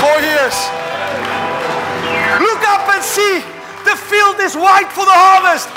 Four 0.00 0.18
years. 0.22 0.56
Look 2.40 2.62
up 2.70 2.86
and 2.94 3.02
see 3.02 3.42
the 3.84 3.98
field 3.98 4.38
is 4.40 4.54
white 4.56 4.88
for 4.94 5.04
the 5.04 5.18
harvest. 5.18 5.68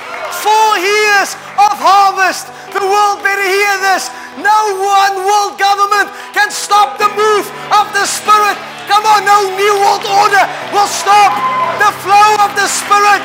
Four 0.45 0.77
years 0.77 1.33
of 1.57 1.75
harvest. 1.81 2.47
The 2.71 2.85
world 2.85 3.25
better 3.25 3.43
hear 3.43 3.73
this. 3.91 4.13
No 4.37 4.61
one 4.77 5.25
world 5.25 5.57
government 5.57 6.13
can 6.31 6.53
stop 6.53 7.01
the 7.01 7.09
move 7.17 7.49
of 7.73 7.89
the 7.91 8.05
Spirit 8.05 8.55
Come 8.89 9.05
on, 9.05 9.23
no 9.23 9.55
new 9.55 9.75
world 9.85 10.01
order 10.01 10.49
will 10.73 10.87
stop 10.87 11.29
the 11.77 11.93
flow 12.01 12.29
of 12.41 12.55
the 12.55 12.65
Spirit. 12.65 13.21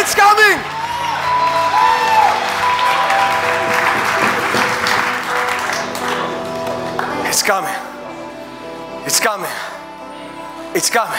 It's 0.00 0.14
coming. 0.14 0.71
It's 7.32 7.42
coming. 7.42 7.74
It's 9.06 9.18
coming. 9.18 9.50
It's 10.74 10.90
coming. 10.90 11.18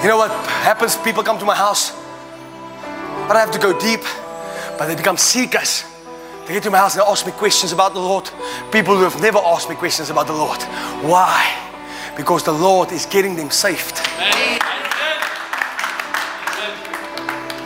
You 0.00 0.08
know 0.08 0.16
what 0.16 0.30
happens? 0.64 0.96
People 0.96 1.22
come 1.22 1.38
to 1.38 1.44
my 1.44 1.54
house. 1.54 1.92
But 3.28 3.36
I 3.36 3.44
don't 3.44 3.52
have 3.52 3.52
to 3.52 3.58
go 3.58 3.78
deep, 3.78 4.00
but 4.78 4.86
they 4.86 4.96
become 4.96 5.18
seekers. 5.18 5.84
They 6.46 6.54
get 6.54 6.62
to 6.62 6.70
my 6.70 6.78
house 6.78 6.94
and 6.94 7.04
ask 7.06 7.26
me 7.26 7.32
questions 7.32 7.72
about 7.72 7.92
the 7.92 8.00
Lord. 8.00 8.30
People 8.72 8.96
who 8.96 9.02
have 9.02 9.20
never 9.20 9.36
asked 9.36 9.68
me 9.68 9.76
questions 9.76 10.08
about 10.08 10.28
the 10.28 10.32
Lord. 10.32 10.62
Why? 11.02 11.44
Because 12.16 12.42
the 12.42 12.52
Lord 12.52 12.90
is 12.90 13.04
getting 13.04 13.36
them 13.36 13.50
saved. 13.50 13.98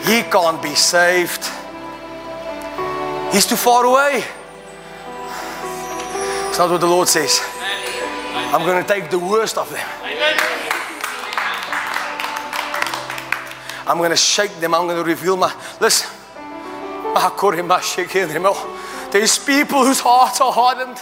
He 0.03 0.21
can't 0.23 0.61
be 0.61 0.75
saved. 0.75 1.45
He's 3.31 3.45
too 3.45 3.55
far 3.55 3.85
away. 3.85 4.25
Not 6.59 6.71
what 6.71 6.81
the 6.81 6.87
Lord 6.87 7.07
says. 7.07 7.39
I'm 8.51 8.65
going 8.65 8.83
to 8.83 8.87
take 8.87 9.09
the 9.09 9.17
worst 9.17 9.57
of 9.57 9.69
them. 9.71 9.87
I'm 13.87 13.97
going 13.97 14.09
to 14.09 14.17
shake 14.17 14.51
them. 14.59 14.73
I'm 14.75 14.85
going 14.85 14.97
to 14.97 15.05
reveal 15.05 15.37
my. 15.37 15.55
Listen. 15.79 16.09
There's 19.11 19.39
people 19.39 19.85
whose 19.85 20.01
hearts 20.01 20.41
are 20.41 20.51
hardened, 20.51 21.01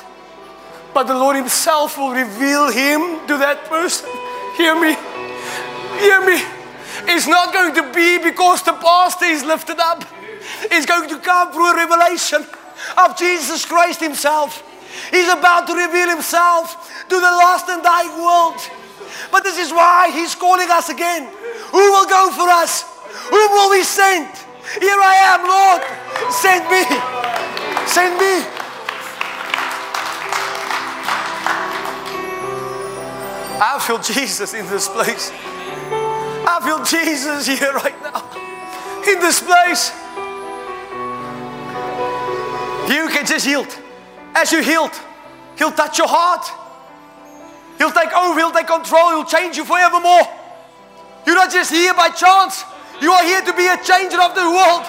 but 0.93 1.07
the 1.07 1.15
Lord 1.15 1.35
Himself 1.35 1.97
will 1.97 2.11
reveal 2.11 2.69
Him 2.69 3.25
to 3.25 3.39
that 3.39 3.65
person. 3.67 4.07
Hear 4.57 4.75
me. 4.79 4.93
Hear 5.99 6.21
me. 6.21 6.39
It's 7.11 7.27
not 7.27 7.51
going 7.51 7.73
to 7.73 7.91
be 7.93 8.19
because 8.19 8.61
the 8.61 8.73
pastor 8.73 9.25
is 9.25 9.43
lifted 9.43 9.79
up, 9.79 10.03
it's 10.69 10.85
going 10.85 11.09
to 11.09 11.17
come 11.17 11.51
through 11.51 11.71
a 11.71 11.75
revelation 11.75 12.45
of 12.95 13.17
Jesus 13.17 13.65
Christ 13.65 14.01
Himself. 14.01 14.61
He's 15.11 15.29
about 15.29 15.67
to 15.67 15.73
reveal 15.73 16.09
Himself 16.09 16.91
to 17.09 17.15
the 17.15 17.31
lost 17.41 17.69
and 17.69 17.83
dying 17.83 18.15
world. 18.17 18.59
But 19.31 19.43
this 19.43 19.57
is 19.57 19.71
why 19.71 20.11
He's 20.11 20.35
calling 20.35 20.69
us 20.69 20.89
again. 20.89 21.31
Who 21.71 21.91
will 21.91 22.07
go 22.07 22.31
for 22.31 22.49
us? 22.49 22.83
Whom 23.29 23.51
will 23.51 23.69
we 23.71 23.83
send? 23.83 24.27
Here 24.79 24.99
I 24.99 25.15
am, 25.31 25.41
Lord. 25.47 25.81
Send 26.31 26.63
me. 26.69 26.83
Send 27.87 28.17
me. 28.19 28.57
I 33.59 33.79
feel 33.79 33.99
Jesus 33.99 34.53
in 34.53 34.67
this 34.67 34.87
place. 34.87 35.31
I 35.33 36.59
feel 36.63 36.83
Jesus 36.83 37.47
here 37.47 37.73
right 37.73 37.99
now. 38.03 38.23
In 39.07 39.19
this 39.19 39.41
place. 39.41 39.91
You 42.89 43.09
can 43.09 43.25
just 43.25 43.47
yield. 43.47 43.86
As 44.37 44.51
you 44.51 44.61
healed, 44.61 44.93
He'll 45.57 45.71
touch 45.71 45.97
your 45.97 46.07
heart. 46.07 46.45
He'll 47.79 47.91
take 47.91 48.13
over, 48.13 48.37
He'll 48.37 48.51
take 48.51 48.67
control, 48.67 49.09
He'll 49.09 49.25
change 49.25 49.57
you 49.57 49.65
forevermore. 49.65 50.29
You're 51.25 51.35
not 51.35 51.51
just 51.51 51.71
here 51.73 51.93
by 51.95 52.09
chance. 52.09 52.63
You 53.01 53.11
are 53.11 53.23
here 53.23 53.41
to 53.41 53.53
be 53.53 53.65
a 53.65 53.77
changer 53.81 54.21
of 54.21 54.37
the 54.37 54.45
world, 54.45 54.85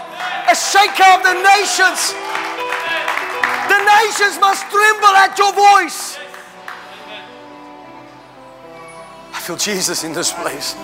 a 0.48 0.54
shaker 0.54 1.08
of 1.16 1.24
the 1.24 1.32
nations. 1.40 2.12
The 3.72 3.80
nations 4.04 4.36
must 4.36 4.68
tremble 4.68 5.16
at 5.16 5.32
your 5.40 5.52
voice. 5.56 6.18
I 9.32 9.40
feel 9.40 9.56
Jesus 9.56 10.04
in 10.04 10.12
this 10.12 10.30
place. 10.32 10.76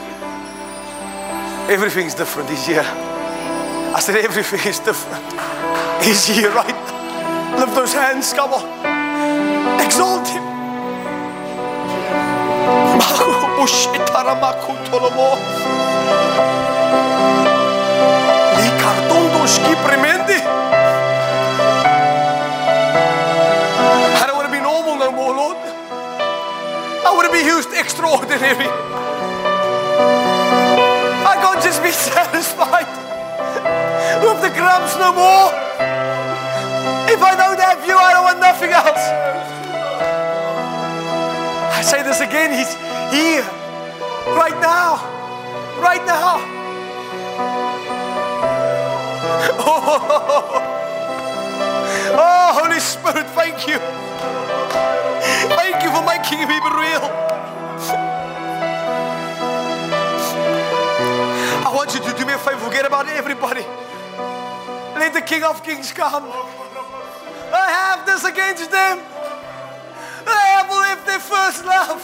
Everything's 1.69 2.15
different. 2.15 2.49
He's 2.49 2.67
here. 2.67 2.85
I 2.85 4.01
said, 4.01 4.17
everything 4.25 4.61
is 4.67 4.81
different. 4.81 5.25
He's 6.03 6.25
here 6.25 6.51
right 6.51 6.69
now. 6.69 6.94
Lift 7.59 7.75
those 7.75 7.95
hands. 7.95 8.33
Come 8.33 8.53
on. 8.53 9.81
Exalt 9.81 10.27
Him. 10.29 10.43
I 24.21 24.25
don't 24.27 24.37
want 24.37 24.49
to 24.49 24.53
be 24.53 24.61
normal 24.61 24.97
no 24.97 25.11
more, 25.13 25.35
Lord. 25.35 25.57
I 25.57 27.11
want 27.15 27.27
to 27.27 27.33
be 27.33 27.45
used 27.45 27.71
extraordinary. 27.73 28.69
I 31.25 31.35
can't 31.41 31.63
just 31.63 31.83
be 31.83 31.91
satisfied 32.13 32.89
with 34.23 34.43
the 34.43 34.51
crumbs 34.51 34.97
no 34.99 35.13
more. 35.13 35.64
If 37.15 37.23
I 37.23 37.37
don't 37.37 37.61
have 37.61 37.87
you, 37.87 37.97
I 37.97 38.13
don't 38.13 38.25
want 38.25 38.41
nothing 38.41 38.71
else. 38.71 38.99
I 41.79 41.81
say 41.81 42.03
this 42.03 42.19
again, 42.19 42.51
He's 42.51 42.75
here, 43.15 43.45
right 44.35 44.59
now, 44.61 44.99
right 45.79 46.05
now. 46.05 46.43
Oh, 52.17 52.61
Holy 52.63 52.79
Spirit, 52.81 53.27
thank 53.31 53.67
you. 53.67 53.79
Thank 55.57 55.83
you 55.83 55.91
for 55.91 56.03
making 56.07 56.47
me 56.49 56.59
real. 56.59 57.05
I 61.63 61.73
want 61.75 61.95
you 61.95 62.01
to 62.01 62.13
do 62.17 62.27
me 62.27 62.33
a 62.35 62.39
favor, 62.39 62.59
forget 62.59 62.87
about 62.87 63.09
everybody. 63.09 63.63
Let 64.99 65.13
the 65.13 65.23
King 65.23 65.43
of 65.45 65.63
Kings 65.63 65.93
come. 65.93 66.64
I 67.55 67.71
have 67.71 68.07
this 68.07 68.25
against 68.25 68.71
them. 68.71 68.99
They 70.27 70.47
have 70.57 70.69
left 70.71 71.07
their 71.07 71.21
first 71.21 71.65
love. 71.65 72.03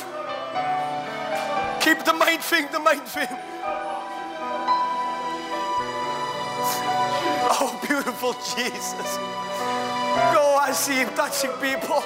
Keep 1.80 2.04
the 2.04 2.14
main 2.14 2.38
thing, 2.38 2.68
the 2.70 2.78
main 2.78 3.00
thing. 3.00 3.28
Oh, 7.52 7.80
beautiful 7.86 8.34
Jesus. 8.34 9.18
Go, 10.34 10.56
I 10.60 10.72
see 10.72 10.94
him 10.94 11.08
touching 11.14 11.50
people. 11.52 12.02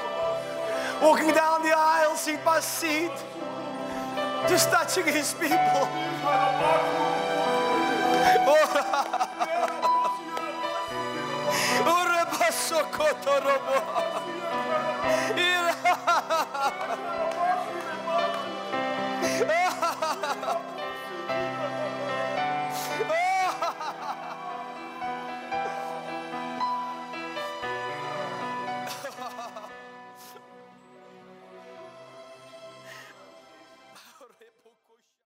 Walking 1.03 1.33
down 1.33 1.63
the 1.63 1.77
aisle, 1.77 2.17
seat 2.17 2.43
by 2.45 2.61
seat. 2.61 3.13
Just 4.49 4.71
touching 4.71 5.05
his 5.05 5.35
people. 5.35 5.89
Oh. 11.87 12.04
Irá. 19.45 19.64